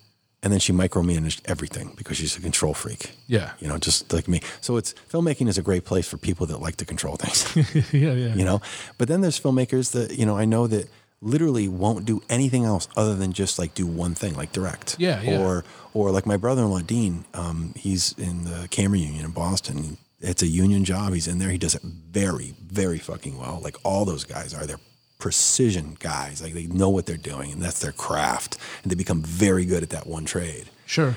[0.47, 3.11] and then she micromanaged everything because she's a control freak.
[3.27, 3.51] Yeah.
[3.59, 4.41] You know, just like me.
[4.61, 7.39] So it's filmmaking is a great place for people that like to control things
[7.93, 8.35] yeah, yeah.
[8.35, 8.61] you know
[8.99, 10.89] but then there's filmmakers that you know i know that
[11.21, 15.21] literally won't do anything else other than just like do one thing like direct Yeah,
[15.23, 15.41] yeah.
[15.41, 15.65] or
[15.95, 20.47] or like my brother-in-law dean um, he's in the camera union in boston it's a
[20.47, 24.25] union job he's in there he does it very very fucking well like all those
[24.25, 24.81] guys are they're
[25.19, 29.23] precision guys like they know what they're doing and that's their craft and they become
[29.23, 31.17] very good at that one trade Sure.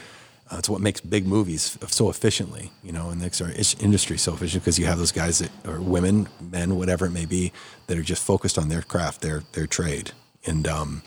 [0.49, 4.33] uh, it's what makes big movies so efficiently, you know, and makes our industry so
[4.33, 7.51] efficient because you have those guys that are women, men, whatever it may be,
[7.85, 10.11] that are just focused on their craft, their their trade,
[10.47, 11.03] and um,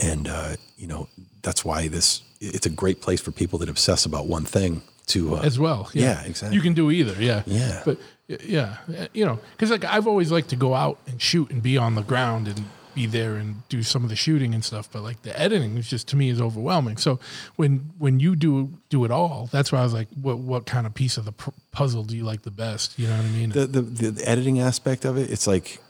[0.00, 1.08] and uh, you know
[1.42, 5.34] that's why this it's a great place for people that obsess about one thing to
[5.36, 5.90] uh, As well.
[5.92, 6.54] Yeah, exactly.
[6.56, 7.20] You can do either.
[7.22, 7.42] Yeah.
[7.46, 7.82] Yeah.
[7.84, 7.98] But
[8.28, 11.62] yeah, uh, you know, because like I've always liked to go out and shoot and
[11.62, 12.64] be on the ground and
[12.94, 14.88] be there and do some of the shooting and stuff.
[14.92, 16.98] But like the editing is just to me is overwhelming.
[16.98, 17.20] So
[17.56, 20.86] when when you do do it all, that's why I was like, what what kind
[20.86, 21.32] of piece of the
[21.72, 22.98] puzzle do you like the best?
[22.98, 23.50] You know what I mean?
[23.50, 25.80] the, the the the editing aspect of it, it's like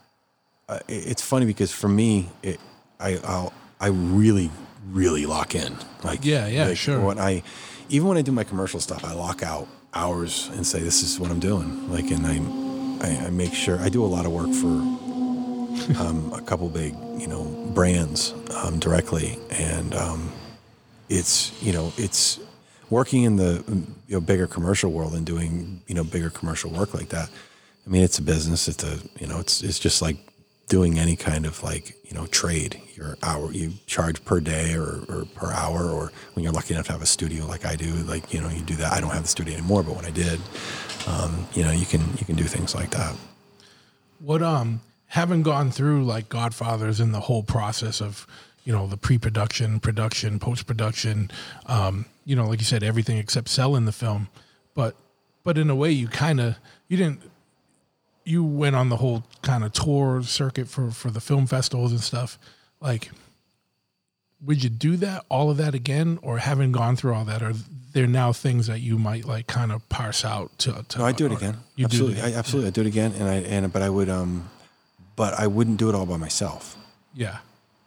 [0.68, 2.60] uh, it's funny because for me, it
[3.00, 4.50] I I'll, I really
[4.90, 5.76] really lock in.
[6.04, 7.00] Like Yeah, yeah, like sure.
[7.00, 7.42] When I
[7.88, 9.66] even when I do my commercial stuff, I lock out
[9.98, 11.90] hours and say this is what I'm doing.
[11.90, 12.38] Like, and I
[13.06, 14.66] I, I make sure I do a lot of work for
[16.00, 17.44] um, a couple big you know
[17.74, 20.32] brands um, directly, and um,
[21.08, 22.40] it's you know it's
[22.90, 23.64] working in the
[24.06, 27.28] you know bigger commercial world and doing you know bigger commercial work like that.
[27.86, 28.68] I mean, it's a business.
[28.68, 30.16] It's a you know it's it's just like
[30.68, 32.80] doing any kind of like you know trade.
[32.94, 36.86] Your hour you charge per day or, or per hour, or when you're lucky enough
[36.86, 38.92] to have a studio like I do, like you know you do that.
[38.92, 40.40] I don't have the studio anymore, but when I did,
[41.06, 43.14] um, you know you can you can do things like that.
[44.18, 48.26] what um having gone through like Godfathers and the whole process of
[48.64, 51.30] you know the pre-production, production, post-production,
[51.66, 54.28] um, you know, like you said, everything except selling the film,
[54.74, 54.94] but
[55.44, 56.56] but in a way, you kind of
[56.88, 57.22] you didn't
[58.28, 62.00] you went on the whole kind of tour circuit for for the film festivals and
[62.00, 62.38] stuff.
[62.80, 63.10] Like,
[64.44, 67.54] would you do that all of that again, or having gone through all that, are
[67.92, 70.84] there now things that you might like kind of parse out to?
[70.88, 71.56] to No, I do it again.
[71.76, 72.20] You absolutely, do.
[72.20, 72.34] it again.
[72.34, 74.48] I, absolutely, I do it again, and I and but I would um,
[75.16, 76.76] but I wouldn't do it all by myself.
[77.14, 77.38] yeah,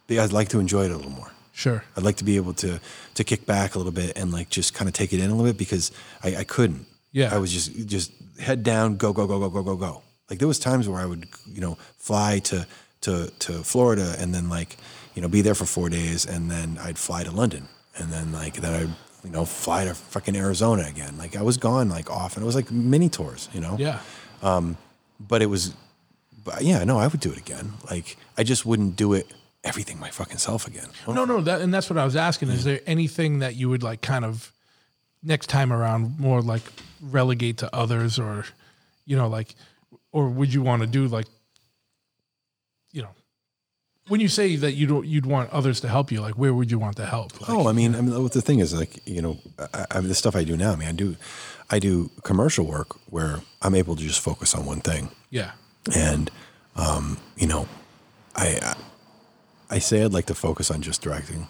[0.10, 1.32] I'd like to enjoy it a little more.
[1.54, 1.84] sure.
[1.96, 2.80] I'd like to be able to
[3.14, 5.36] to kick back a little bit and like just kind of take it in a
[5.36, 5.92] little bit because
[6.24, 6.86] I, I couldn't.
[7.14, 7.34] Yeah.
[7.34, 10.02] I was just just head down, go go go go go go go.
[10.32, 12.66] Like there was times where I would you know fly to
[13.02, 14.78] to to Florida and then like
[15.14, 17.68] you know be there for four days and then I'd fly to London
[17.98, 18.90] and then like then I'd
[19.26, 21.18] you know fly to fucking Arizona again.
[21.18, 22.44] Like I was gone like often.
[22.44, 23.76] it was like mini tours, you know.
[23.78, 24.00] Yeah.
[24.42, 24.78] Um,
[25.20, 25.74] But it was,
[26.46, 27.74] but yeah, no, I would do it again.
[27.92, 29.28] Like I just wouldn't do it
[29.64, 30.90] everything my fucking self again.
[31.08, 32.50] No, no, that and that's what I was asking.
[32.50, 34.52] Is there anything that you would like kind of
[35.22, 36.64] next time around more like
[37.02, 38.46] relegate to others or
[39.06, 39.56] you know, like
[40.12, 41.26] or would you want to do like
[42.92, 43.10] you know
[44.08, 46.70] when you say that you don't you'd want others to help you, like where would
[46.70, 47.40] you want the help?
[47.40, 49.38] Like, Oh, I mean, I mean, what the thing is, like, you know,
[49.74, 50.74] I, I, the stuff I do now.
[50.74, 51.16] I mean, I do,
[51.70, 55.52] I do commercial work where I'm able to just focus on one thing, yeah.
[55.96, 56.30] and,
[56.76, 57.68] um, you know,
[58.36, 58.76] I, I,
[59.76, 61.48] I say I'd like to focus on just directing,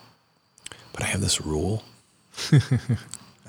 [0.93, 1.83] but I have this rule.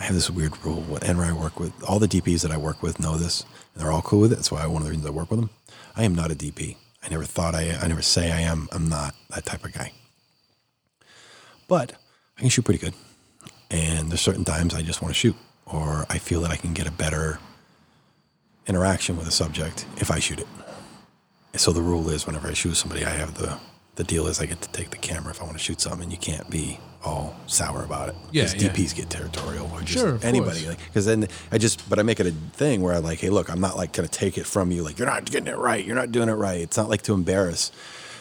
[0.03, 0.81] I have this weird rule.
[0.81, 3.43] Whenever I work with all the DPs that I work with know this,
[3.73, 4.35] and they're all cool with it.
[4.35, 5.51] That's why one of the reasons I work with them.
[5.95, 6.75] I am not a DP.
[7.05, 7.79] I never thought I.
[7.81, 8.69] I never say I am.
[8.73, 9.93] I'm not that type of guy.
[11.69, 11.93] But
[12.37, 12.95] I can shoot pretty good,
[13.71, 16.73] and there's certain times I just want to shoot, or I feel that I can
[16.73, 17.39] get a better
[18.67, 20.49] interaction with a subject if I shoot it.
[21.61, 23.57] So the rule is whenever I shoot somebody, I have the
[23.95, 26.03] the deal is I get to take the camera if I want to shoot something,
[26.03, 28.17] and you can't be all sour about it.
[28.31, 28.69] Yeah, 'Cause yeah.
[28.69, 30.61] DPs get territorial or just Sure, anybody.
[30.63, 30.69] course.
[30.69, 33.31] Like, because then I just, but I make it a thing where I like, hey,
[33.31, 34.83] look, I'm not like gonna take it from you.
[34.83, 35.85] Like you're not getting it right.
[35.85, 36.61] You're not doing it right.
[36.61, 37.73] It's not like to embarrass.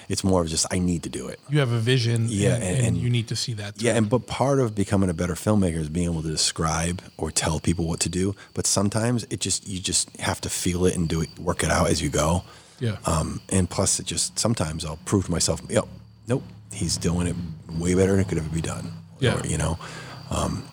[0.10, 1.40] It's more of just I need to do it.
[1.49, 3.82] You have a vision, Yeah, and, and- and and- you need to see that.
[3.82, 7.32] Yeah, and but part of becoming a better filmmaker is being able to describe or
[7.32, 8.36] tell people what to do.
[8.53, 11.72] But sometimes it just you just have to feel it and do it, work it
[11.72, 12.44] out as you go.
[12.80, 15.88] yeah, Um, and plus, it just sometimes I'll prove to myself, yep,
[16.27, 17.35] nope, he's doing it
[17.80, 18.91] way better than it could ever be done.
[19.19, 19.39] Yeah.
[19.39, 19.77] Or, you know.
[20.30, 20.64] Um,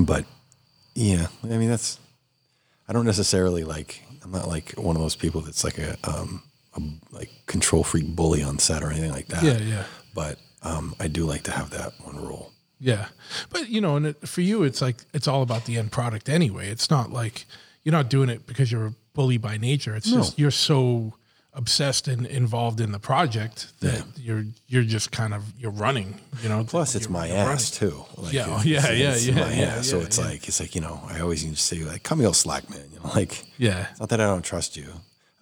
[0.00, 0.24] but
[0.94, 1.98] yeah, I mean that's.
[2.88, 4.02] I don't necessarily like.
[4.22, 6.42] I'm not like one of those people that's like a, um,
[6.74, 9.42] a like control freak bully on set or anything like that.
[9.42, 9.84] Yeah, yeah.
[10.14, 12.52] But um, I do like to have that one rule.
[12.78, 13.08] Yeah,
[13.50, 16.28] but you know, and it, for you, it's like it's all about the end product
[16.28, 16.68] anyway.
[16.68, 17.46] It's not like
[17.84, 19.94] you're not doing it because you're a bully by nature.
[19.94, 21.14] It's just you're so
[21.60, 26.08] obsessed and involved in the project that you're you're just kind of you're running.
[26.42, 27.96] You know, Plus, it's my ass too.
[28.16, 29.82] Like, Yeah, it's- yeah, it's- yeah, it's yeah, my yeah.
[29.82, 30.24] So it's yeah.
[30.28, 32.86] like it's like you know I always need to say like, "Come here, slack man."
[32.92, 33.86] You know, like Yeah.
[33.90, 34.88] It's not that I don't trust you.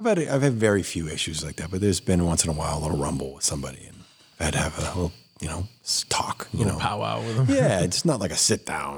[0.01, 2.57] I've had I've had very few issues like that, but there's been once in a
[2.61, 3.97] while a little rumble with somebody, and
[4.41, 5.63] I had to have a little you know
[6.09, 6.49] talk.
[6.53, 7.47] You know, powwow with them.
[7.61, 8.97] yeah, it's not like a sit down,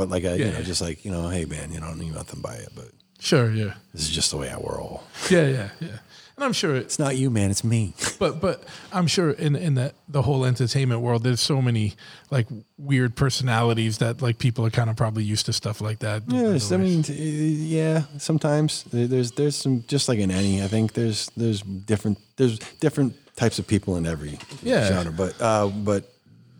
[0.00, 2.00] but like a you know just like you know, hey man, you know, I don't
[2.00, 2.88] need nothing by it, but
[3.18, 3.50] Sure.
[3.50, 3.74] Yeah.
[3.94, 5.02] this is just the way I roll.
[5.30, 5.48] Yeah.
[5.48, 5.68] Yeah.
[5.80, 5.98] Yeah.
[6.36, 7.50] And I'm sure it's It's not you, man.
[7.50, 7.94] It's me.
[8.18, 11.94] but but I'm sure in in the the whole entertainment world, there's so many
[12.30, 12.46] like
[12.76, 16.22] weird personalities that like people are kind of probably used to stuff like that.
[16.28, 18.02] Yes, I mean, yeah.
[18.18, 20.62] Sometimes there's there's some just like in any.
[20.62, 24.88] I think there's there's different there's different types of people in every Yeah.
[24.88, 25.12] genre.
[25.12, 26.12] But uh, but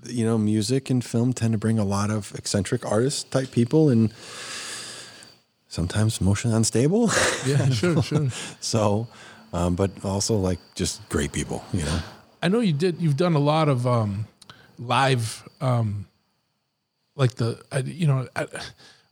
[0.07, 3.91] you know, music and film tend to bring a lot of eccentric artist type people
[3.91, 4.11] and
[5.69, 7.11] sometimes emotionally unstable.
[7.47, 8.29] yeah, sure, sure.
[8.61, 9.09] so,
[9.53, 11.65] um, but also like just great people.
[11.73, 11.99] You know.
[12.43, 13.01] I know you did.
[13.01, 14.27] You've done a lot of um,
[14.79, 16.07] live, um,
[17.15, 18.29] like the uh, you know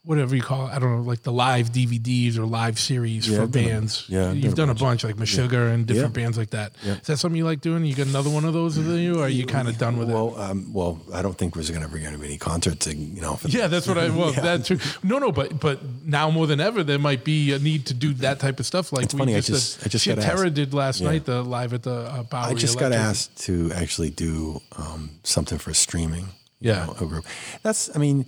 [0.04, 0.70] whatever you call it.
[0.72, 3.68] I don't know, like the live DVDs or live series Yeah, for I've done a-
[3.68, 4.04] bands.
[4.08, 6.22] yeah, I've you've done a a bunch, like Meshuggah and different Yeah.
[6.22, 6.72] bands like that.
[6.82, 6.96] Is Yeah.
[7.06, 7.84] that something you like doing?
[7.84, 10.10] You got another one of those with you, or are you kind of done with
[10.10, 10.12] it?
[10.12, 12.86] Well, um, well, I don't think we're going to bring any concerts.
[12.86, 13.36] You know.
[13.36, 14.08] For Yeah, that's what I.
[14.10, 14.40] Well, Yeah.
[14.40, 14.78] that's true.
[15.02, 18.12] No, no, but but now more than ever, there might be a need to do
[18.14, 18.92] that type of stuff.
[18.92, 20.54] Like It's funny, I just- did- I just got Terra asked.
[20.54, 21.08] did last Yeah.
[21.10, 22.50] night, the live at the uh, Bowery.
[22.50, 26.28] I just got asked to actually do um, something for streaming.
[26.60, 26.86] you Yeah.
[26.86, 27.26] know, a group.
[27.62, 27.90] That's.
[27.94, 28.26] I mean,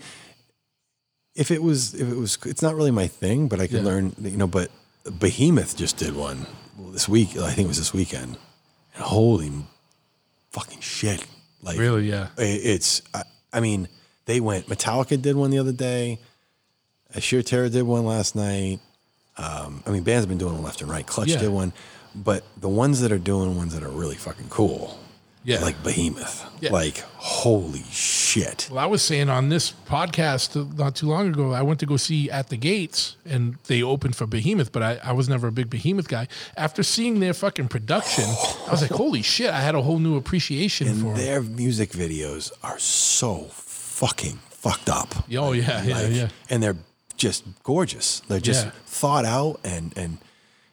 [1.36, 3.90] if it was, if it was, it's not really my thing, but I could Yeah.
[3.90, 4.14] learn.
[4.20, 4.70] You know, but
[5.18, 6.46] Behemoth just did one
[6.92, 7.36] this week.
[7.36, 8.36] I think it was this weekend.
[8.94, 9.52] And holy
[10.50, 11.24] fucking shit!
[11.62, 12.28] Like Really, yeah.
[12.38, 13.02] it's.
[13.14, 13.22] I,
[13.52, 13.88] I mean,
[14.24, 14.66] they went.
[14.68, 16.18] Metallica did one the other day.
[17.18, 18.80] Sheer Terror did one last night.
[19.38, 21.06] Um, I mean, bands have been doing them left and right.
[21.06, 21.38] Clutch Yeah.
[21.40, 21.72] did one,
[22.14, 24.98] but the ones that are doing ones that are really fucking cool,
[25.46, 25.60] Yeah.
[25.62, 26.72] like Behemoth, Yeah.
[26.72, 28.68] like holy shit.
[28.68, 31.96] Well, I was saying on this podcast not too long ago, I went to go
[31.96, 35.52] see At the Gates and they opened for Behemoth, but I, I was never a
[35.52, 36.26] big Behemoth guy.
[36.56, 40.16] After seeing their fucking production, I was like, holy shit, I had a whole new
[40.16, 45.14] appreciation And for their music videos are so fucking fucked up.
[45.36, 46.28] Oh, yeah, yeah, Like, yeah.
[46.50, 46.76] And they're
[47.16, 48.20] just gorgeous.
[48.28, 48.72] They're just Yeah.
[48.86, 50.18] thought out and and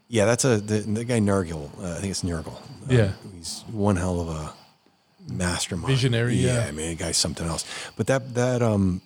[0.09, 1.69] yeah, that's a the, the guy Nergal.
[1.79, 2.55] Uh, I think it's Nergal.
[2.89, 3.11] Uh, Yeah.
[3.35, 4.53] he's one hell of a
[5.27, 6.65] mastermind, Visionary, yeah.
[6.67, 7.65] I mean, guy's something else.
[7.95, 9.01] But that that um,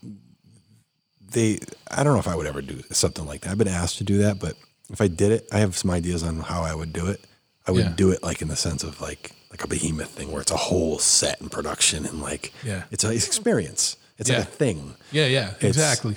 [1.31, 3.51] they I don't know if I would ever do something like that.
[3.51, 4.55] I've been asked to do that, but
[4.89, 7.21] if I did it, I have some ideas on how I would do it.
[7.67, 7.93] I would Yeah.
[7.95, 10.57] do it like in the sense of like like a behemoth thing where it's a
[10.57, 12.83] whole set and production and like Yeah.
[12.91, 13.97] it's a it's experience.
[14.17, 14.39] It's Yeah.
[14.39, 14.95] like a thing.
[15.11, 16.15] Yeah, yeah, It's- exactly.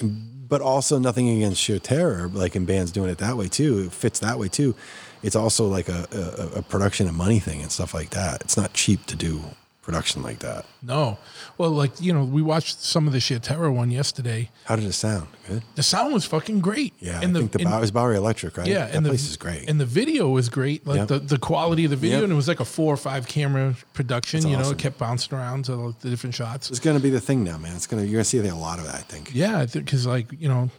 [0.49, 3.85] But also nothing against sheer terror, like in bands doing it that way too.
[3.87, 4.75] It fits that way too.
[5.23, 8.41] It's also like a, a, a production and money thing and stuff like that.
[8.41, 9.45] It's not cheap to do
[9.91, 10.65] production like that.
[10.83, 11.19] No.
[11.59, 14.51] Well, like, you know, we watched some of the Shit one yesterday.
[14.65, 15.27] How did it sound?
[15.49, 15.63] Good.
[15.75, 16.95] The sound was fucking great.
[17.01, 18.67] Yeah, and I think the and- it was Bowery Electric, right?
[18.67, 19.69] Yeah, that and the, place is great.
[19.69, 20.87] And the video was great.
[20.87, 21.09] Like Yep.
[21.09, 22.25] the, the quality of the video, Yep.
[22.25, 24.41] and it was like a four or five camera production.
[24.41, 26.71] That's you know, it kept bouncing around to the different shots.
[26.71, 27.75] it's going to be the thing now, man.
[27.75, 28.95] It's going to you're going to see a lot of that.
[28.95, 29.31] I think.
[29.35, 30.71] Yeah, I think because like you know,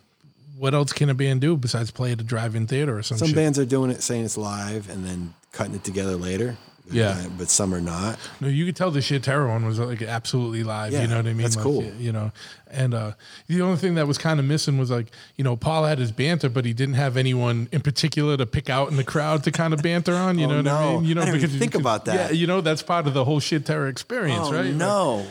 [0.58, 3.28] what else can a band do besides play at a drive-in theater or some, Some
[3.30, 3.36] shit?
[3.36, 6.58] bands are doing it, saying it's live, and then cutting it together later.
[6.92, 7.10] Yeah.
[7.12, 8.20] Uh, but some are not.
[8.40, 10.94] No, you could tell the Sheer Terror one was like absolutely live.
[10.94, 11.44] Yeah, you know what I mean?
[11.44, 11.84] that's Like, cool.
[12.00, 12.32] You, know,
[12.70, 13.12] and uh,
[13.48, 16.12] the only thing that was kind of missing was like you know Paul had his
[16.12, 19.52] banter, but he didn't have anyone in particular to pick out in the crowd to
[19.52, 20.38] kind of banter on.
[20.40, 21.04] You Oh, know what I mean?
[21.06, 22.16] You know, I didn't because think about that.
[22.16, 24.74] Yeah, you know that's part of the whole Sheer Terror experience, oh right?
[24.74, 25.26] no!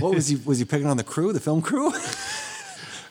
[0.00, 0.36] what was he?
[0.44, 1.92] Was he picking on the crew, the film crew?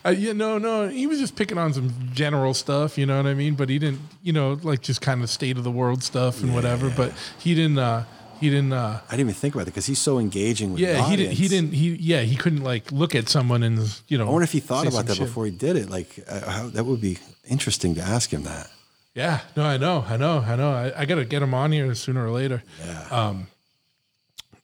[0.06, 0.90] Uh, yeah, no, no.
[0.90, 3.56] He was just picking on some general stuff, you know what I mean?
[3.56, 6.54] But he didn't, you know, like just kind of state of the world stuff and
[6.54, 6.90] whatever.
[6.90, 7.78] But he didn't.
[7.80, 8.04] uh
[8.42, 8.74] He didn't.
[8.74, 11.34] uh I didn't even think about it because he's so engaging with Yeah, he didn't.
[11.34, 11.74] He didn't.
[11.74, 14.28] He yeah, he couldn't like look at someone and you know.
[14.28, 15.26] I wonder if he thought about that shit.
[15.28, 15.90] before he did it.
[15.90, 18.68] Like, uh, how, that would be interesting to ask him that.
[19.16, 20.72] Yeah, no, I know, I know, I know.
[20.74, 22.64] I, I got to get him on here sooner or later.
[22.84, 23.08] Yeah.
[23.12, 23.48] Um,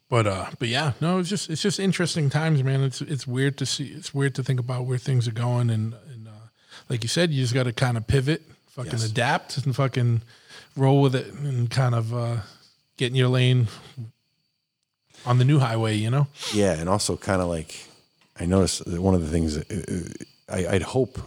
[0.09, 2.81] but uh, but yeah, no, it's just it's just interesting times, man.
[2.83, 3.85] It's it's weird to see.
[3.87, 6.31] It's weird to think about where things are going, and and uh,
[6.89, 8.41] like you said, you just got to kind of pivot,
[8.71, 9.05] fucking Yes.
[9.05, 10.21] adapt, and fucking
[10.75, 12.37] roll with it, and kind of uh,
[12.97, 13.67] get in your lane
[15.25, 15.95] on the new highway.
[15.95, 16.27] You know?
[16.53, 17.87] Yeah, and also kind of like
[18.39, 21.19] I noticed that one of the things that, uh, I, I'd hope,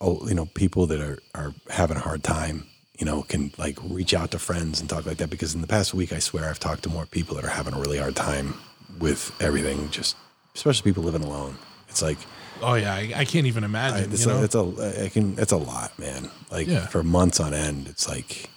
[0.00, 2.66] oh, you know, people that are are having a hard time,
[2.98, 5.30] you know, can like reach out to friends and talk like that.
[5.30, 7.74] Because in the past week, I swear I've talked to more people that are having
[7.74, 8.54] a really hard time
[8.98, 9.90] with everything.
[9.90, 10.16] Just
[10.54, 11.56] especially people living alone.
[11.88, 12.18] It's like
[12.60, 14.12] Oh yeah, I, I can't even I, imagine.
[14.12, 14.38] it's, you know?
[14.40, 16.28] a, it's a I can it's a lot, man.
[16.50, 16.86] Like Yeah.
[16.86, 18.50] for months on end, it's like.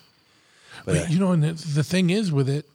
[0.86, 2.66] But, But you know, and the, the thing is with it,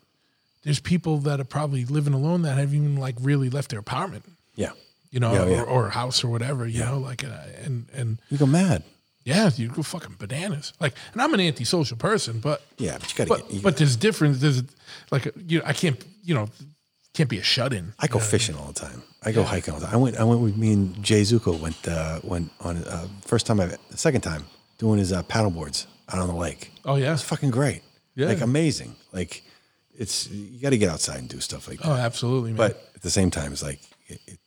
[0.62, 4.24] there's people that are probably living alone that haven't even like really left their apartment,
[4.55, 4.70] yeah,
[5.10, 5.62] you know, Yeah, yeah.
[5.62, 7.24] Or, or house or whatever, you know, like,
[7.64, 8.84] and and you go mad.
[9.27, 10.73] Yeah, you go fucking bananas.
[10.78, 13.57] Like, and I'm an antisocial person, but Yeah, but you gotta but get.
[13.57, 14.39] You but there's difference.
[14.39, 14.62] There's
[15.11, 16.48] like, you know, I can't, you know,
[17.12, 17.93] can't be a shut in.
[17.98, 19.03] I go fishing all the time.
[19.24, 19.94] I go hiking all the time.
[19.94, 20.16] I went.
[20.16, 23.66] I went with me and Jay Zuko went uh, went on uh, first time I
[23.66, 24.44] the second time
[24.78, 26.70] doing his uh, paddle boards out on the lake.
[26.85, 27.82] Oh yeah, It's fucking great.
[28.15, 28.28] Yeah.
[28.28, 28.94] like amazing.
[29.12, 29.43] Like
[29.98, 31.89] it's you got to get outside and do stuff like that.
[31.89, 32.59] oh absolutely, man.
[32.59, 34.39] but at the same time, it's like it, it,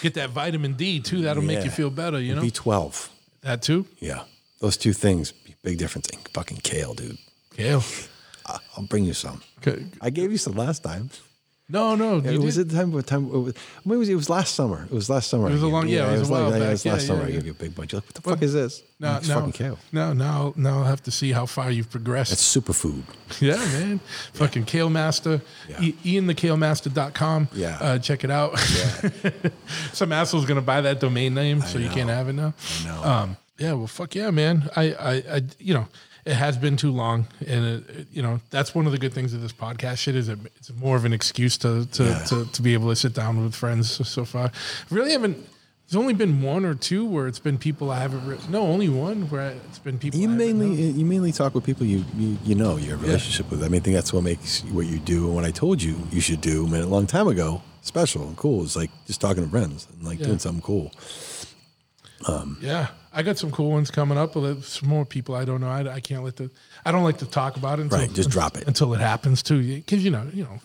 [0.00, 1.22] get that vitamin D too.
[1.22, 2.18] That'll make you feel better.
[2.18, 3.10] You know B twelve.
[3.46, 3.86] That too.
[3.98, 4.24] Yeah,
[4.60, 5.32] those two things
[5.66, 6.08] big difference.
[6.10, 7.18] in fucking kale, dude.
[7.56, 7.82] Kale.
[8.46, 9.42] I'll bring you some.
[9.58, 9.84] Okay.
[10.00, 11.10] I gave you some last time.
[11.68, 12.60] No, no, Yeah, it was did.
[12.60, 12.92] at the time.
[12.92, 13.24] What time?
[13.26, 14.12] It was, when was it?
[14.12, 14.84] It was last summer.
[14.84, 15.48] It was last summer.
[15.48, 16.68] It was I a long- you- yeah, it was a while yeah, back.
[16.68, 17.22] It was Yeah, last summer.
[17.22, 17.92] yeah, I gave you a big bunch.
[17.92, 18.82] You're like, what the fuck is this?
[19.00, 19.78] Now, it's now, fucking kale.
[19.92, 22.32] now, now, now I'll have to see how far you've progressed.
[22.32, 23.02] It's superfood.
[23.40, 23.98] Yeah, man.
[24.34, 25.42] Fucking Kale Master.
[25.68, 25.80] Yeah.
[25.82, 27.48] E- IanTheKaleMaster.com.
[27.52, 27.78] Yeah.
[27.80, 28.56] Uh, check it out.
[29.92, 32.54] Some asshole's going to buy that domain name, so you can't have it now.
[32.82, 33.02] I know.
[33.04, 34.70] Um, yeah, well, fuck yeah, man.
[34.76, 35.88] I, I, I, you know,
[36.26, 39.14] it has been too long, and it, it- you know that's one of the good
[39.14, 39.98] things of this podcast.
[39.98, 42.18] Shit is it, it's more of an excuse to to, Yeah.
[42.24, 44.50] to to be able to sit down with friends so, so far.
[44.90, 45.36] Really haven't.
[45.88, 48.26] There's only been one or two where it's been people I haven't.
[48.26, 50.18] Re- no, only one where it's been people.
[50.18, 53.06] You I mainly you mainly talk with people you you, you know you have a
[53.06, 53.62] relationship with.
[53.62, 55.94] I mean, I think that's what makes what you do and what I told you
[56.10, 58.64] you should do man, a long time ago special and cool.
[58.64, 60.26] It's like just talking to friends and like Yeah.
[60.26, 60.90] doing something cool.
[62.26, 64.34] Um, yeah, I got some cool ones coming up.
[64.34, 65.68] But there's some more people I don't know.
[65.68, 66.50] I, I can't let the.
[66.84, 67.82] I don't like to talk about it.
[67.82, 68.68] Until, Right, just drop it.
[68.68, 69.62] until it happens too.
[69.76, 70.60] Because you know, you know,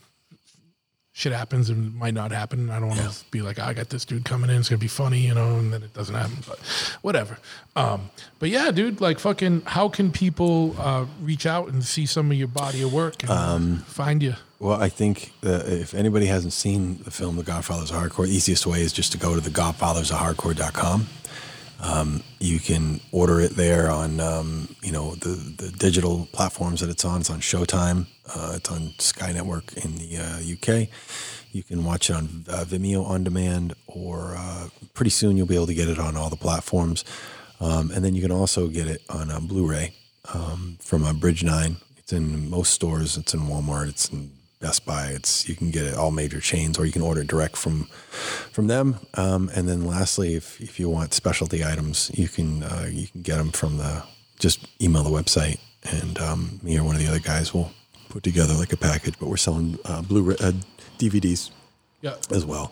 [1.14, 2.70] shit happens and might not happen.
[2.70, 4.58] I don't want to be like, I got this dude coming in.
[4.58, 6.38] It's gonna be funny, you know, and then it doesn't happen.
[6.48, 6.60] But
[7.02, 7.38] whatever.
[7.76, 8.10] Um,
[8.40, 9.64] but yeah, dude, like fucking.
[9.66, 13.32] How can people uh, reach out and see some of your body of work and
[13.32, 14.36] Um, find you?
[14.60, 18.36] Well, I think that if anybody hasn't seen the film The Godfathers of Hardcore, the
[18.36, 21.08] easiest way is just to go to thegodfathersofhardcore.com.
[21.82, 26.90] Um, you can order it there on um, you know the the digital platforms that
[26.90, 27.22] it's on.
[27.22, 28.06] It's on Showtime.
[28.34, 30.90] Uh, it's on Sky Network in the uh, UK.
[31.52, 35.56] You can watch it on uh, Vimeo on demand, or uh, pretty soon you'll be
[35.56, 37.04] able to get it on all the platforms.
[37.60, 39.94] Um, and then you can also get it on uh, Blu-ray
[40.34, 41.78] um, from uh, Bridge Nine.
[41.98, 43.18] It's in most stores.
[43.18, 43.90] It's in Walmart.
[43.90, 45.08] It's in Best Buy.
[45.08, 47.86] It's you can get it all major chains, or you can order it direct from
[48.52, 48.98] from them.
[49.16, 53.22] Um, and then lastly, if if you want specialty items, you can uh, you can
[53.24, 54.04] get them from the
[54.40, 57.72] just email the website, and um, me or one of the other guys will
[58.10, 59.16] put together like a package.
[59.20, 60.52] But we're selling uh, Blu-ray uh,
[61.00, 61.50] DVDs
[62.02, 62.16] Yeah.
[62.30, 62.72] as well.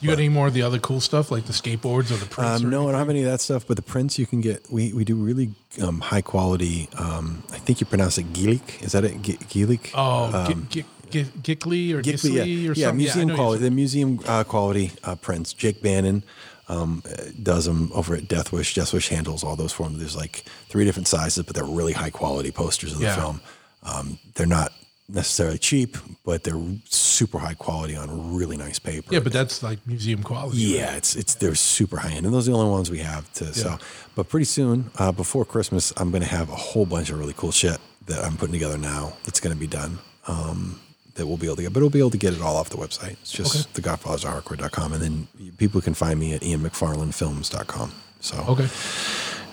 [0.00, 2.62] You got any more of the other cool stuff like the skateboards or the prints?
[2.64, 3.66] Um, no, I don't have any of that stuff.
[3.66, 5.50] But the prints you can get, we, we do really
[5.82, 6.88] um, high quality.
[6.96, 8.82] Um, I think you pronounce it Gilik.
[8.82, 9.20] Is that it?
[9.22, 9.90] Gi- Gilik?
[9.94, 12.96] Oh, um, Gi- Gi- Gi- Gickly or Gickly, Gisley yeah, or yeah, something?
[12.96, 13.62] museum know quality.
[13.64, 15.52] The museum uh, quality uh, prints.
[15.52, 16.22] Jake Bannon
[16.68, 17.02] um,
[17.42, 18.74] does them over at Death Wish.
[18.74, 19.98] Death Wish handles all those for them.
[19.98, 23.16] There's like three different sizes, but they're really high quality posters of the Yeah.
[23.16, 23.40] film.
[23.82, 24.72] Um, they're not
[25.08, 29.12] necessarily cheap, but they're super high quality on really nice paper.
[29.12, 30.58] Yeah, but that's like museum quality.
[30.58, 33.32] Yeah, it's it's they're super high end, and those are the only ones we have
[33.34, 33.80] to sell.
[34.14, 37.32] But pretty soon, uh, before Christmas, I'm going to have a whole bunch of really
[37.36, 39.14] cool shit that I'm putting together now.
[39.24, 39.98] That's going to be done.
[40.28, 40.78] Um,
[41.14, 42.68] that we'll be able to get, but we'll be able to get it all off
[42.70, 43.12] the website.
[43.22, 45.28] It's just the thegodfathersofhardcore.com, and then
[45.58, 47.92] people can find me at ianmcfarlandfilms.com.
[48.20, 48.68] So Okay.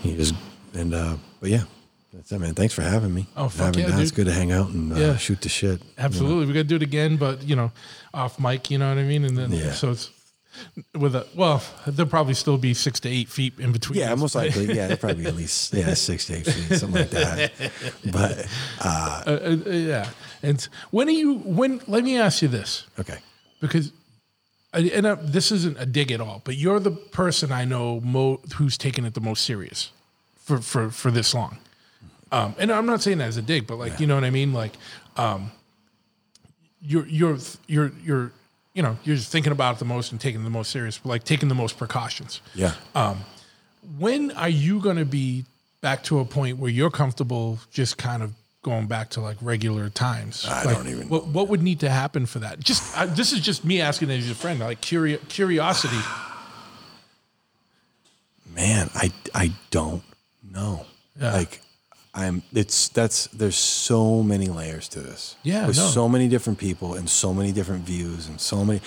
[0.04, 0.34] you just
[0.74, 1.64] and uh, but yeah,
[2.14, 2.54] that's it, man.
[2.54, 3.28] Thanks for having me.
[3.36, 4.16] Oh, fuck having, yeah, It's dude.
[4.18, 5.18] good to hang out and uh, Yeah.
[5.18, 5.80] shoot the shit.
[5.82, 6.04] you know.
[6.06, 6.46] Absolutely.
[6.48, 7.72] We got to do it again, but, you know,
[8.14, 9.24] off mic, you know what I mean?
[9.26, 9.72] And then, Yeah.
[9.74, 10.10] so it's,
[10.96, 14.00] with a well, there'll probably still be six to eight feet in between.
[14.00, 14.66] Yeah, most likely.
[14.74, 17.52] Yeah, they're probably at least yeah six to eight feet, something like that.
[18.12, 18.48] But
[18.84, 20.10] uh, Uh, uh, yeah.
[20.44, 21.36] And when are you?
[21.40, 21.82] When?
[21.88, 22.86] Let me ask you this.
[23.00, 23.18] okay,
[23.60, 23.92] because
[24.74, 28.42] and uh, this isn't a dig at all, but you're the person I know mo-
[28.56, 29.92] who's taken it the most serious
[30.36, 31.58] for for for this long.
[32.32, 34.30] Um, and I'm not saying that as a dig, but like you know what I
[34.30, 34.54] mean.
[34.54, 34.74] Like,
[35.16, 35.52] um,
[36.82, 37.38] you're you're
[37.68, 38.32] you're you're
[38.74, 41.24] you know you're just thinking about it the most and taking the most serious, like
[41.24, 42.42] taking the most precautions.
[42.54, 42.74] yeah.
[43.98, 45.46] When are you going to be
[45.80, 48.34] back to a point where you're comfortable just kind of
[48.68, 50.46] going back to like regular times?
[50.48, 52.60] I Like, don't even What, what would need to happen for that?
[52.60, 56.02] Just I, this is just me asking as your friend, like curio- curiosity.
[58.54, 60.04] Man, I I don't
[60.52, 60.86] know.
[61.20, 61.34] Yeah.
[61.34, 61.62] Like
[62.14, 65.36] I'm it's that's there's so many layers to this.
[65.44, 65.86] Yeah, With no.
[65.86, 68.82] so many different people and so many different views and so many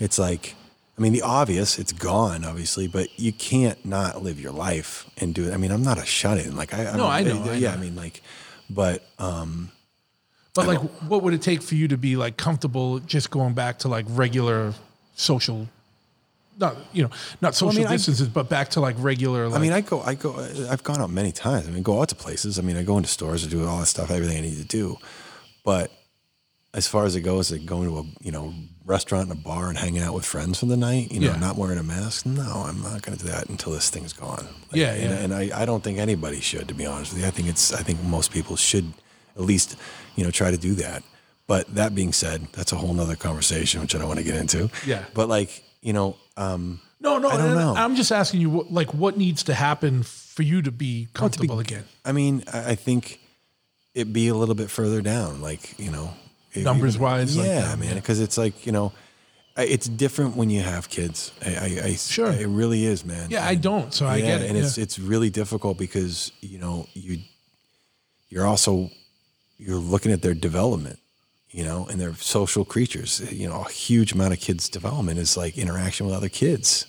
[0.00, 0.54] it's like
[0.98, 5.34] I mean the obvious, it's gone obviously, but you can't not live your life and
[5.34, 5.52] do it.
[5.54, 6.56] I mean, I'm not a shut in.
[6.56, 7.76] Like I I'm, No, I know, I yeah, know.
[7.76, 8.22] I mean like
[8.70, 9.70] but um
[10.54, 10.78] But like,
[11.08, 14.06] what would it take for you to be like comfortable just going back to like
[14.10, 14.72] regular
[15.16, 15.68] social,
[16.58, 17.10] not you know,
[17.40, 19.48] not social mean, I- distances, but back to like regular.
[19.48, 20.38] Like, I mean, I go, I go,
[20.70, 21.66] I've gone out many times.
[21.66, 22.58] I mean, go out to places.
[22.58, 24.64] I mean, I go into stores, I do all that stuff, everything I need to
[24.64, 24.96] do.
[25.64, 25.90] But
[26.74, 28.52] as far as it goes, like going to a you know
[28.84, 31.36] restaurant and a bar and hanging out with friends for the night, you know, Yeah.
[31.38, 32.26] not wearing a mask.
[32.26, 34.46] No, I'm not going to do that until this thing's gone.
[34.70, 35.16] Like, Yeah, and, yeah.
[35.20, 37.26] and I, I don't think anybody should, to be honest with you.
[37.26, 38.92] I think it's, I think most people should
[39.36, 39.76] at least,
[40.16, 41.02] you know, try to do that.
[41.46, 44.36] But that being said, that's a whole nother conversation, which I don't want to get
[44.36, 44.68] into.
[44.86, 45.04] Yeah.
[45.14, 47.72] But like, you know, um, no, no, I don't know.
[47.74, 51.58] I'm just asking you, what, like, what needs to happen for you to be comfortable
[51.58, 51.84] again?
[52.04, 53.18] I mean, I I think
[53.94, 56.12] it'd be a little bit further down, like you know,
[56.56, 58.92] Numbers wise, Yeah, that, man, because it's like you know,
[59.56, 61.32] it's different when you have kids.
[61.44, 62.30] I, I, I Sure.
[62.30, 63.30] it really is, man.
[63.30, 64.84] Yeah, I don't, so I get it, and it's yeah.
[64.84, 67.18] it's really difficult because you know you
[68.28, 68.90] you're also
[69.58, 70.98] you're looking at their development.
[71.50, 73.32] You know, and they're social creatures.
[73.32, 76.84] You know, a huge amount of kids' development is like interaction with other kids,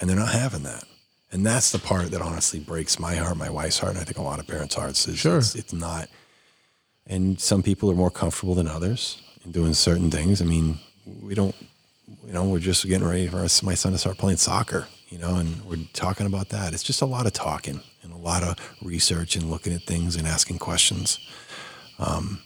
[0.00, 0.82] and they're not having that.
[1.30, 4.18] And that's the part that honestly breaks my heart, my wife's heart, and I think
[4.18, 5.06] a lot of parents' hearts.
[5.06, 5.38] Is Sure.
[5.38, 6.08] it's, it's not.
[7.06, 10.40] And some people are more comfortable than others in doing certain things.
[10.40, 10.78] I mean,
[11.20, 11.54] we don't,
[12.26, 15.18] you know, we're just getting ready for us, my son to start playing soccer, you
[15.18, 16.72] know, and we're talking about that.
[16.72, 20.16] It's just a lot of talking and a lot of research and looking at things
[20.16, 21.18] and asking questions.
[21.98, 22.40] Um,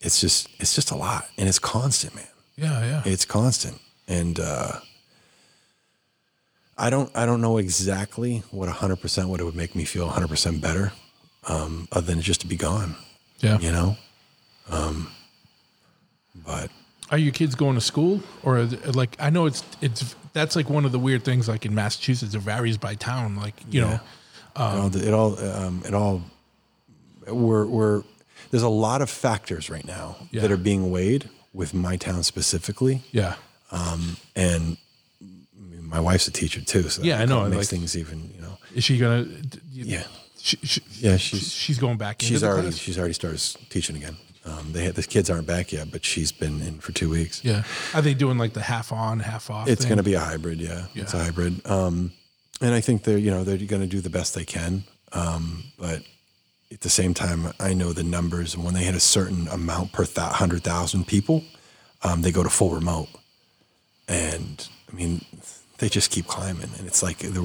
[0.00, 2.26] it's just, it's just a lot, and it's constant, man
[2.56, 3.02] Yeah, yeah.
[3.04, 4.72] it's constant and uh
[6.78, 10.60] i don't i don't know exactly what 100% what it would make me feel 100%
[10.60, 10.92] better
[11.48, 12.96] um other than just to be gone
[13.40, 13.58] yeah.
[13.58, 13.96] you know?
[14.70, 15.10] Um
[16.46, 16.70] but
[17.10, 18.20] Are your kids going to school?
[18.42, 21.66] Or it, like I know it's it's that's like one of the weird things like
[21.66, 24.00] in Massachusetts it varies by town like you know?
[24.56, 26.22] It all it all um it all
[27.26, 28.02] we're we're
[28.50, 30.42] there's a lot of factors right now Yeah.
[30.42, 33.02] that are being weighed with my town specifically.
[33.12, 33.34] Yeah.
[34.36, 34.76] And
[35.82, 38.58] my wife's a teacher too so Yeah, I know, makes like- things even you know.
[38.74, 39.26] is she gonna
[39.72, 40.04] Yeah.
[40.50, 42.78] She, she, Yeah, she's- she's going back she's already class?
[42.78, 44.16] she's already started teaching again.
[44.44, 47.44] Um they had, the kids aren't back yet but she's been in for two weeks.
[47.44, 47.62] Yeah.
[47.94, 50.58] Are they doing like the half on half off It's going to be a hybrid,
[50.60, 50.86] yeah.
[50.94, 52.12] It's a hybrid, um,
[52.60, 55.64] and I think they're you know they're going to do the best they can, um,
[55.78, 56.02] but
[56.72, 59.92] at the same time, I know the numbers, and when they hit a certain amount
[59.92, 61.42] per th- hundred thousand people,
[62.06, 63.08] um, they go to full remote,
[64.08, 65.24] and I mean
[65.78, 67.42] they just keep climbing, and it's like the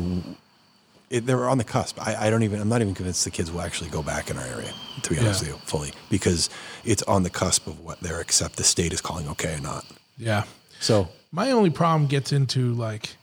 [1.16, 2.00] it, they're on the cusp.
[2.06, 2.60] I, I don't even.
[2.61, 4.74] I'm not even convinced the kids will actually go back in our area.
[5.03, 5.53] To be honest Yeah.
[5.53, 6.50] with you, fully because
[6.84, 9.85] it's on the cusp of what they're accept the state is calling okay or not.
[10.18, 10.44] yeah
[10.80, 13.16] So My only problem gets into like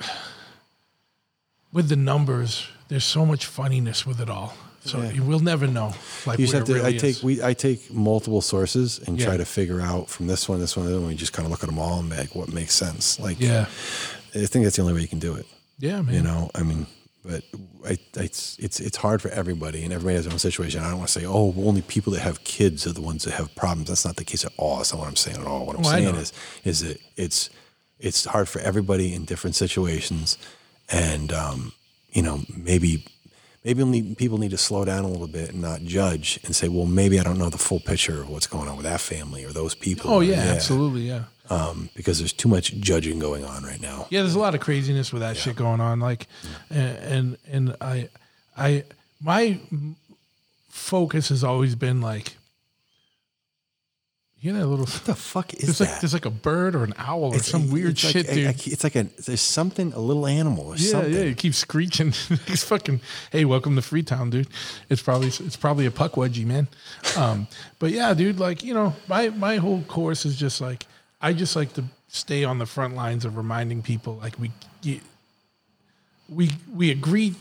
[1.72, 2.66] with the numbers.
[2.88, 5.10] There's so much funniness with it all, so Yeah.
[5.12, 5.94] you will never know.
[6.24, 6.74] Like You just what have to.
[6.74, 7.22] really I take is.
[7.24, 9.26] we I take multiple sources and Yeah.
[9.26, 11.62] try to figure out from this one, this one, and we just kind of look
[11.64, 13.18] at them all and make what makes sense.
[13.18, 13.66] Like, yeah,
[14.34, 15.46] I think that's the only way you can do it.
[15.78, 16.14] Yeah, man.
[16.14, 16.86] You know, I mean,
[17.24, 17.42] but
[17.84, 20.82] I, I, it's it's it's hard for everybody, and everybody has their own situation.
[20.82, 23.34] I don't want to say, oh, only people that have kids are the ones that
[23.34, 23.88] have problems.
[23.88, 24.78] That's not the case at all.
[24.78, 25.66] That's not what I'm saying at all.
[25.66, 26.32] What I'm I saying is
[26.64, 27.50] is that it's
[27.98, 30.38] it's hard for everybody in different situations,
[30.88, 31.72] and um,
[32.10, 33.04] you know, maybe
[33.64, 36.86] maybe people need to slow down a little bit and not judge and say, well,
[36.86, 39.50] maybe I don't know the full picture of what's going on with that family or
[39.50, 40.10] those people.
[40.12, 41.24] Oh yeah, absolutely, yeah.
[41.48, 44.06] Um, because there's too much judging going on right now.
[44.10, 46.00] Yeah, there's a lot of craziness with that shit going on.
[46.00, 46.26] Like,
[46.70, 48.08] and, and and I,
[48.56, 48.84] I,
[49.22, 49.60] my
[50.68, 52.36] focus has always been like,
[54.40, 54.86] You know that little?
[54.86, 55.90] What the fuck is There's that?
[55.92, 58.34] like there's like a bird or an owl or some weird it's like- shit, I-
[58.34, 58.46] dude.
[58.48, 61.12] I- it's like a there's something a little animal or yeah, something.
[61.12, 61.30] Yeah, yeah.
[61.30, 62.08] It keeps screeching.
[62.46, 63.00] it's fucking.
[63.32, 64.48] Hey, welcome to Freetown, dude.
[64.90, 66.68] It's probably it's probably a pukwudgie, man.
[67.16, 67.46] Um,
[67.78, 68.38] but yeah, dude.
[68.38, 70.86] Like you know, my my whole course is just like
[71.20, 74.50] I just like to stay on the front lines of reminding people like we
[76.28, 77.34] we we agree.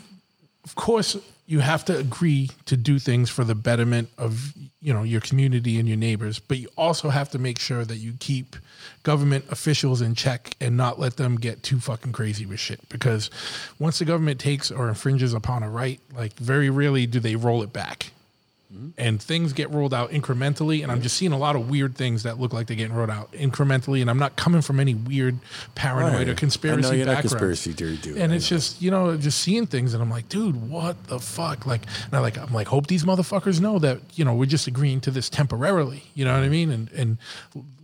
[0.63, 5.03] Of course, you have to agree to do things for the betterment of you know
[5.03, 8.55] your community and your neighbors, but you also have to make sure that you keep
[9.03, 12.87] government officials in check and not let them get too fucking crazy with shit.
[12.89, 13.29] Because
[13.77, 17.61] once the government takes or infringes upon a right, like very rarely do they roll
[17.61, 18.11] it back
[18.97, 20.83] and things get rolled out incrementally.
[20.83, 23.09] And I'm just seeing a lot of weird things that look like they're getting rolled
[23.09, 24.01] out incrementally.
[24.01, 25.39] And I'm not coming from any weird
[25.75, 27.29] paranoid or conspiracy I know you're not background.
[27.31, 28.17] conspiracy theory dude.
[28.17, 28.57] And I it's know.
[28.57, 31.65] just you know just seeing things, and I'm like, dude, what the fuck?
[31.65, 34.67] Like, and I like I'm like, hope these motherfuckers know that you know we're just
[34.67, 36.03] agreeing to this temporarily.
[36.13, 36.71] You know what I mean?
[36.71, 37.17] And and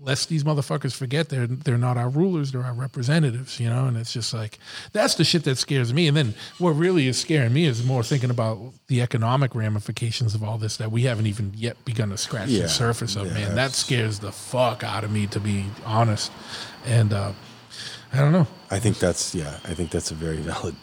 [0.03, 3.59] lest these motherfuckers forget they're they're not our rulers, they're our representatives.
[3.59, 4.57] You know, and it's just like
[4.93, 6.07] that's the shit that scares me.
[6.07, 10.43] And then what really is scaring me is more thinking about the economic ramifications of
[10.43, 12.63] all this that we haven't even yet begun to scratch Yeah.
[12.63, 13.27] the surface of.
[13.27, 16.31] Yeah, man, that scares the fuck out of me, to be honest.
[16.85, 17.33] And uh,
[18.11, 18.47] I don't know.
[18.71, 19.59] I think that's yeah.
[19.65, 20.75] I think that's a very valid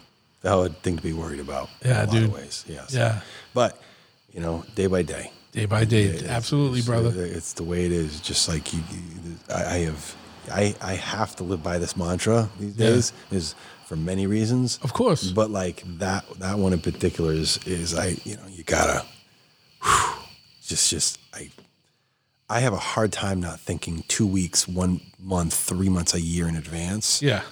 [0.43, 1.69] valid thing to be worried about.
[1.85, 2.23] Yeah, in a dude.
[2.23, 2.65] Lot of ways.
[2.69, 2.95] Yes.
[2.95, 3.21] Yeah.
[3.55, 3.81] But
[4.33, 5.33] you know, day by day.
[5.53, 7.25] Day by day, It is- absolutely, it's, brother.
[7.25, 8.21] It's the way it is.
[8.21, 8.81] Just like you,
[9.49, 10.17] I, I have,
[10.53, 12.91] I, I have to live by this mantra these Yeah.
[12.91, 13.13] days.
[13.31, 13.55] Is
[13.87, 15.31] for many reasons, Of course.
[15.31, 19.07] But like that, that one in particular is, is I, you know, you gotta,
[19.83, 20.15] whew,
[20.63, 21.51] just, just I,
[22.51, 26.47] I have a hard time not thinking two weeks, one month, three months, a year
[26.49, 27.23] in advance.
[27.23, 27.43] Yeah.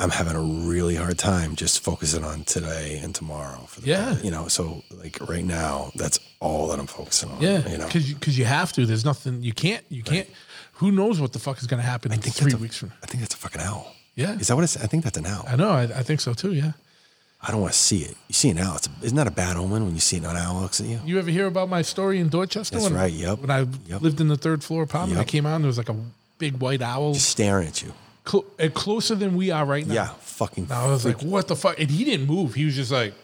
[0.00, 3.60] I'm having a really hard time just focusing on today and tomorrow.
[3.68, 4.16] For the, Yeah.
[4.22, 7.40] You know, so like right now, that's all that I'm focusing on.
[7.42, 8.86] Yeah, You know, because you, 'cause you have to.
[8.86, 9.84] There's nothing you can't.
[9.90, 10.28] You can't.
[10.74, 12.76] Who knows what the fuck is going to happen in think three that's a- weeks
[12.78, 12.92] from?
[13.02, 13.94] I think that's a fucking owl.
[14.16, 14.38] Yeah.
[14.38, 14.76] Is that what it's?
[14.78, 15.44] I think that's an owl.
[15.46, 15.70] I know.
[15.70, 16.54] I, I think so too.
[16.54, 16.72] Yeah.
[17.42, 18.16] I don't want to see it.
[18.28, 18.76] You see an owl.
[18.76, 21.00] It's isn't that a bad omen when you see an owl looks at you?
[21.04, 22.76] You ever hear about my story in Dorchester?
[22.76, 24.00] That's when, right, yep, When I yep.
[24.02, 25.96] lived in the third floor apartment, I came out and there was like a
[26.38, 27.92] big white owl, Just staring at you.
[28.34, 29.94] Uh, closer than we are right now.
[29.94, 30.64] Yeah, fucking.
[30.64, 31.78] And I was like, what the fuck?
[31.78, 32.54] And he didn't move.
[32.54, 33.14] He was just like,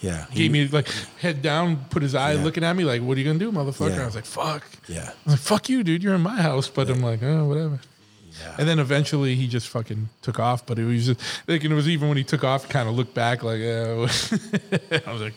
[0.00, 0.88] yeah, He, gave me like
[1.20, 2.42] head down, put his eye Yeah.
[2.42, 3.90] looking at me like, what are you going to do, motherfucker?
[3.96, 4.02] Yeah.
[4.02, 4.64] I was like, fuck.
[4.88, 6.02] Yeah, I was like, fuck you, dude.
[6.02, 6.68] You're in my house.
[6.68, 7.78] But I'm like, oh, whatever.
[8.40, 8.56] yeah.
[8.58, 10.66] And then eventually he just fucking took off.
[10.66, 12.96] But it was just like, and it was even when he took off, kind of
[12.96, 14.02] looked back like, oh.
[15.06, 15.34] I was like,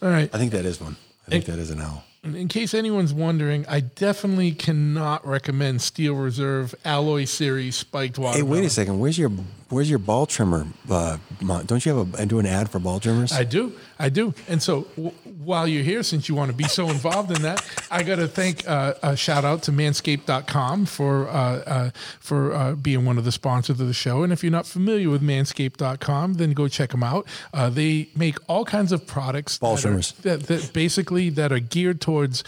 [0.00, 0.30] all right.
[0.34, 0.96] I think that is one.
[1.26, 2.02] I think that is an owl.
[2.24, 8.36] In case anyone's wondering, I definitely cannot recommend Steel Reserve Alloy Series Spiked Water.
[8.36, 9.00] Hey, wait a second.
[9.00, 9.32] Where's your
[9.72, 10.66] Where's your ball trimmer?
[10.88, 11.16] Uh,
[11.64, 13.32] don't you have a do an ad for ball trimmers?
[13.32, 14.34] I do, I do.
[14.46, 17.64] And so w- while you're here, since you want to be so involved in that,
[17.90, 22.74] I got to thank uh, a shout out to Manscaped.com for uh, uh, for uh,
[22.74, 24.22] being one of the sponsors of the show.
[24.22, 27.26] And if you're not familiar with Manscaped.com, then go check them out.
[27.54, 30.12] Uh, they make all kinds of products Ball that are- trimmers.
[30.20, 32.44] that, that basically that are geared towards.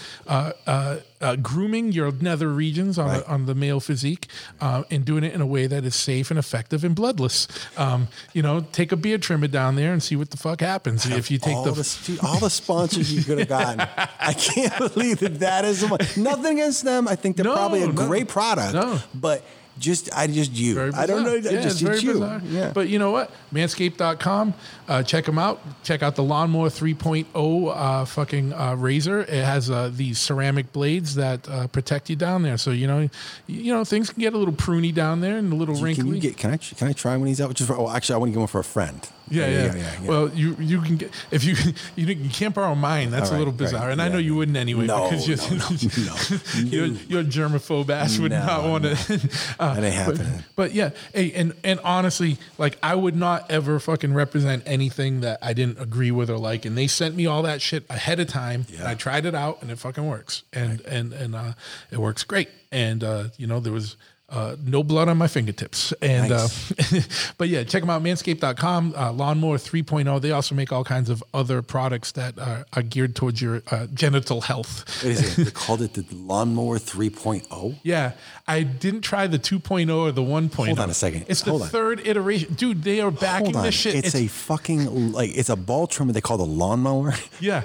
[1.20, 3.25] Uh, grooming your nether regions on, Right.
[3.25, 4.26] the, on the male physique
[4.60, 7.49] uh, and doing it in a way that is safe and effective and bloodless.
[7.78, 11.07] Um, you know, take a beard trimmer down there and see what the fuck happens
[11.07, 11.73] if you take all the.
[11.73, 13.81] the, dude, all the sponsors you could have gotten.
[14.20, 16.01] I can't believe that that is the one.
[16.17, 17.09] Nothing against them.
[17.09, 17.93] I think they're No, probably a no.
[18.07, 18.75] great product.
[18.75, 18.99] No.
[19.15, 19.43] But
[19.78, 20.92] just I just you.
[20.94, 21.34] I don't know.
[21.34, 22.12] Yeah, just it's it's you.
[22.14, 22.42] bizarre.
[22.44, 22.72] Yeah.
[22.72, 23.30] But you know what?
[23.52, 24.54] Manscaped.com.
[24.88, 25.60] Uh, check them out.
[25.82, 29.20] Check out the Lawnmower 3.0 uh, fucking uh, razor.
[29.20, 32.56] It has uh, these ceramic blades that uh, protect you down there.
[32.58, 33.08] So you know,
[33.46, 36.16] you know things can get a little pruny down there and a little can wrinkly.
[36.16, 36.36] you get?
[36.36, 36.56] Can I?
[36.56, 37.52] Can I try when he's out?
[37.54, 39.08] Just for, oh, actually, I want to get one for a friend.
[39.30, 40.00] Yeah, yeah, yeah.
[40.06, 41.54] Well, you you can get if you
[41.96, 43.10] you, you can't borrow mine.
[43.10, 45.26] That's All a little right, right, bizarre, and I know you wouldn't anyway No, because
[45.26, 45.68] you're, no,
[46.12, 49.30] no, you're, you're germaphobe ass would No, not want to.
[49.58, 50.44] Uh, That ain't happening.
[50.56, 55.38] but yeah, hey, and and honestly, like I would not ever fucking represent anything that
[55.40, 56.64] I didn't agree with or like.
[56.64, 58.66] And they sent me all that shit ahead of time.
[58.68, 58.90] And Yeah.
[58.90, 61.52] I tried it out, and it fucking works, and and and uh,
[61.90, 62.48] it works great.
[62.70, 63.96] And uh, you know there was.
[64.34, 65.92] Uh, no blood on my fingertips.
[66.02, 66.92] And Nice.
[66.92, 70.20] uh, but yeah, check them out, manscaped.com, uh, lawnmower 3.0.
[70.20, 73.86] They also make all kinds of other products that are, are geared towards your uh,
[73.94, 74.84] genital health.
[75.04, 75.44] What is it?
[75.44, 77.76] They called it the lawnmower 3.0.
[77.84, 78.12] Yeah,
[78.48, 80.54] I didn't try the 2.0 or the 1.0.
[80.66, 81.26] Hold on a second.
[81.28, 81.68] It's the Hold on.
[81.68, 82.54] third iteration.
[82.54, 83.94] Dude, they are backing this shit.
[83.94, 86.12] It's, a fucking like it's a ball trimmer.
[86.12, 87.14] They call the lawnmower.
[87.40, 87.62] yeah.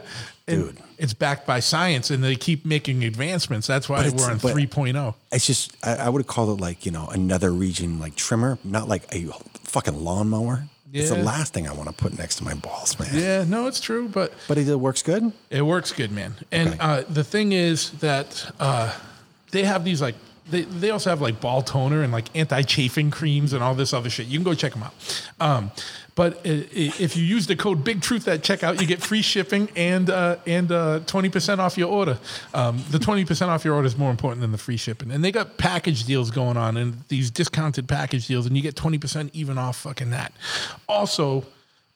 [0.50, 0.78] Dude.
[0.98, 3.68] It's backed by science and they keep making advancements.
[3.68, 5.16] That's why we're on but- 3.0.
[5.32, 8.58] It's just I, I would have called it like you know another region like trimmer,
[8.64, 9.28] not like a
[9.64, 10.66] fucking lawnmower.
[10.92, 13.10] It's the last thing I want to put next to my balls, man.
[13.14, 15.32] Yeah, no, it's true, but But it works good.
[15.52, 16.34] It works good, man.
[16.52, 16.78] And Okay.
[16.80, 18.92] uh, the thing is that uh,
[19.52, 20.16] they have these like
[20.52, 24.10] they, they also have like ball toner and like anti-chafing creams and all this other
[24.10, 24.28] shit.
[24.28, 24.94] You can go check them out.
[25.40, 25.72] Um,
[26.16, 30.10] but if you use the code Big Truth at checkout, you get free shipping and
[30.10, 30.68] uh, and
[31.08, 32.20] twenty percent off your order.
[32.54, 35.12] Um, the twenty percent off your order is more important than the free shipping.
[35.12, 38.76] And they got package deals going on and these discounted package deals, and you get
[38.76, 40.34] twenty percent even off fucking that.
[40.90, 41.46] Also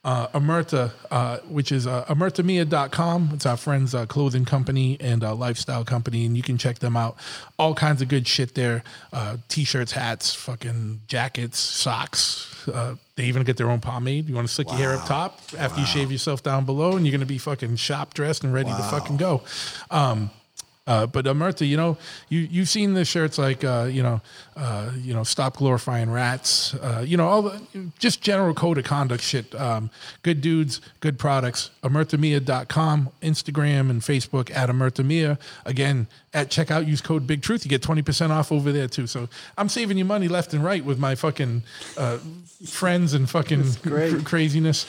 [0.03, 3.31] uh, Omerta, uh, which is uh, omertamia.com.
[3.33, 6.97] It's our friend's uh, clothing company and uh, lifestyle company, and you can check them
[6.97, 7.15] out.
[7.57, 8.83] All kinds of good shit there
[9.13, 12.67] uh, t shirts, hats, fucking jackets, socks.
[12.67, 14.27] Uh, they even get their own pomade.
[14.27, 17.05] You want to slick your hair up top after you shave yourself down below, and
[17.05, 19.41] you're going to be fucking shop dressed and ready to fucking go.
[19.91, 20.31] Um,
[20.85, 21.97] uh, but Omerta, you know,
[22.27, 24.19] you you've seen the shirts like uh, you know,
[24.57, 26.73] uh, you know, stop glorifying rats.
[26.73, 27.61] Uh, you know, all the
[27.99, 29.55] just general code of conduct shit.
[29.55, 29.89] Um,
[30.23, 31.71] good dudes, good products.
[31.83, 35.39] Omertamia.com, Instagram and Facebook at Omertamia.
[35.65, 37.63] Again, at checkout, use code Big Truth.
[37.63, 39.07] You get twenty percent off over there too.
[39.07, 41.63] So I'm saving you money left and right with my fucking
[41.97, 42.17] uh,
[42.65, 44.85] friends and fucking cr- craziness.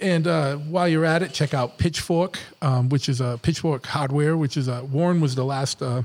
[0.00, 4.36] And uh, while you're at it, check out Pitchfork, um, which is a Pitchfork Hardware,
[4.36, 6.02] which is uh, Warren was the last uh,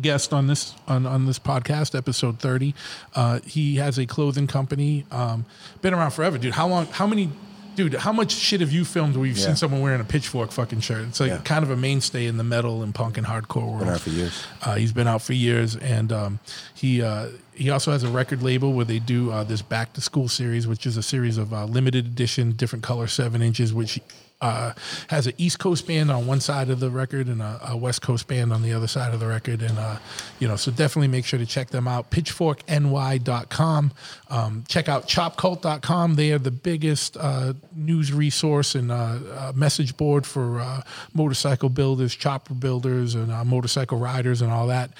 [0.00, 2.74] guest on this on, on this podcast, episode thirty.
[3.14, 5.44] Uh, he has a clothing company, um,
[5.82, 6.54] been around forever, dude.
[6.54, 6.86] How long?
[6.86, 7.30] How many?
[7.76, 9.46] Dude, how much shit have you filmed where you've Yeah.
[9.46, 11.06] seen someone wearing a pitchfork fucking shirt?
[11.08, 11.38] It's like Yeah.
[11.44, 13.78] kind of a mainstay in the metal and punk and hardcore world.
[13.80, 14.42] Been around for years.
[14.62, 16.40] Uh, he's been out for years, and um,
[16.74, 17.28] he uh,
[17.60, 20.66] he also has a record label where they do uh, this back to school series,
[20.66, 24.00] which is a series of uh, limited edition, different color seven inches, which
[24.40, 24.72] uh,
[25.08, 28.02] has an East Coast band on one side of the record and a, a West
[28.02, 29.96] Coast band on the other side of the record, and uh,
[30.38, 32.10] you know, so definitely make sure to check them out.
[32.10, 33.92] PitchforkNY.com.
[34.30, 36.14] Um, check out ChopCult.com.
[36.14, 41.68] They are the biggest uh, news resource and uh, uh, message board for uh, motorcycle
[41.68, 44.90] builders, chopper builders, and motorcycle riders, and all that.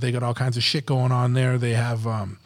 [0.00, 1.58] They got all kinds of shit going on there.
[1.58, 2.06] They have.
[2.06, 2.38] Um,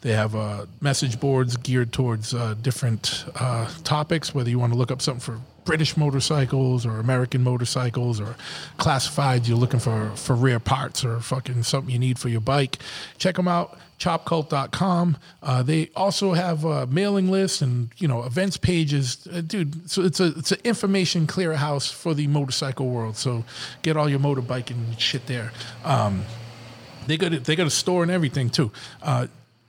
[0.00, 4.78] they have uh, message boards geared towards uh, different uh, topics, whether you want to
[4.78, 8.36] look up something for British motorcycles or American motorcycles or
[8.78, 12.78] classifieds, you're looking for, for rare parts or fucking something you need for your bike.
[13.18, 15.16] Check them out, chopcult.com.
[15.42, 19.26] Uh, they also have uh, mailing lists and, you know, events pages.
[19.32, 23.16] Uh, dude, so it's a it's an information clearinghouse for the motorcycle world.
[23.16, 23.44] So
[23.82, 25.52] get all your motorbiking shit there.
[25.84, 26.24] Um,
[27.06, 28.70] they got a, they got a store and everything too.
[29.02, 29.26] Uh,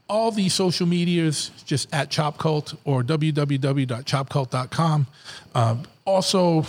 [0.08, 5.08] all the social medias just at Chop Cult or www.chopcult.com.
[5.56, 6.66] Um, also,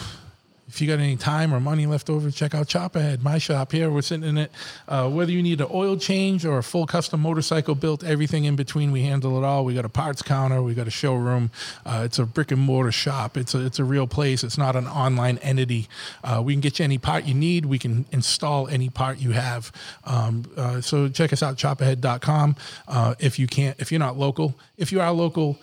[0.69, 3.89] if you got any time or money left over, check out Choppahead, my shop here.
[3.89, 4.51] We're sitting in it.
[4.89, 8.57] Uh, whether you need an oil change or a full custom motorcycle built, everything in
[8.57, 9.65] between, we handle it all.
[9.65, 11.53] We got a parts counter, we got a showroom.
[11.85, 13.37] Uh, it's a brick and mortar shop.
[13.37, 14.43] It's a it's a real place.
[14.43, 15.89] It's not an online entity.
[16.25, 17.67] Uh, we can get you any part you need.
[17.67, 19.71] We can install any part you have.
[20.05, 22.57] Um, uh, so check us out, choppahead.com.
[22.89, 25.59] Uh, if you can't, if you're not local, if you are local.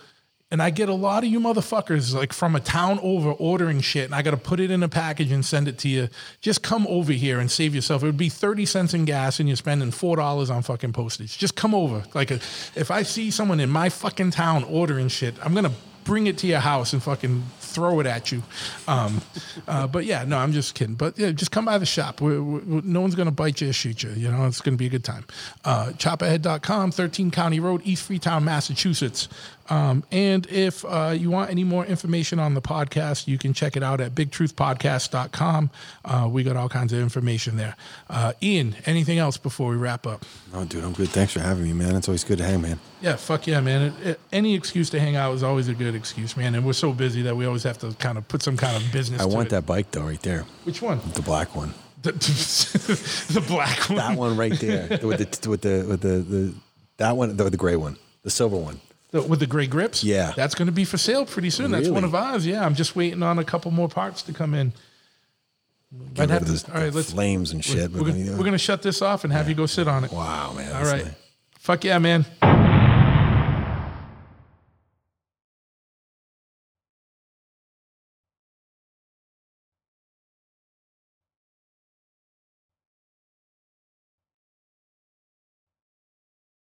[0.50, 4.04] And I get a lot of you motherfuckers like from a town over ordering shit,
[4.04, 6.08] and I got to put it in a package and send it to you.
[6.40, 8.02] Just come over here and save yourself.
[8.02, 11.38] It would be thirty cents in gas, and you're spending four dollars on fucking postage.
[11.38, 12.04] Just come over.
[12.14, 12.34] Like, a,
[12.76, 15.72] if I see someone in my fucking town ordering shit, I'm gonna
[16.04, 18.42] bring it to your house and fucking throw it at you.
[18.86, 19.20] Um,
[19.68, 20.94] uh, but yeah, no, I'm just kidding.
[20.94, 22.20] But yeah, just come by the shop.
[22.20, 24.10] we we no one's going to bite you or shoot you.
[24.10, 25.24] You know, it's going to be a good time.
[25.64, 29.28] Uh, choppahead.com, 13 County Road, East Freetown, Massachusetts.
[29.70, 33.76] Um, and if uh, you want any more information on the podcast, you can check
[33.76, 35.70] it out at bigtruthpodcast.com.
[36.04, 37.76] Uh, we got all kinds of information there.
[38.10, 40.24] Uh, Ian, anything else before we wrap up?
[40.52, 41.08] Oh, dude, I'm good.
[41.08, 41.96] Thanks for having me, man.
[41.96, 42.78] It's always good to hang, man.
[43.00, 43.82] Yeah, fuck yeah, man.
[43.82, 46.54] It, it- any excuse to hang out is always a good excuse, man.
[46.54, 48.92] And we're so busy that we always have to kind of put some kind of
[48.92, 49.20] business.
[49.20, 49.50] I to want it.
[49.50, 51.00] that bike though, right there, Which one?
[51.14, 51.72] the black one.
[52.02, 52.12] The,
[53.32, 53.96] the black one.
[53.96, 56.54] That one right there, with the with the with the, the
[56.98, 58.80] that one, the, the gray one, the silver one.
[59.14, 60.02] The- with the gray grips.
[60.02, 60.32] Yeah.
[60.34, 61.70] that's going to be for sale pretty soon.
[61.70, 62.44] That's one of ours.
[62.46, 64.72] Yeah, I'm just waiting on a couple more parts to come in.
[66.14, 67.92] Get I'd rid have of to- this, all right, let's- flames and shit.
[67.92, 70.10] We're, gonna- we're going to shut this off and have you go sit on it.
[70.12, 70.74] wow, man.
[70.74, 71.04] All right.
[71.04, 71.14] nice.
[71.60, 72.26] Fuck yeah, man.